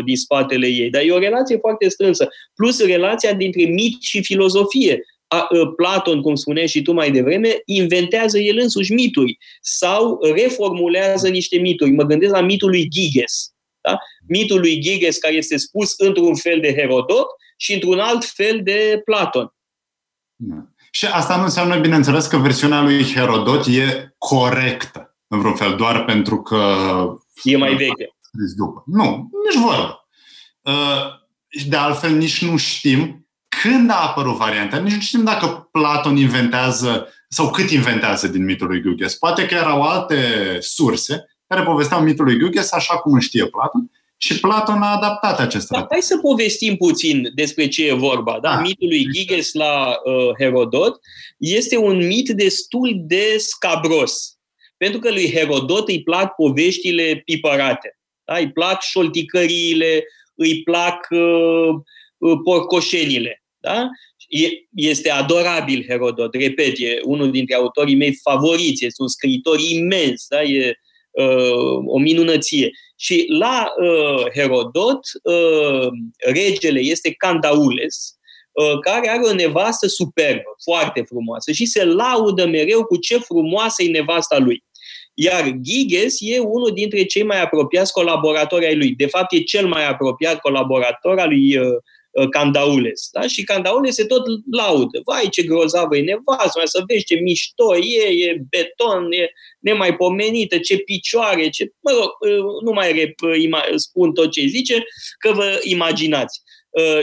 [0.05, 0.89] din spatele ei.
[0.89, 2.27] Dar e o relație foarte strânsă.
[2.55, 5.01] Plus relația dintre mit și filozofie.
[5.75, 11.91] Platon, cum spuneai și tu mai devreme, inventează el însuși mituri sau reformulează niște mituri.
[11.91, 13.53] Mă gândesc la mitul lui Giges.
[13.81, 13.97] Da?
[14.27, 17.27] Mitul lui Giges care este spus într-un fel de Herodot
[17.57, 19.53] și într-un alt fel de Platon.
[20.35, 20.65] Da.
[20.91, 26.05] Și asta nu înseamnă, bineînțeles, că versiunea lui Herodot e corectă, în vreun fel, doar
[26.05, 26.57] pentru că...
[27.43, 28.15] E mai veche.
[28.55, 28.83] După.
[28.85, 30.07] Nu, nici vorbă.
[30.61, 31.19] Uh,
[31.67, 33.20] de altfel, nici nu știm
[33.61, 34.77] când a apărut varianta?
[34.77, 39.15] Nici nu știm dacă Platon inventează sau cât inventează din mitul lui Gyuges.
[39.15, 40.17] Poate că erau alte
[40.59, 45.67] surse care povesteau mitul lui Gyuges așa cum știe Platon și Platon a adaptat acest
[45.67, 48.39] da, Hai să povestim puțin despre ce e vorba.
[48.41, 48.53] Da?
[48.55, 48.59] da.
[48.61, 50.99] Mitul lui Gyges la uh, Herodot
[51.37, 54.37] este un mit destul de scabros.
[54.77, 57.99] Pentru că lui Herodot îi plac poveștile pipărate.
[58.23, 58.37] Da?
[58.37, 60.03] Îi plac șolticăriile,
[60.35, 61.69] îi plac uh,
[62.17, 63.40] uh porcoșenile.
[63.61, 63.89] Da?
[64.75, 70.43] Este adorabil Herodot, repet, e unul dintre autorii mei favoriți, este un scriitor imens, da?
[70.43, 70.79] e
[71.11, 72.71] uh, o minunăție.
[72.95, 78.15] Și la uh, Herodot, uh, regele este Candaules,
[78.51, 83.83] uh, care are o nevastă superbă, foarte frumoasă și se laudă mereu cu ce frumoasă
[83.83, 84.63] e nevasta lui.
[85.13, 88.95] Iar Giges e unul dintre cei mai apropiați colaboratori ai lui.
[88.95, 91.77] De fapt, e cel mai apropiat colaborator al lui uh, Uh,
[92.29, 93.09] Candaules.
[93.11, 93.27] Da?
[93.27, 95.01] Și Candaules se tot laudă.
[95.05, 99.29] Vai, ce grozavă e nevastă, mai să vezi ce mișto e, e beton, e
[99.59, 101.71] nemaipomenită, ce picioare, ce...
[101.79, 104.83] Mă rog, uh, nu mai uh, spun tot ce zice,
[105.17, 106.41] că vă imaginați.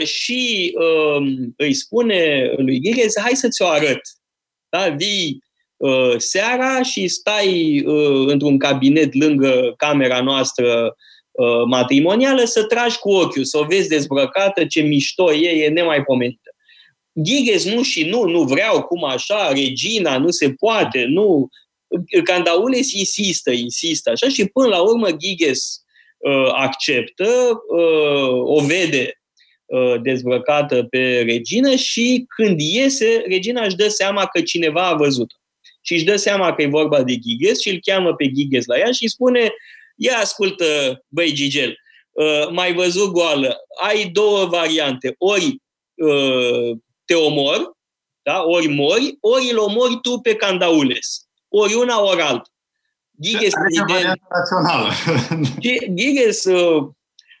[0.03, 4.01] Și um, îi spune lui Ghirez, hai să-ți o arăt.
[4.69, 4.89] Da?
[4.89, 5.43] Vii
[6.17, 7.83] seara și stai
[8.25, 10.93] într-un cabinet lângă camera noastră Uh,
[11.67, 16.49] matrimonială, să tragi cu ochiul, să o vezi dezbrăcată, ce mișto e, e nemaipomenită.
[17.11, 21.49] Ghiges nu și nu, nu vreau, cum așa, regina, nu se poate, nu.
[22.23, 25.83] Candaules insistă, insistă, așa, și până la urmă Giges
[26.17, 27.27] uh, acceptă,
[27.69, 29.13] uh, o vede
[29.65, 35.31] uh, dezbrăcată pe regină și când iese, regina își dă seama că cineva a văzut
[35.81, 38.77] și își dă seama că e vorba de Giges și îl cheamă pe Giges la
[38.77, 39.53] ea și îi spune
[39.99, 40.65] ia ascultă,
[41.07, 41.75] băi Gigel,
[42.11, 45.61] uh, mai văzut goală, ai două variante, ori
[45.95, 47.77] uh, te omor,
[48.21, 48.43] da?
[48.43, 51.27] ori mori, ori îl omori tu pe Candaules.
[51.47, 52.49] Ori una, ori alta.
[53.21, 53.53] Giges,
[55.93, 56.83] Giges uh,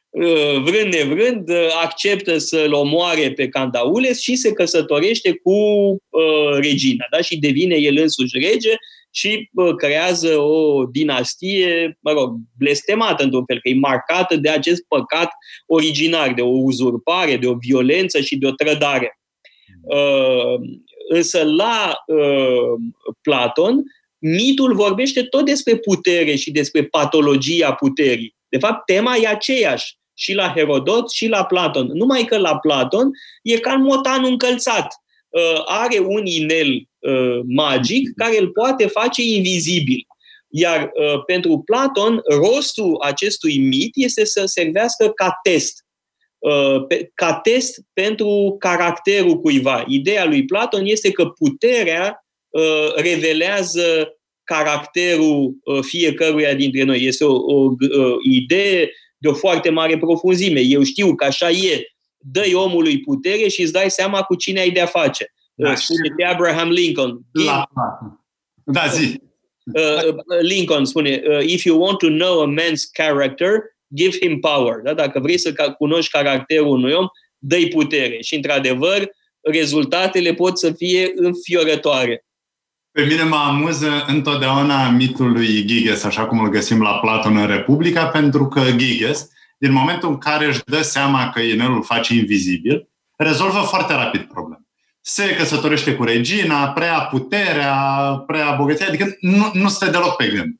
[0.09, 7.05] uh, vrând nevrând, uh, acceptă să-l omoare pe Candaules și se căsătorește cu uh, regina,
[7.11, 7.21] da?
[7.21, 8.75] și devine el însuși rege
[9.11, 14.83] și uh, creează o dinastie, mă rog, blestemată într-un fel, că e marcată de acest
[14.87, 15.29] păcat
[15.65, 19.19] originar, de o uzurpare, de o violență și de o trădare.
[19.81, 20.59] Uh,
[21.09, 22.81] însă la uh,
[23.21, 23.83] Platon,
[24.17, 28.35] mitul vorbește tot despre putere și despre patologia puterii.
[28.49, 31.87] De fapt, tema e aceeași și la Herodot și la Platon.
[31.93, 33.09] Numai că la Platon
[33.41, 34.93] e ca în motan încălțat.
[35.29, 40.07] Uh, are un inel uh, magic care îl poate face invizibil.
[40.47, 45.83] Iar uh, pentru Platon, rostul acestui mit este să servească ca test.
[47.13, 49.85] Ca test pentru caracterul cuiva.
[49.87, 52.25] Ideea lui Platon este că puterea
[52.95, 54.13] revelează
[54.43, 57.03] caracterul fiecăruia dintre noi.
[57.03, 57.73] Este o, o, o
[58.31, 60.59] idee de o foarte mare profunzime.
[60.59, 61.83] Eu știu că așa e.
[62.17, 65.33] Dă-i omului putere și îți dai seama cu cine ai de-a face.
[65.61, 67.19] Da, spune de Abraham Lincoln.
[67.31, 67.69] La,
[68.63, 69.21] da, zi.
[69.73, 73.61] Uh, uh, Lincoln spune, uh, if you want to know a man's character,
[73.95, 74.81] give him power.
[74.83, 74.93] Da?
[74.93, 77.07] Dacă vrei să cunoști caracterul unui om,
[77.37, 78.21] dă-i putere.
[78.21, 79.09] Și, într-adevăr,
[79.41, 82.25] rezultatele pot să fie înfiorătoare.
[82.91, 87.47] Pe mine mă amuză întotdeauna mitul lui Giges, așa cum îl găsim la Platon în
[87.47, 92.89] Republica, pentru că Giges, din momentul în care își dă seama că inelul face invizibil,
[93.15, 94.58] rezolvă foarte rapid problema.
[95.01, 97.73] Se căsătorește cu regina, prea puterea,
[98.27, 100.59] prea bogăția, adică nu, nu stă deloc pe gând.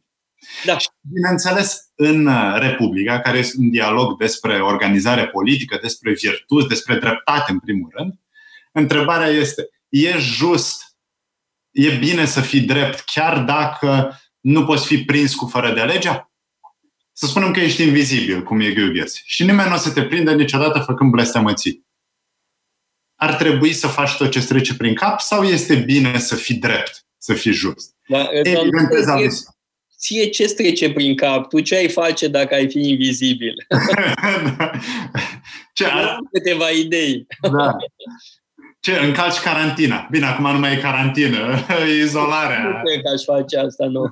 [0.65, 0.77] Da.
[1.13, 2.29] bineînțeles, în
[2.59, 8.13] Republica, care este un dialog despre organizare politică, despre virtuți, despre dreptate, în primul rând,
[8.71, 10.89] întrebarea este, e just
[11.71, 16.31] e bine să fii drept, chiar dacă nu poți fi prins cu fără de legea?
[17.11, 20.33] Să spunem că ești invizibil, cum e Gyuges, și nimeni nu o să te prindă
[20.33, 21.87] niciodată făcând blestemății.
[23.21, 27.05] Ar trebui să faci tot ce trece prin cap sau este bine să fii drept,
[27.17, 27.95] să fii just?
[28.07, 28.71] Da, Evident,
[29.99, 31.49] ție ce trece prin cap?
[31.49, 33.53] Tu ce ai face dacă ai fi invizibil?
[34.57, 34.71] da.
[35.73, 37.27] ce, Am câteva idei.
[37.41, 37.75] da.
[38.79, 40.07] Ce, încalci carantina.
[40.11, 42.63] Bine, acum nu mai e carantină, e izolarea.
[42.63, 44.01] Nu cred că aș face asta, nu.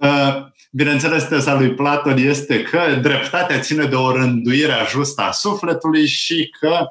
[0.00, 6.06] Uh, bineînțeles, teza lui Platon este că dreptatea ține de o rânduire justă a sufletului
[6.06, 6.86] și că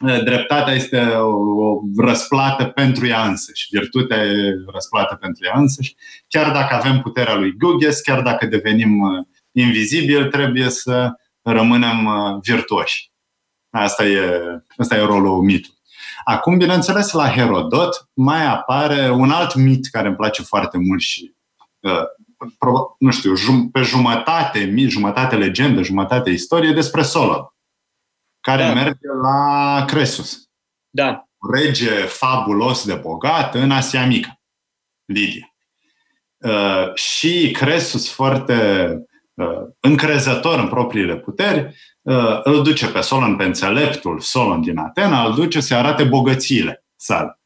[0.00, 3.68] uh, dreptatea este o răsplată pentru ea însăși.
[3.70, 5.94] Virtutea e răsplată pentru ea însăși.
[6.28, 11.12] Chiar dacă avem puterea lui Guges, chiar dacă devenim uh, invizibili, trebuie să
[11.42, 12.08] rămânem
[12.42, 13.10] virtuoși.
[13.70, 14.40] Asta e,
[14.76, 15.78] asta e rolul mitului.
[16.24, 21.34] Acum, bineînțeles, la Herodot mai apare un alt mit care îmi place foarte mult și,
[21.80, 22.02] uh,
[22.98, 23.34] nu știu,
[23.72, 27.54] pe jumătate mit, jumătate legendă, jumătate istorie despre Solon,
[28.40, 28.72] care da.
[28.72, 30.50] merge la Cresus.
[30.90, 31.24] Da.
[31.52, 34.40] Rege fabulos de bogat în Asia Mică,
[35.04, 35.54] Lidia.
[36.36, 38.88] Uh, și Cresus, foarte
[39.34, 45.24] uh, încrezător în propriile puteri, Uh, îl duce pe Solon, pe înțeleptul Solon din Atena,
[45.24, 47.39] îl duce să arate bogățiile sale.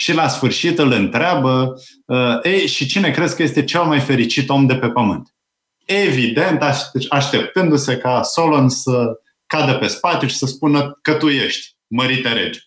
[0.00, 1.74] Și la sfârșit îl întreabă,
[2.06, 5.34] uh, ei, și cine crezi că este cel mai fericit om de pe pământ?
[5.84, 6.62] Evident,
[7.08, 12.60] așteptându-se ca Solon să cadă pe spate și să spună că tu ești, mărite rege.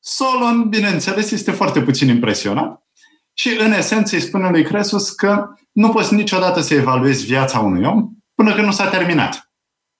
[0.00, 2.86] Solon, bineînțeles, este foarte puțin impresionat
[3.34, 7.84] și, în esență, îi spune lui Cresus că nu poți niciodată să evaluezi viața unui
[7.84, 9.50] om până când nu s-a terminat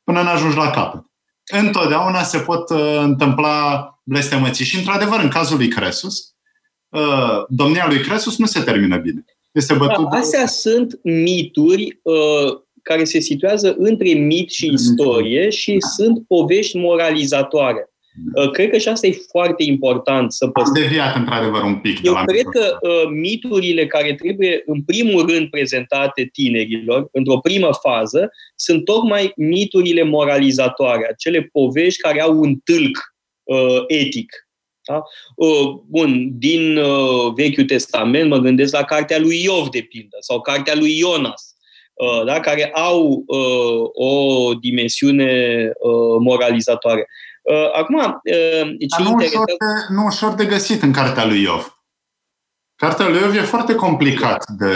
[0.04, 1.04] până n-ajungi la capăt.
[1.52, 4.64] Întotdeauna se pot uh, întâmpla blestemății.
[4.64, 6.35] Și, într-adevăr, în cazul lui Cresus,
[6.96, 9.24] uh, domnia lui Cresus nu se termină bine.
[9.52, 10.10] Este da, bătut...
[10.10, 16.76] Da, astea sunt mituri uh, care se situează între mit și istorie și sunt povești
[16.76, 17.90] moralizatoare.
[18.34, 20.82] Uh, cred că și asta e foarte important să păstrăm.
[20.82, 22.02] Am deviat într-adevăr un pic.
[22.02, 27.38] Eu de la cred că uh, miturile care trebuie în primul rând prezentate tinerilor, într-o
[27.38, 34.45] primă fază, sunt tocmai miturile moralizatoare, acele povești care au un tâlc uh, etic.
[34.86, 35.02] Da?
[35.86, 36.80] Bun, din
[37.34, 41.54] Vechiul Testament mă gândesc la cartea lui Iov, de pildă, sau cartea lui Ionas,
[42.24, 42.40] da?
[42.40, 43.24] care au
[43.92, 45.70] o dimensiune
[46.20, 47.08] moralizatoare.
[47.72, 48.20] Acum,
[48.96, 51.80] ce nu, ușor de, nu ușor de găsit în cartea lui Iov.
[52.76, 54.74] Cartea lui Iov e foarte complicat de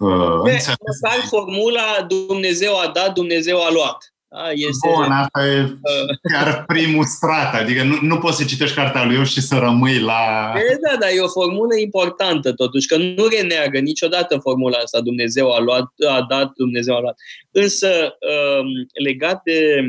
[0.00, 0.08] uh,
[0.38, 4.12] Măcar formula Dumnezeu a dat, Dumnezeu a luat.
[4.30, 4.88] Da, este...
[4.94, 6.32] Bun, asta e uh.
[6.32, 7.54] chiar primul strat.
[7.54, 10.52] Adică nu, nu poți să citești cartea lui Iov și să rămâi la...
[10.56, 15.00] E, da, dar e o formulă importantă totuși, că nu reneagă niciodată formula asta.
[15.00, 17.16] Dumnezeu a luat, a dat, Dumnezeu a luat.
[17.50, 18.66] Însă, um,
[19.04, 19.80] legat de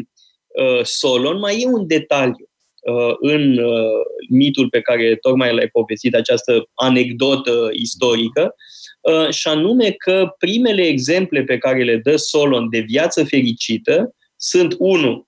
[0.48, 2.50] uh, Solon, mai e un detaliu
[2.80, 8.56] Uh, în uh, mitul pe care tocmai l-ai povestit, această anecdotă istorică,
[9.02, 14.76] uh, și anume că primele exemple pe care le dă Solon de viață fericită sunt,
[14.78, 15.28] unul,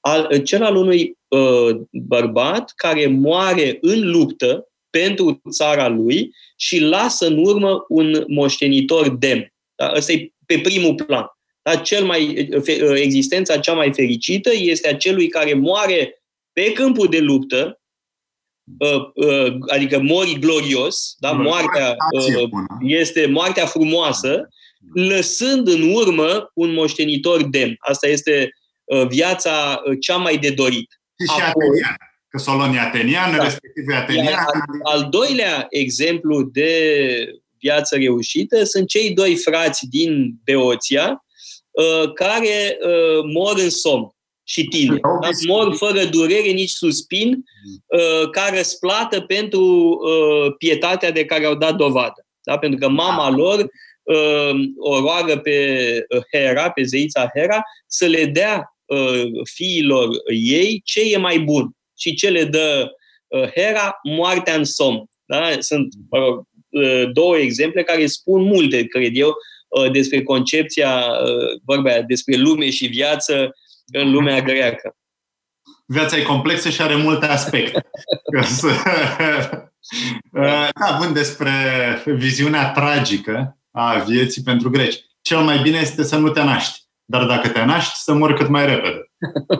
[0.00, 1.18] al, cel al unui
[1.90, 9.52] bărbat care moare în luptă pentru țara lui și lasă în urmă un moștenitor demn.
[9.74, 9.92] Da?
[9.94, 11.26] Ăsta e pe primul plan.
[11.62, 11.76] Da?
[11.76, 12.48] Cel mai,
[12.94, 16.22] existența cea mai fericită este a celui care moare
[16.52, 17.80] pe câmpul de luptă,
[18.78, 21.32] uh, uh, adică mori glorios, da?
[21.32, 22.48] moartea uh,
[22.80, 24.48] este moartea frumoasă,
[24.94, 27.76] lăsând în urmă un moștenitor demn.
[27.78, 28.50] Asta este
[29.08, 31.00] viața cea mai de dorit.
[31.18, 31.96] Și Apoi, atenian,
[32.28, 33.42] că Solon e atenian, da.
[33.42, 34.34] respectiv e atenian.
[34.34, 36.72] Al, al doilea exemplu de
[37.58, 41.24] viață reușită sunt cei doi frați din Beoția
[42.14, 42.78] care
[43.32, 44.14] mor în somn
[44.50, 44.98] și tine.
[45.20, 45.28] Da?
[45.46, 47.44] Mor fără durere, nici suspin,
[47.86, 52.26] uh, ca răsplată pentru uh, pietatea de care au dat dovadă.
[52.42, 52.58] Da?
[52.58, 53.36] Pentru că mama da.
[53.36, 53.68] lor uh,
[54.78, 58.74] o roagă pe Hera, pe zeița Hera, să le dea
[59.54, 61.70] fiilor ei ce e mai bun.
[61.98, 62.90] Și ce le dă
[63.54, 63.98] Hera?
[64.02, 65.04] Moartea în somn.
[65.24, 65.50] Da?
[65.58, 66.44] Sunt mă rog,
[67.12, 69.34] două exemple care spun multe, cred eu,
[69.92, 71.06] despre concepția,
[71.64, 73.50] vorba despre lume și viață
[73.92, 74.94] în lumea greacă.
[75.86, 77.86] Viața e complexă și are multe aspecte.
[80.80, 81.50] da, bun, despre
[82.06, 85.04] viziunea tragică a vieții pentru greci.
[85.20, 86.80] Cel mai bine este să nu te naști.
[87.04, 89.10] Dar dacă te naști, să mori cât mai repede.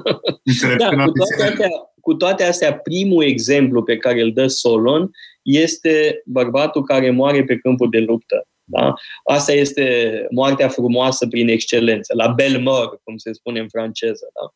[0.78, 1.68] da, cu, toate astea,
[2.00, 5.10] cu toate astea, primul exemplu pe care îl dă Solon
[5.42, 8.46] este bărbatul care moare pe câmpul de luptă.
[8.64, 8.94] Da?
[9.24, 14.26] Asta este moartea frumoasă prin excelență, la belle mort, cum se spune în franceză.
[14.40, 14.48] Da.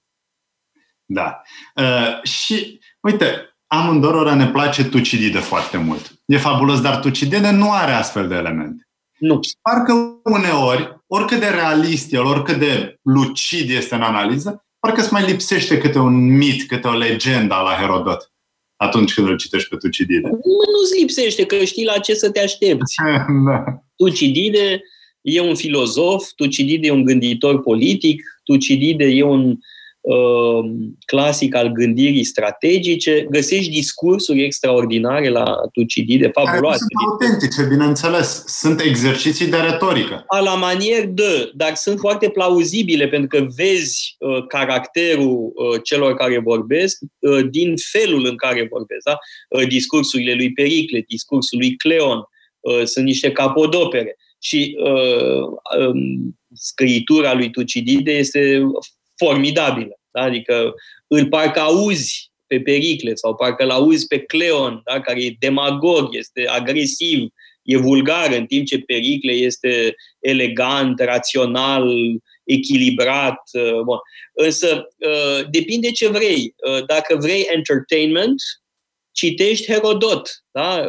[1.23, 1.43] da.
[1.85, 6.13] Uh, și, uite, amândorora ne place Tucidide foarte mult.
[6.27, 8.84] E fabulos, dar Tucidide nu are astfel de elemente.
[9.27, 9.41] Nu.
[9.63, 15.27] Parcă uneori, oricât de realist el, oricât de lucid este în analiză, parcă îți mai
[15.27, 18.33] lipsește câte un mit, câte o legendă la Herodot
[18.77, 20.29] atunci când îl citești pe Tucidide.
[20.29, 22.95] Nu-ți lipsește, că știi la ce să te aștepți.
[23.47, 23.65] da.
[23.97, 24.81] Tucidide
[25.21, 29.57] e un filozof, Tucidide e un gânditor politic, Tucidide e un uh,
[31.07, 33.27] clasic al gândirii strategice.
[33.31, 36.79] Găsești discursuri extraordinare la Tucidide, fabuloase.
[36.79, 38.45] Sunt autentice, bineînțeles.
[38.47, 40.25] Sunt exerciții de retorică.
[40.27, 46.15] A la manier de, dar sunt foarte plauzibile pentru că vezi uh, caracterul uh, celor
[46.15, 49.05] care vorbesc uh, din felul în care vorbesc.
[49.05, 49.19] Da?
[49.49, 52.29] Uh, discursurile lui Pericle, discursul lui Cleon,
[52.65, 54.17] Uh, sunt niște capodopere.
[54.41, 55.43] Și uh,
[55.79, 58.63] um, scriitura lui Tucidide este
[59.25, 60.01] formidabilă.
[60.11, 60.21] Da?
[60.21, 60.75] Adică
[61.07, 65.01] îl parcă auzi pe Pericle sau parcă îl auzi pe Cleon, da?
[65.01, 67.29] care e demagog, este agresiv,
[67.63, 71.91] e vulgar, în timp ce Pericle este elegant, rațional,
[72.45, 73.41] echilibrat.
[73.53, 73.99] Uh, bun.
[74.33, 76.55] Însă uh, depinde ce vrei.
[76.57, 78.43] Uh, dacă vrei entertainment,
[79.13, 80.45] citești Herodot.
[80.51, 80.89] Da?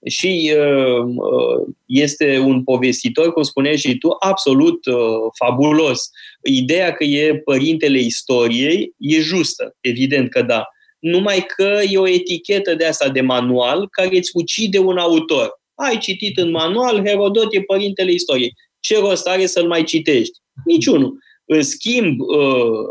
[0.00, 4.96] Uh, și uh, uh, este un povestitor, cum spuneai și tu, absolut uh,
[5.38, 6.10] fabulos.
[6.42, 10.64] Ideea că e părintele istoriei e justă, evident că da.
[10.98, 15.50] Numai că e o etichetă de asta de manual care îți ucide un autor.
[15.74, 18.54] Ai citit în manual, Herodot e părintele istoriei.
[18.80, 20.38] Ce rost are să-l mai citești?
[20.64, 21.18] Niciunul.
[21.44, 22.20] În schimb,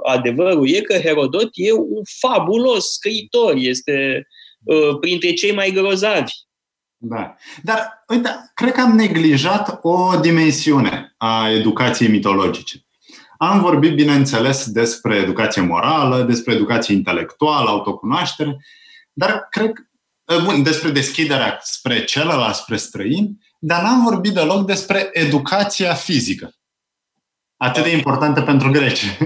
[0.03, 4.27] adevărul e că Herodot e un fabulos scriitor, este
[4.99, 6.31] printre cei mai grozavi
[6.97, 7.35] da.
[7.63, 12.85] Dar, uite, cred că am neglijat o dimensiune a educației mitologice.
[13.37, 18.57] Am vorbit, bineînțeles, despre educație morală, despre educație intelectuală, autocunoaștere,
[19.13, 19.71] dar cred
[20.43, 26.51] bun, despre deschiderea spre celălalt, spre străin, dar n-am vorbit deloc despre educația fizică.
[27.57, 29.17] Atât de importantă pentru greci.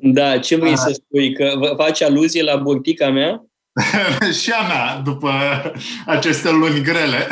[0.00, 0.76] Da, ce vrei A.
[0.76, 1.34] să spui?
[1.34, 3.47] Că faci aluzie la burtica mea?
[4.40, 5.30] și a mea, după
[6.06, 7.28] aceste luni grele,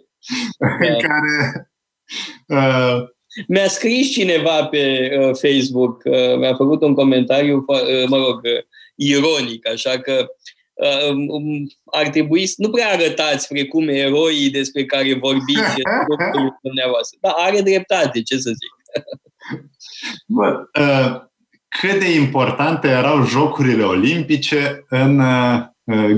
[0.88, 1.70] în care...
[2.46, 3.10] Uh,
[3.48, 8.64] mi-a scris cineva pe uh, Facebook, uh, mi-a făcut un comentariu, uh, mă rog, uh,
[8.94, 10.26] ironic, așa că
[10.72, 15.82] uh, um, ar trebui să nu prea arătați precum eroii despre care vorbiți
[16.62, 17.18] dumneavoastră.
[17.20, 19.04] Da, are dreptate, ce să zic.
[20.26, 21.30] Bă, uh,
[21.80, 25.60] cât de importante erau Jocurile Olimpice în uh,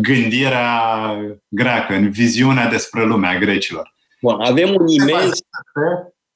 [0.00, 1.16] gândirea
[1.48, 3.94] greacă, în viziunea despre lumea grecilor?
[4.20, 5.38] Bun, avem un imens...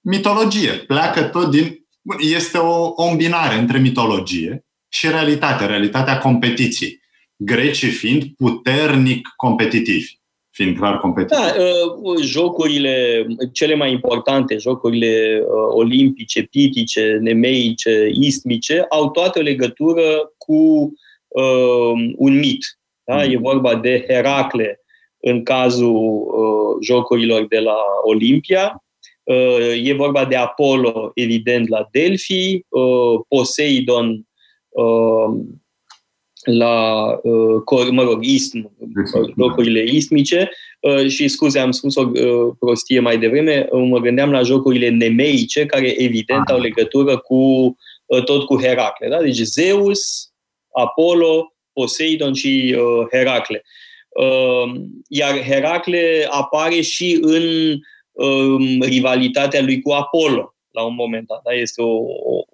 [0.00, 0.70] Mitologie.
[0.70, 1.86] Pleacă tot din...
[2.18, 7.00] Este o, o îmbinare între mitologie și realitate, realitatea competiției.
[7.36, 10.18] Grecii fiind puternic competitivi
[10.58, 11.38] fiind clar competitiv.
[11.38, 19.42] Da, uh, jocurile cele mai importante, jocurile uh, olimpice, pitice, nemeice, istmice, au toată o
[19.42, 20.92] legătură cu
[21.28, 22.77] uh, un mit.
[23.08, 23.24] Da?
[23.24, 23.32] Mm.
[23.32, 24.80] E vorba de Heracle
[25.20, 28.84] în cazul uh, jocurilor de la Olimpia,
[29.22, 34.26] uh, e vorba de Apollo, evident, la Delphi, uh, Poseidon
[34.68, 35.36] uh,
[36.44, 38.72] la, uh, mă rog, ism,
[39.38, 44.42] jocurile ismice uh, și scuze, am spus o uh, prostie mai devreme, mă gândeam la
[44.42, 47.74] jocurile nemeice, care evident au legătură cu
[48.24, 49.08] tot cu Heracle.
[49.08, 49.22] Da?
[49.22, 50.32] Deci Zeus,
[50.72, 52.76] Apollo, Poseidon și
[53.12, 53.64] Heracle.
[55.08, 57.76] Iar Heracle apare și în
[58.12, 61.40] um, rivalitatea lui cu Apollo la un moment dat.
[61.44, 61.52] Da?
[61.52, 61.98] Este o,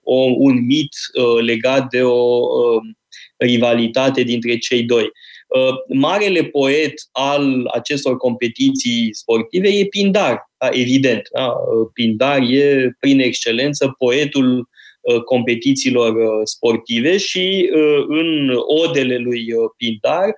[0.03, 0.95] o, un mit
[1.41, 2.99] legat de o um,
[3.37, 5.11] rivalitate dintre cei doi.
[5.49, 11.29] Uh, marele poet al acestor competiții sportive e Pindar, da, evident.
[11.33, 11.47] Da?
[11.47, 14.65] Uh, Pindar e, prin excelență, poetul uh,
[15.25, 16.15] competițiilor
[16.45, 17.71] sportive și
[18.09, 19.45] în odele lui
[19.77, 20.35] Pindar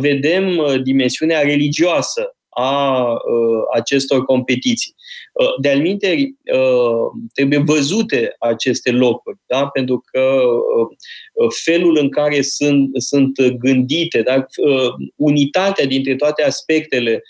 [0.00, 3.16] vedem dimensiunea religioasă a
[3.74, 4.94] acestor competiții.
[5.32, 9.66] Uh, de-al minteri, uh, trebuie văzute aceste locuri, da?
[9.66, 14.46] pentru că uh, felul în care sunt, sunt gândite, da?
[15.16, 17.22] unitatea dintre toate aspectele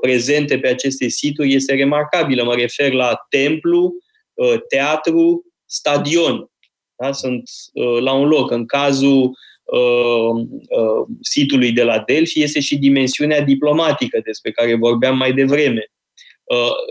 [0.00, 2.44] prezente pe aceste situri este remarcabilă.
[2.44, 3.92] Mă refer la templu,
[4.68, 6.50] teatru, stadion.
[7.02, 7.12] Da?
[7.12, 7.50] Sunt
[8.00, 8.50] la un loc.
[8.50, 9.38] În cazul
[11.20, 15.90] sitului de la Delphi este și dimensiunea diplomatică despre care vorbeam mai devreme.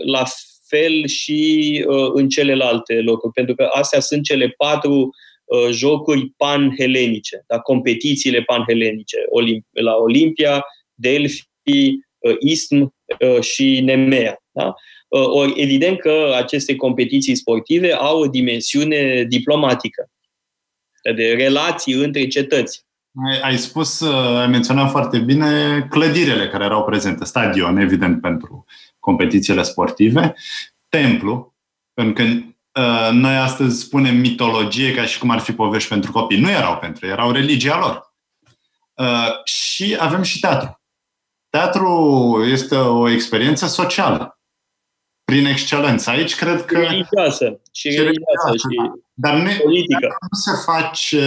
[0.06, 0.24] La
[0.68, 5.10] fel și uh, în celelalte locuri, pentru că astea sunt cele patru
[5.44, 7.58] uh, jocuri panhelenice, da?
[7.58, 11.44] competițiile panhelenice, Olimp- la Olimpia, Delphi,
[12.18, 12.94] uh, Ism
[13.40, 14.42] și Nemea.
[14.50, 14.74] Da?
[15.08, 20.10] Ori evident că aceste competiții sportive au o dimensiune diplomatică,
[21.14, 22.84] de relații între cetăți.
[23.42, 24.00] Ai spus,
[24.38, 28.64] ai menționat foarte bine clădirile care erau prezente, stadion, evident, pentru
[28.98, 30.34] competițiile sportive,
[30.88, 31.54] templu,
[31.94, 32.30] pentru că
[32.80, 36.40] uh, noi astăzi spunem mitologie ca și cum ar fi povești pentru copii.
[36.40, 38.14] Nu erau pentru ei, erau religia lor.
[38.94, 40.80] Uh, și avem și teatru.
[41.50, 44.35] Teatru este o experiență socială.
[45.32, 46.10] Prin excelență.
[46.10, 46.78] Aici cred că...
[46.78, 47.60] Religioasă.
[47.72, 48.92] Și religioasă și da.
[49.14, 50.16] dar nu, politică.
[50.30, 51.26] nu se face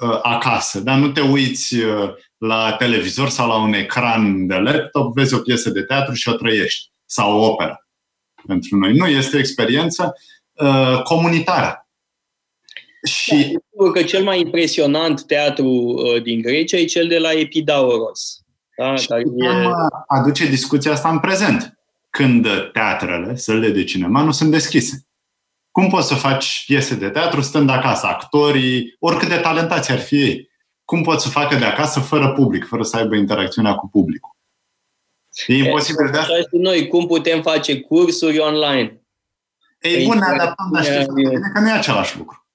[0.00, 5.14] uh, acasă, dar nu te uiți uh, la televizor sau la un ecran de laptop,
[5.14, 7.86] vezi o piesă de teatru și o trăiești sau opera
[8.46, 8.92] pentru noi.
[8.92, 10.14] Nu, este o experiență
[10.52, 11.88] uh, comunitară.
[13.08, 13.58] Și...
[13.70, 18.40] Da, că cel mai impresionant teatru uh, din Grecia e cel de la Epidauros.
[18.76, 18.96] Da?
[18.96, 19.24] Și Dar e...
[20.06, 21.79] aduce discuția asta în prezent,
[22.10, 25.06] când teatrele, sălile de cinema, nu sunt deschise.
[25.70, 28.06] Cum poți să faci piese de teatru stând acasă?
[28.06, 30.50] Actorii, oricât de talentați ar fi ei,
[30.84, 34.36] cum poți să facă de acasă fără public, fără să aibă interacțiunea cu publicul?
[35.46, 36.36] E imposibil de asta.
[36.36, 39.02] Și noi, cum putem face cursuri online?
[39.80, 41.06] Ei, păi, bun, ne adaptăm, dar știți
[41.52, 42.46] că nu e același lucru.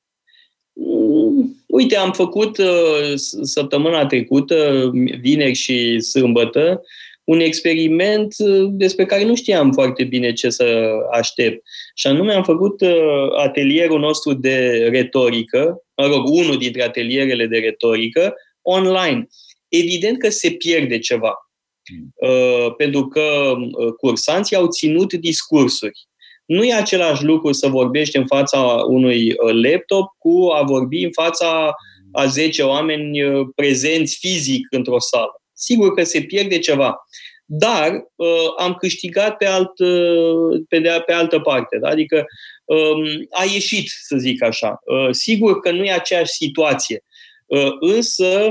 [0.74, 6.82] Mm, uite, am făcut uh, săptămâna trecută, vineri și sâmbătă,
[7.26, 11.64] un experiment uh, despre care nu știam foarte bine ce să aștept.
[11.96, 17.58] Și anume am făcut uh, atelierul nostru de retorică, mă rog, unul dintre atelierele de
[17.58, 19.28] retorică, online.
[19.68, 21.34] Evident că se pierde ceva.
[22.16, 26.08] Uh, pentru că uh, cursanții au ținut discursuri.
[26.46, 31.12] Nu e același lucru să vorbești în fața unui uh, laptop cu a vorbi în
[31.12, 31.74] fața
[32.12, 33.20] a 10 oameni
[33.56, 35.42] prezenți fizic într-o sală.
[35.56, 36.96] Sigur că se pierde ceva,
[37.46, 41.78] dar uh, am câștigat pe, alt, uh, pe, de, pe altă parte.
[41.78, 41.90] Da?
[41.90, 42.26] Adică
[42.66, 44.80] um, a ieșit, să zic așa.
[44.86, 47.04] Uh, sigur că nu e aceeași situație,
[47.46, 48.50] uh, însă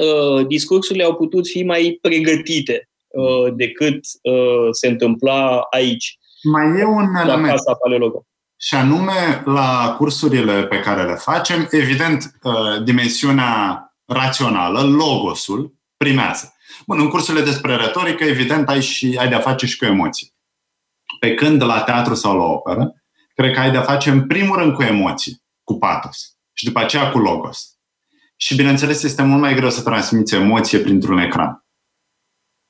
[0.00, 6.18] uh, discursurile au putut fi mai pregătite uh, decât uh, se întâmpla aici.
[6.42, 7.48] Mai e un element.
[7.48, 8.22] Casa Paleologo.
[8.60, 16.52] Și anume, la cursurile pe care le facem, evident, uh, dimensiunea rațională, logosul, primează.
[16.86, 20.32] Bun, în cursurile despre retorică, evident, ai, și, ai de-a face și cu emoții.
[21.20, 23.02] Pe când la teatru sau la operă,
[23.34, 27.10] cred că ai de-a face în primul rând cu emoții, cu patos și după aceea
[27.10, 27.72] cu logos.
[28.36, 31.64] Și bineînțeles este mult mai greu să transmiți emoție printr-un ecran.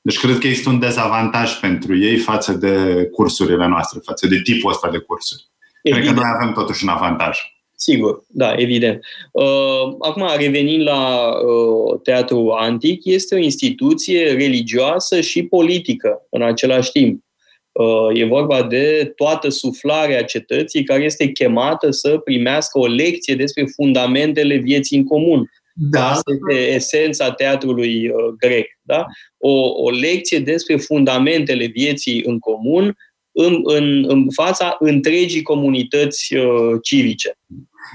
[0.01, 4.71] Deci cred că este un dezavantaj pentru ei față de cursurile noastre, față de tipul
[4.71, 5.51] ăsta de cursuri.
[5.83, 6.05] Evident.
[6.05, 7.39] Cred că noi avem totuși un avantaj.
[7.81, 9.05] Sigur, da, evident.
[9.33, 16.91] Uh, acum, revenind la uh, teatru antic, este o instituție religioasă și politică în același
[16.91, 17.25] timp.
[17.73, 23.65] Uh, e vorba de toată suflarea cetății care este chemată să primească o lecție despre
[23.75, 25.51] fundamentele vieții în comun.
[25.75, 26.09] Da.
[26.09, 28.67] Asta este esența teatrului grec.
[28.83, 29.07] Da?
[29.37, 32.97] O, o lecție despre fundamentele vieții în comun
[33.41, 37.39] în, în, în fața întregii comunități uh, civice.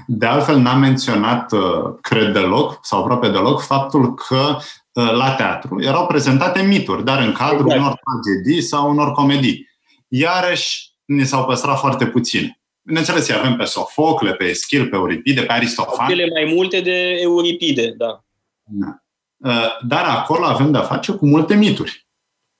[0.06, 4.56] De altfel, n-am menționat, uh, cred deloc, sau aproape deloc, faptul că
[4.92, 7.80] uh, la teatru erau prezentate mituri, dar în cadrul exact.
[7.80, 9.68] unor tragedii sau unor comedii.
[10.08, 12.60] Iarăși, ne s-au păstrat foarte puține.
[12.82, 16.08] Bineînțeles, avem pe Sofocle, pe Eschil, pe Euripide, pe Aristofan.
[16.08, 18.24] Cele mai multe de Euripide, da.
[18.64, 18.98] da.
[19.36, 22.06] Uh, dar acolo avem de-a face cu multe mituri.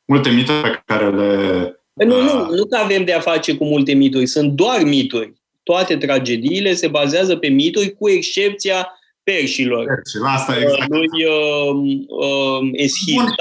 [0.04, 3.64] Multe mituri pe care le Păi nu, nu, nu că avem de a face cu
[3.64, 5.32] multe mituri, sunt doar mituri.
[5.64, 8.88] Toate tragediile se bazează pe mituri, cu excepția
[9.22, 9.84] perșilor.
[9.84, 10.88] Perșil, asta exact.
[10.88, 13.14] Lui uh, uh, Eschil.
[13.14, 13.34] Bun,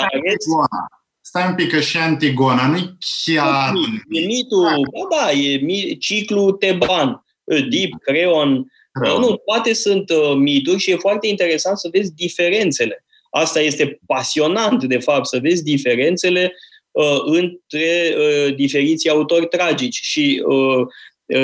[1.21, 2.77] Stai un pic, că și Antigona nu
[3.25, 3.73] chiar...
[4.09, 4.67] E mitul,
[5.09, 7.25] da, da, e mi, ciclu teban,
[7.69, 8.71] Dip, Creon.
[8.91, 9.21] Creon.
[9.21, 13.05] Nu, poate sunt uh, mituri și e foarte interesant să vezi diferențele.
[13.29, 16.53] Asta este pasionant, de fapt, să vezi diferențele
[16.91, 20.85] uh, între uh, diferiți autori tragici și uh, uh,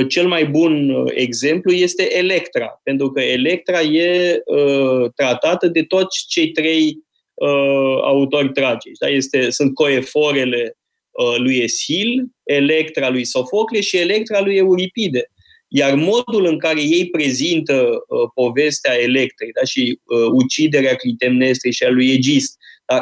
[0.07, 6.25] cel mai bun uh, exemplu este Electra, pentru că Electra e uh, tratată de toți
[6.27, 6.97] cei trei
[7.33, 8.97] uh, autori tragici.
[8.99, 9.07] Da?
[9.07, 10.77] Este, sunt coeforele
[11.09, 15.31] uh, lui Eschil, Electra lui Sofocle și Electra lui Euripide.
[15.67, 19.63] Iar modul în care ei prezintă uh, povestea Electrei da?
[19.63, 22.57] și uh, uciderea Clitemnestrei și a lui Egist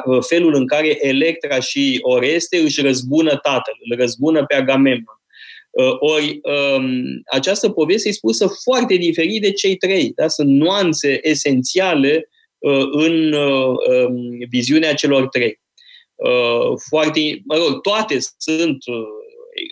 [0.05, 5.16] Uh, felul în care Electra și Oreste își răzbună tatăl, îl răzbună pe Agamemnon.
[5.77, 10.11] Uh, ori um, această poveste e spusă foarte diferit de cei trei.
[10.15, 10.27] Da?
[10.27, 14.15] Sunt nuanțe esențiale uh, în um,
[14.49, 15.59] viziunea celor trei.
[16.89, 18.77] Foarte, mă rog, toate sunt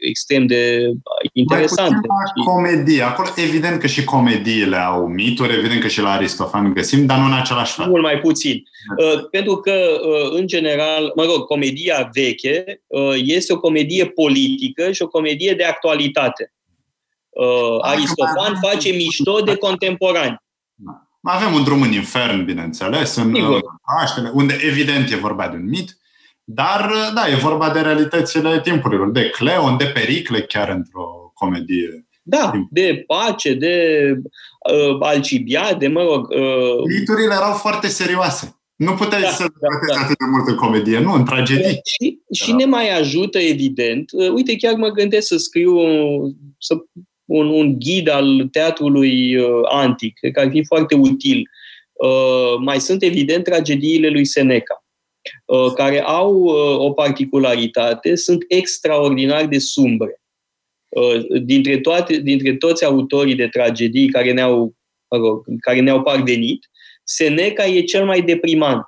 [0.01, 0.91] extrem de
[1.33, 2.07] interesante.
[2.07, 3.01] Mai comedie.
[3.01, 7.25] Acolo, evident că și comediile au mituri, evident că și la Aristofan găsim, dar nu
[7.25, 7.87] în același fel.
[7.87, 8.63] Mult mai puțin.
[8.97, 14.91] Uh, pentru că, uh, în general, mă rog, comedia veche uh, este o comedie politică
[14.91, 16.53] și o comedie de actualitate.
[17.29, 20.43] Uh, Aristofan face mișto de contemporani.
[20.75, 20.99] Da.
[21.27, 23.59] Avem un drum în infern, bineînțeles, în uh,
[23.99, 25.97] Paștele, unde evident e vorba de un mit,
[26.47, 32.07] dar, da, e vorba de realitățile timpurilor, de Cleon, de Pericle, chiar într-o comedie.
[32.23, 33.75] Da, de pace, de
[34.73, 36.29] uh, Alcibiade, mă rog.
[36.29, 36.97] Uh...
[36.99, 38.59] Miturile erau foarte serioase.
[38.75, 40.01] Nu puteai da, să da, da.
[40.01, 41.79] atât de mult în comedie, nu, în tragedie.
[41.83, 42.45] Și, da.
[42.45, 44.11] și ne mai ajută, evident.
[44.11, 45.75] Uh, uite, chiar mă gândesc să scriu
[46.59, 46.75] să,
[47.25, 51.49] un, un ghid al teatrului uh, antic, cred că ar fi foarte util.
[51.93, 54.84] Uh, mai sunt, evident, tragediile lui Seneca Uh,
[55.75, 60.21] care au uh, o particularitate, sunt extraordinar de sumbre.
[60.89, 64.75] Uh, dintre, toate, dintre toți autorii de tragedii care ne-au,
[65.59, 66.69] care ne-au parvenit,
[67.03, 68.85] Seneca e cel mai deprimant.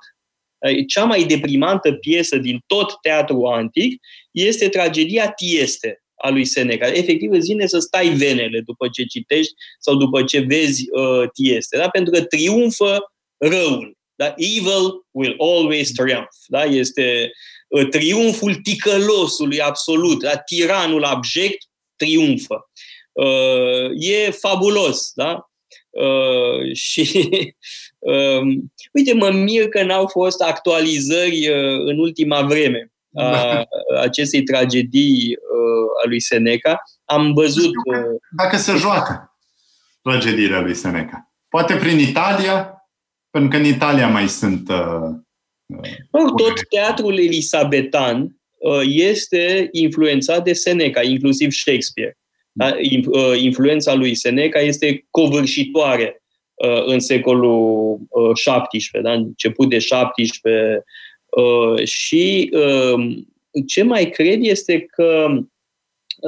[0.86, 4.00] Cea mai deprimantă piesă din tot teatrul antic
[4.30, 6.86] este tragedia Tieste a lui Seneca.
[6.86, 11.76] Efectiv îți vine să stai venele după ce citești sau după ce vezi uh, Tieste,
[11.76, 11.88] da?
[11.88, 12.98] pentru că triumfă
[13.36, 13.97] răul.
[14.18, 14.34] Da?
[14.36, 16.36] Evil will always triumph.
[16.46, 16.64] Da?
[16.64, 17.30] Este
[17.68, 20.22] uh, triumful ticălosului absolut.
[20.22, 20.36] Da?
[20.36, 21.66] Tiranul abject
[21.96, 22.70] triumfă.
[23.12, 25.12] Uh, e fabulos.
[25.14, 25.48] Da?
[25.90, 27.28] Uh, și
[27.98, 28.40] uh,
[28.92, 33.64] uite, mă mir că n-au fost actualizări uh, în ultima vreme a da.
[34.00, 36.82] acestei tragedii uh, a lui Seneca.
[37.04, 37.72] Am văzut...
[37.84, 39.38] Uh, Dacă se joacă
[40.02, 41.32] tragediile lui Seneca.
[41.48, 42.77] Poate prin Italia,
[43.30, 44.68] pentru că în Italia mai sunt...
[44.68, 45.10] Uh,
[46.10, 52.18] uh, tot teatrul elisabetan uh, este influențat de Seneca, inclusiv Shakespeare.
[52.52, 52.76] Da?
[53.06, 56.22] Uh, influența lui Seneca este covârșitoare
[56.86, 57.98] în secolul
[58.32, 59.12] XVII, da?
[59.12, 60.32] început de XVII.
[61.84, 62.50] Și
[63.66, 65.28] ce mai cred este că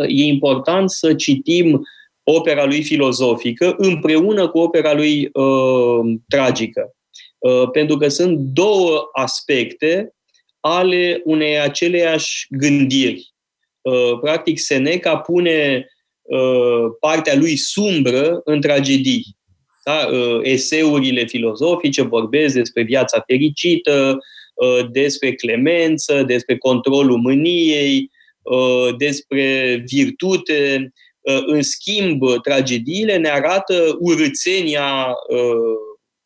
[0.08, 1.86] e important să citim
[2.30, 6.94] opera lui filozofică împreună cu opera lui uh, tragică.
[7.38, 10.14] Uh, pentru că sunt două aspecte
[10.60, 13.32] ale unei aceleiași gândiri.
[13.80, 15.86] Uh, practic, Seneca pune
[16.22, 19.36] uh, partea lui sumbră în tragedii.
[19.84, 20.08] Da?
[20.12, 24.18] Uh, eseurile filozofice vorbesc despre viața fericită,
[24.54, 28.10] uh, despre clemență, despre controlul mâniei,
[28.42, 31.09] uh, despre virtute, Uh,
[31.46, 35.76] în schimb, tragediile ne arată urățenia uh,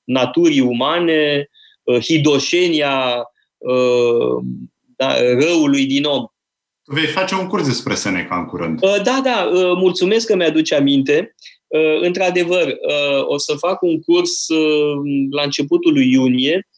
[0.04, 1.50] naturii umane,
[1.82, 3.28] uh, hidoșenia
[4.96, 6.24] da, răului din om.
[6.84, 8.80] Vei face un curs despre Seneca în curând.
[8.80, 11.34] Da, da, mulțumesc că mi-aduce aminte.
[12.00, 12.74] Într-adevăr,
[13.22, 14.46] o să fac un curs
[15.30, 16.68] la începutul lui iunie.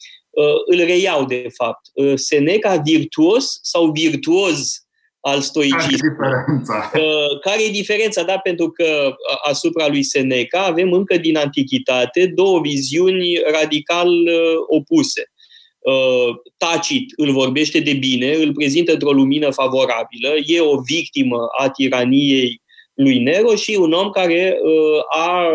[0.67, 1.91] Îl reiau, de fapt.
[2.15, 4.86] Seneca virtuos sau virtuoz
[5.27, 6.17] al stoicismului.
[6.17, 6.91] Care e diferența?
[6.95, 8.23] Uh, care e diferența?
[8.23, 14.35] Da, pentru că uh, asupra lui Seneca avem încă din antichitate două viziuni radical uh,
[14.69, 15.31] opuse.
[16.57, 22.63] Tacit îl vorbește de bine, îl prezintă într-o lumină favorabilă, e o victimă a tiraniei
[22.95, 24.59] lui Nero și un om care
[25.09, 25.49] a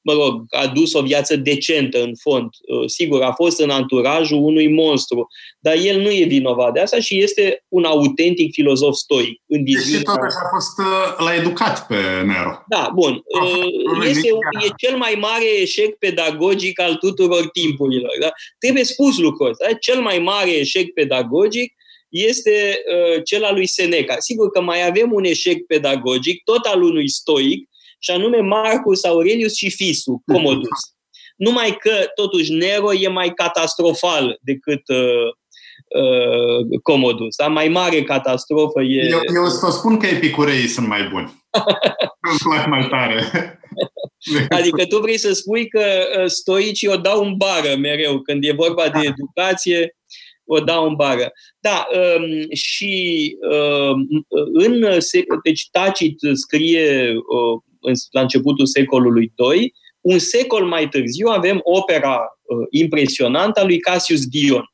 [0.00, 2.48] mă rog, a dus o viață decentă în fond.
[2.66, 5.28] Uh, sigur, a fost în anturajul unui monstru,
[5.58, 9.42] dar el nu e vinovat de asta și este un autentic filozof stoic.
[9.46, 9.98] În viziunea...
[9.98, 11.94] Și totuși a fost, uh, l-a educat pe
[12.24, 12.62] Nero.
[12.68, 13.22] Da, bun.
[13.40, 14.28] Uh, este,
[14.66, 18.12] e cel mai mare eșec pedagogic al tuturor timpurilor.
[18.20, 18.30] Da?
[18.58, 19.66] Trebuie spus lucrul ăsta.
[19.68, 19.72] Da?
[19.72, 21.74] Cel mai mare eșec pedagogic
[22.08, 24.16] este uh, cel al lui Seneca.
[24.18, 27.68] Sigur că mai avem un eșec pedagogic, tot al unui stoic,
[27.98, 30.78] și anume Marcus Aurelius și Fisu, Comodus.
[31.36, 35.28] Numai că, totuși, Nero e mai catastrofal decât uh,
[36.02, 37.36] uh, Comodus.
[37.36, 37.48] Da?
[37.48, 39.08] Mai mare catastrofă e...
[39.08, 41.44] Eu, eu să spun că epicureii sunt mai buni.
[42.54, 43.24] Îmi mai tare.
[44.48, 45.84] Adică tu vrei să spui că
[46.20, 48.20] uh, stoicii o dau în bară mereu.
[48.20, 49.96] Când e vorba de educație,
[50.44, 51.32] o dau în bară.
[51.58, 55.00] Da, um, și um, în,
[55.42, 57.62] deci Tacit scrie uh,
[58.10, 59.74] la începutul secolului II.
[60.00, 64.64] Un secol mai târziu avem opera uh, impresionantă a lui Cassius Dion,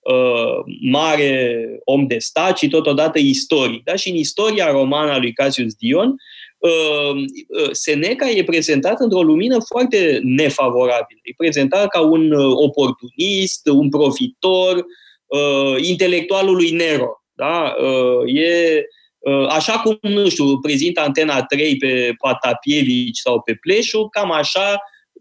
[0.00, 3.84] uh, mare om de stat și totodată istoric.
[3.84, 3.94] Da?
[3.94, 6.14] Și în istoria romană a lui Cassius Dion,
[6.58, 7.14] uh,
[7.48, 11.20] uh, Seneca e prezentat într-o lumină foarte nefavorabilă.
[11.22, 14.84] E prezentat ca un uh, oportunist, un profitor,
[15.26, 17.22] uh, intelectualul lui Nero.
[17.34, 17.74] Da?
[17.80, 19.00] Uh, e Uh,
[19.48, 24.78] așa cum, nu știu, prezintă Antena 3 pe Patapievici sau pe Pleșu, cam așa...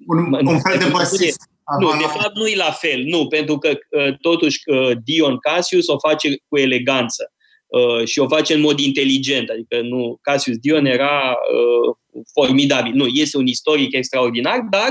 [0.07, 1.49] Un, un fel de basist.
[1.79, 5.87] Nu, de fapt nu e la fel, nu, pentru că uh, totuși uh, Dion Cassius
[5.87, 7.31] o face cu eleganță
[8.05, 11.35] și o face în mod inteligent, adică nu, Cassius Dion era
[12.33, 12.93] formidabil.
[12.93, 14.89] Nu, este un istoric extraordinar, dar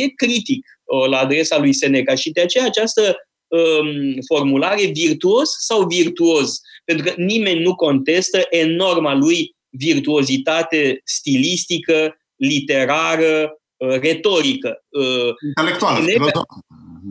[0.00, 0.66] e critic
[1.10, 3.16] la adresa lui Seneca și de aceea această
[3.48, 13.60] um, formulare virtuos sau virtuoz, pentru că nimeni nu contestă enorma lui virtuozitate stilistică, literară,
[13.76, 14.84] uh, retorică.
[14.88, 16.04] Uh, Intelectuală.
[16.04, 16.42] Seneca,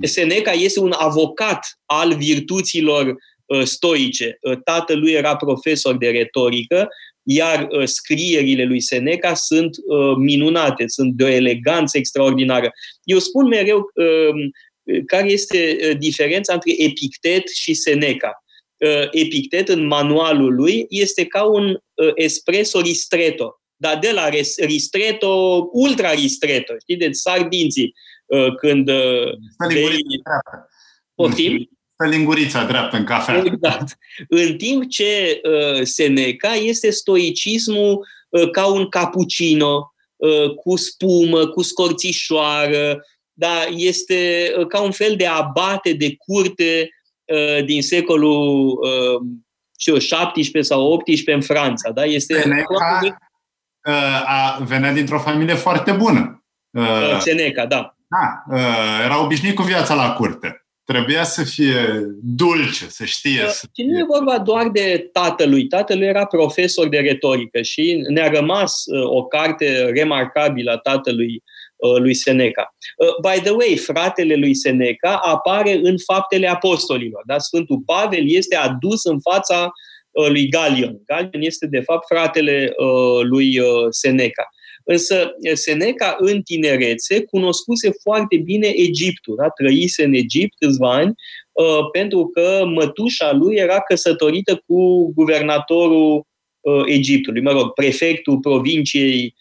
[0.02, 3.16] Seneca este un avocat al virtuților
[3.46, 4.40] uh, stoice.
[4.64, 6.88] Tatălui era profesor de retorică,
[7.24, 9.76] iar scrierile lui Seneca sunt
[10.18, 12.72] minunate, sunt de o eleganță extraordinară.
[13.04, 14.52] Eu spun mereu um,
[15.06, 18.44] care este uh, diferența între Epictet și Seneca.
[18.78, 25.70] Uh, Epictet, în manualul lui, este ca un uh, espresso ristretto, dar de la ristretto,
[25.72, 27.94] ultra ristretto, știi, de sardinții,
[28.60, 28.86] când
[29.68, 30.00] bei...
[31.16, 31.70] Poftim?
[31.96, 33.44] Pe lingurița dreaptă în cafea.
[33.46, 33.98] Exact.
[34.28, 41.62] În timp ce uh, Seneca este stoicismul uh, ca un cappuccino, uh, cu spumă, cu
[41.62, 43.06] scorțișoară,
[43.40, 46.90] dar este uh, ca un fel de abate de curte
[47.26, 49.22] uh, din secolul uh,
[49.80, 51.92] știu, 17 sau 18 în Franța.
[51.92, 52.04] Da?
[52.04, 53.16] Este Seneca de...
[54.26, 56.44] a, venea dintr-o familie foarte bună.
[57.20, 57.96] Seneca, da.
[58.08, 58.56] Da,
[59.04, 60.66] era obișnuit cu viața la curte.
[60.84, 61.86] Trebuia să fie
[62.22, 63.46] dulce, să știe.
[63.76, 65.68] Și nu e vorba doar de tatălui.
[65.68, 71.57] Tatălui era profesor de retorică și ne-a rămas o carte remarcabilă a tatălui Uh,
[72.00, 72.76] lui Seneca.
[72.98, 77.24] Uh, by the way, fratele lui Seneca apare în faptele apostolilor.
[77.26, 77.38] Da?
[77.38, 79.72] Sfântul Pavel este adus în fața
[80.12, 81.02] uh, lui Galion.
[81.06, 82.74] Galion este, de fapt, fratele
[83.22, 83.60] lui
[83.90, 84.48] Seneca.
[84.84, 89.50] Însă Seneca în tinerețe cunoscuse foarte bine Egiptul, da?
[89.50, 91.14] trăise în Egipt câțiva ani,
[91.92, 96.28] pentru că mătușa lui era căsătorită cu guvernatorul
[96.86, 99.36] Egiptului, mă rog, prefectul provinciei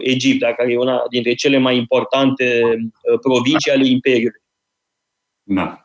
[0.00, 0.52] Egipt, da?
[0.52, 2.62] care e una dintre cele mai importante
[3.20, 4.42] provincii ale Imperiului.
[5.42, 5.84] Da.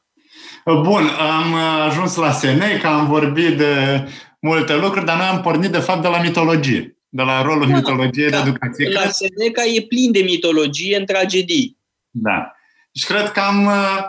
[0.66, 1.54] Bun, am
[1.88, 4.04] ajuns la Seneca, am vorbit de
[4.40, 7.76] multe lucruri, dar noi am pornit de fapt de la mitologie, de la rolul da,
[7.76, 8.90] mitologiei de educație.
[8.90, 11.78] La Seneca e plin de mitologie în tragedii.
[12.10, 12.56] Da.
[12.94, 14.00] Și cred că am uh,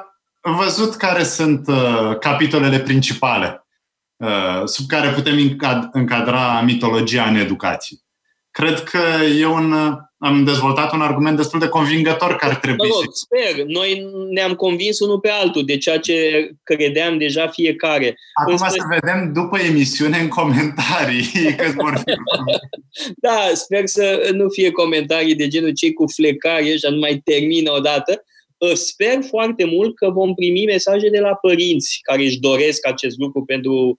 [0.56, 3.66] văzut care sunt uh, capitolele principale
[4.16, 5.56] uh, sub care putem
[5.92, 7.96] încadra mitologia în educație.
[8.56, 9.00] Cred că
[9.38, 9.72] e un
[10.18, 13.26] am dezvoltat un argument destul de convingător că ar trebui mă rog, să...
[13.26, 13.64] sper.
[13.64, 18.18] Noi ne-am convins unul pe altul de ceea ce credeam deja fiecare.
[18.40, 18.66] Acum Însă...
[18.68, 21.24] să vedem după emisiune în comentarii
[21.58, 22.14] că vor fi
[23.26, 27.72] Da, sper să nu fie comentarii de genul cei cu flecare și nu mai termină
[27.72, 28.24] odată.
[28.60, 33.18] Ă, sper foarte mult că vom primi mesaje de la părinți care își doresc acest
[33.18, 33.96] lucru pentru uh,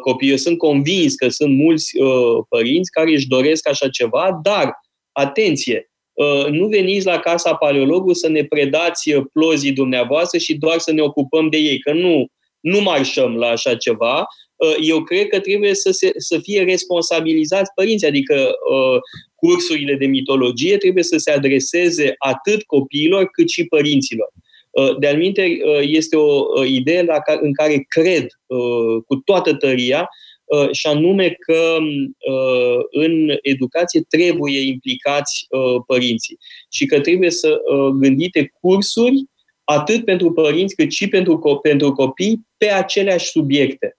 [0.00, 0.30] copii.
[0.30, 4.72] Eu sunt convins că sunt mulți uh, părinți care își doresc așa ceva, dar
[5.12, 10.78] atenție, uh, nu veniți la casa paleologului să ne predați uh, plozii dumneavoastră și doar
[10.78, 12.26] să ne ocupăm de ei, că nu,
[12.60, 14.26] nu marșăm la așa ceva.
[14.56, 18.50] Uh, eu cred că trebuie să, se, să fie responsabilizați părinții, adică
[19.34, 24.28] cursurile de mitologie trebuie să se adreseze atât copiilor cât și părinților.
[24.98, 25.34] De-al
[25.80, 27.06] este o idee
[27.40, 28.26] în care cred
[29.06, 30.08] cu toată tăria
[30.46, 31.76] Uh, și anume că
[32.32, 36.38] uh, în educație trebuie implicați uh, părinții
[36.70, 37.58] și că trebuie să
[38.00, 39.24] gândite cursuri
[39.64, 43.96] atât pentru părinți cât și pentru, pentru copii pe aceleași subiecte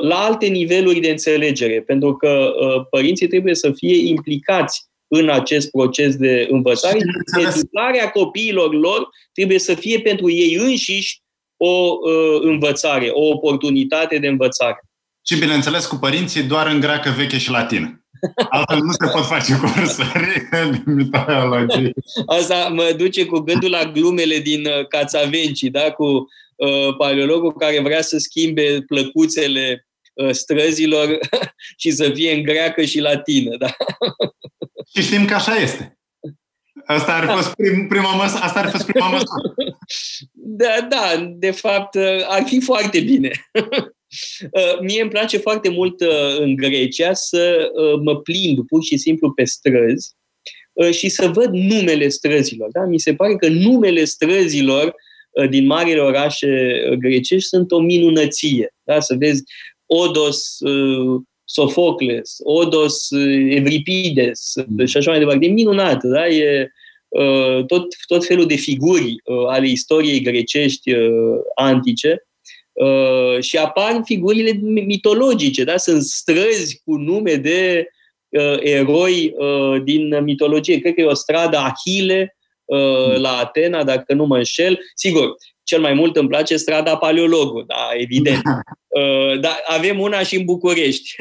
[0.00, 2.52] la alte niveluri de înțelegere, pentru că
[2.90, 9.58] părinții trebuie să fie implicați în acest proces de învățare și educarea copiilor lor trebuie
[9.58, 11.22] să fie pentru ei înșiși
[11.56, 11.96] o
[12.40, 14.80] învățare, o oportunitate de învățare.
[15.26, 18.04] Și, bineînțeles, cu părinții doar în greacă veche și latină.
[18.48, 21.92] Altfel nu se pot face cursuri de mitologie.
[22.26, 25.90] Asta mă duce cu gândul la glumele din uh, Cațavenci, da?
[25.90, 29.89] cu uh, paleologul care vrea să schimbe plăcuțele uh,
[30.30, 31.18] străzilor
[31.82, 33.56] și să fie în greacă și latină.
[33.56, 33.70] Da?
[34.94, 35.98] Și știm că așa este.
[36.84, 39.54] Asta ar fost prim, prima măs- asta ar fost prima măsură.
[40.32, 43.30] Da, da, de fapt, uh, ar fi foarte bine.
[44.42, 48.96] Uh, mie îmi place foarte mult uh, în Grecia să uh, mă plimb pur și
[48.96, 50.14] simplu pe străzi
[50.90, 52.68] și să văd numele străzilor.
[52.72, 52.84] Da?
[52.84, 54.94] Mi se pare că numele străzilor
[55.50, 56.48] din marile orașe
[56.98, 58.74] grecești sunt o minunăție.
[58.82, 59.00] Da?
[59.00, 59.42] Să vezi
[59.92, 60.58] Odos,
[61.44, 63.08] Sofocles, Odos,
[63.48, 64.52] Evripides
[64.84, 65.46] și așa mai departe.
[65.46, 66.02] E minunat.
[66.02, 66.28] Da?
[66.28, 66.70] E
[67.66, 69.14] tot, tot felul de figuri
[69.46, 70.92] ale istoriei grecești
[71.54, 72.24] antice
[72.80, 75.76] Uh, și apar figurile mitologice, da?
[75.76, 77.88] Sunt străzi cu nume de
[78.28, 80.78] uh, eroi uh, din mitologie.
[80.78, 84.78] Cred că e o stradă Ahile uh, la Atena, dacă nu mă înșel.
[84.94, 88.42] Sigur, cel mai mult îmi place strada Paleologul, da, evident.
[88.90, 91.16] Uh, dar avem una și în București.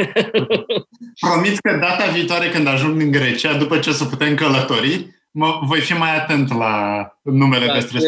[1.21, 5.59] Promit că data viitoare când ajung în Grecia, după ce o să putem călători, mă,
[5.63, 8.05] voi fi mai atent la numele da, de străzi.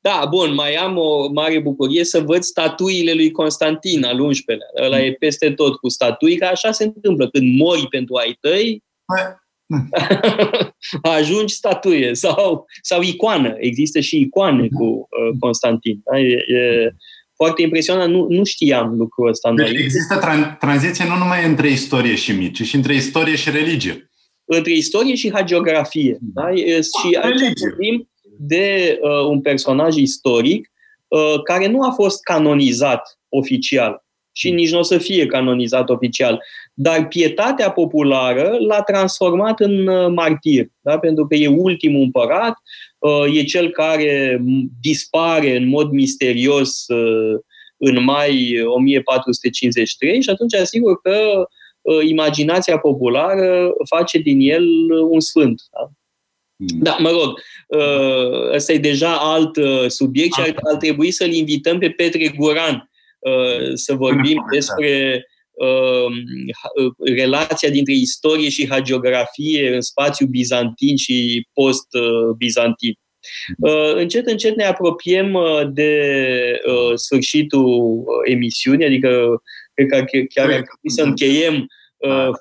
[0.00, 4.84] Da, bun, mai am o mare bucurie să văd statuile lui Constantin al 11-lea.
[4.84, 7.30] Ăla e peste tot cu statui, că așa se întâmplă.
[7.30, 8.84] Când mori pentru ai tăi,
[11.18, 13.54] ajungi statuie sau, sau icoană.
[13.58, 16.00] Există și icoane cu uh, Constantin.
[16.04, 16.20] Da?
[16.20, 16.90] E, e
[17.36, 18.12] foarte impresionant.
[18.12, 19.52] Nu, nu știam lucrul ăsta.
[19.52, 23.50] Deci există tran- tranziție nu numai între istorie și mit, ci și între istorie și
[23.50, 24.10] religie.
[24.44, 26.18] Între istorie și hagiografie.
[26.20, 26.50] Da?
[26.50, 30.70] E, și aici vorbim de uh, un personaj istoric
[31.08, 36.42] uh, care nu a fost canonizat oficial și nici nu o să fie canonizat oficial.
[36.78, 40.98] Dar pietatea populară l-a transformat în uh, martir, da?
[40.98, 42.54] pentru că e ultimul împărat,
[42.98, 44.42] uh, e cel care
[44.80, 47.40] dispare în mod misterios uh,
[47.76, 51.46] în mai 1453 și atunci asigur că
[52.06, 54.64] imaginația populară face din el
[55.10, 55.62] un sfânt.
[55.72, 55.90] Da?
[56.56, 56.78] Hmm.
[56.82, 61.32] Da, mă rog, uh, ăsta e deja alt uh, subiect și ar, ar trebui să-l
[61.32, 65.24] invităm pe Petre Guran uh, să vorbim despre
[67.16, 72.94] relația dintre istorie și hagiografie în spațiu bizantin și post-bizantin.
[73.62, 73.98] Hmm.
[73.98, 75.38] Încet, încet ne apropiem
[75.72, 76.00] de
[76.94, 79.42] sfârșitul emisiunii, adică
[79.74, 81.66] cred că chiar ar trebui să încheiem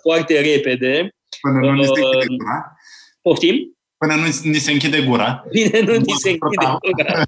[0.02, 1.16] foarte repede.
[1.42, 2.76] Până nu ni se închide gura?
[3.22, 3.76] Poftim?
[3.98, 5.44] Până nu ni se închide gura.
[5.52, 7.24] Bine, nu ni se închide gura.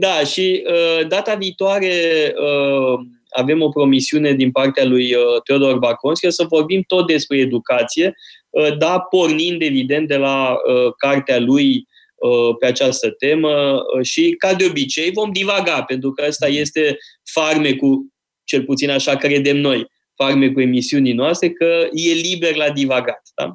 [0.00, 1.92] Da, și uh, data viitoare
[2.36, 2.98] uh,
[3.32, 8.14] avem o promisiune din partea lui uh, Teodor Baconski să vorbim tot despre educație,
[8.50, 14.34] uh, da, pornind evident de la uh, cartea lui uh, pe această temă uh, și,
[14.38, 16.96] ca de obicei, vom divaga, pentru că ăsta este
[17.32, 18.06] farmecul,
[18.44, 19.86] cel puțin așa credem noi,
[20.16, 23.20] farmecul emisiunii noastre, că e liber la divagat.
[23.34, 23.54] Da?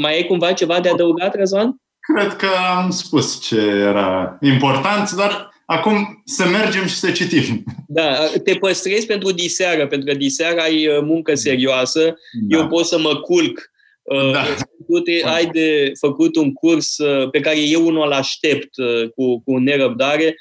[0.00, 1.76] Mai e cumva ceva de adăugat, Răzvan?
[2.14, 2.46] Cred că
[2.76, 7.64] am spus ce era important, dar acum să mergem și să citim.
[7.88, 12.14] Da, te păstrezi pentru diseară, pentru că diseară ai uh, muncă serioasă.
[12.48, 12.58] Da.
[12.58, 13.70] Eu pot să mă culc.
[14.02, 14.44] Uh, da.
[14.86, 18.70] Tu te, ai de făcut un curs uh, pe care eu unul îl aștept
[19.14, 20.34] cu, cu nerăbdare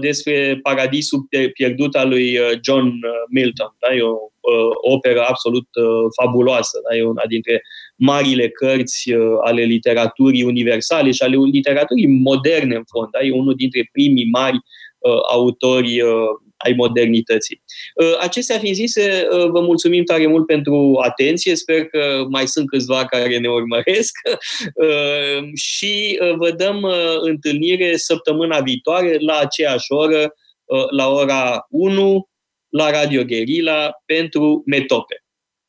[0.00, 2.92] despre Paradisul pierdut al lui John
[3.30, 3.76] Milton.
[3.78, 3.94] Da?
[3.94, 4.16] E o
[4.92, 5.66] operă absolut
[6.20, 6.80] fabuloasă.
[6.88, 6.96] Da?
[6.96, 7.62] E una dintre
[8.00, 9.12] marile cărți
[9.44, 13.08] ale literaturii universale și ale literaturii moderne, în fond.
[13.10, 13.20] Da?
[13.20, 14.58] E unul dintre primii mari
[15.32, 16.02] autori
[16.64, 17.62] ai modernității.
[17.94, 22.68] Uh, acestea fiind zise, uh, vă mulțumim tare mult pentru atenție, sper că mai sunt
[22.68, 24.18] câțiva care ne urmăresc
[24.74, 26.86] uh, și vă dăm
[27.20, 30.34] întâlnire săptămâna viitoare la aceeași oră,
[30.90, 32.28] la ora 1,
[32.68, 35.24] la Radio Guerilla pentru Metope.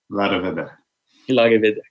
[0.05, 0.85] La revedere!
[1.25, 1.90] La revedere!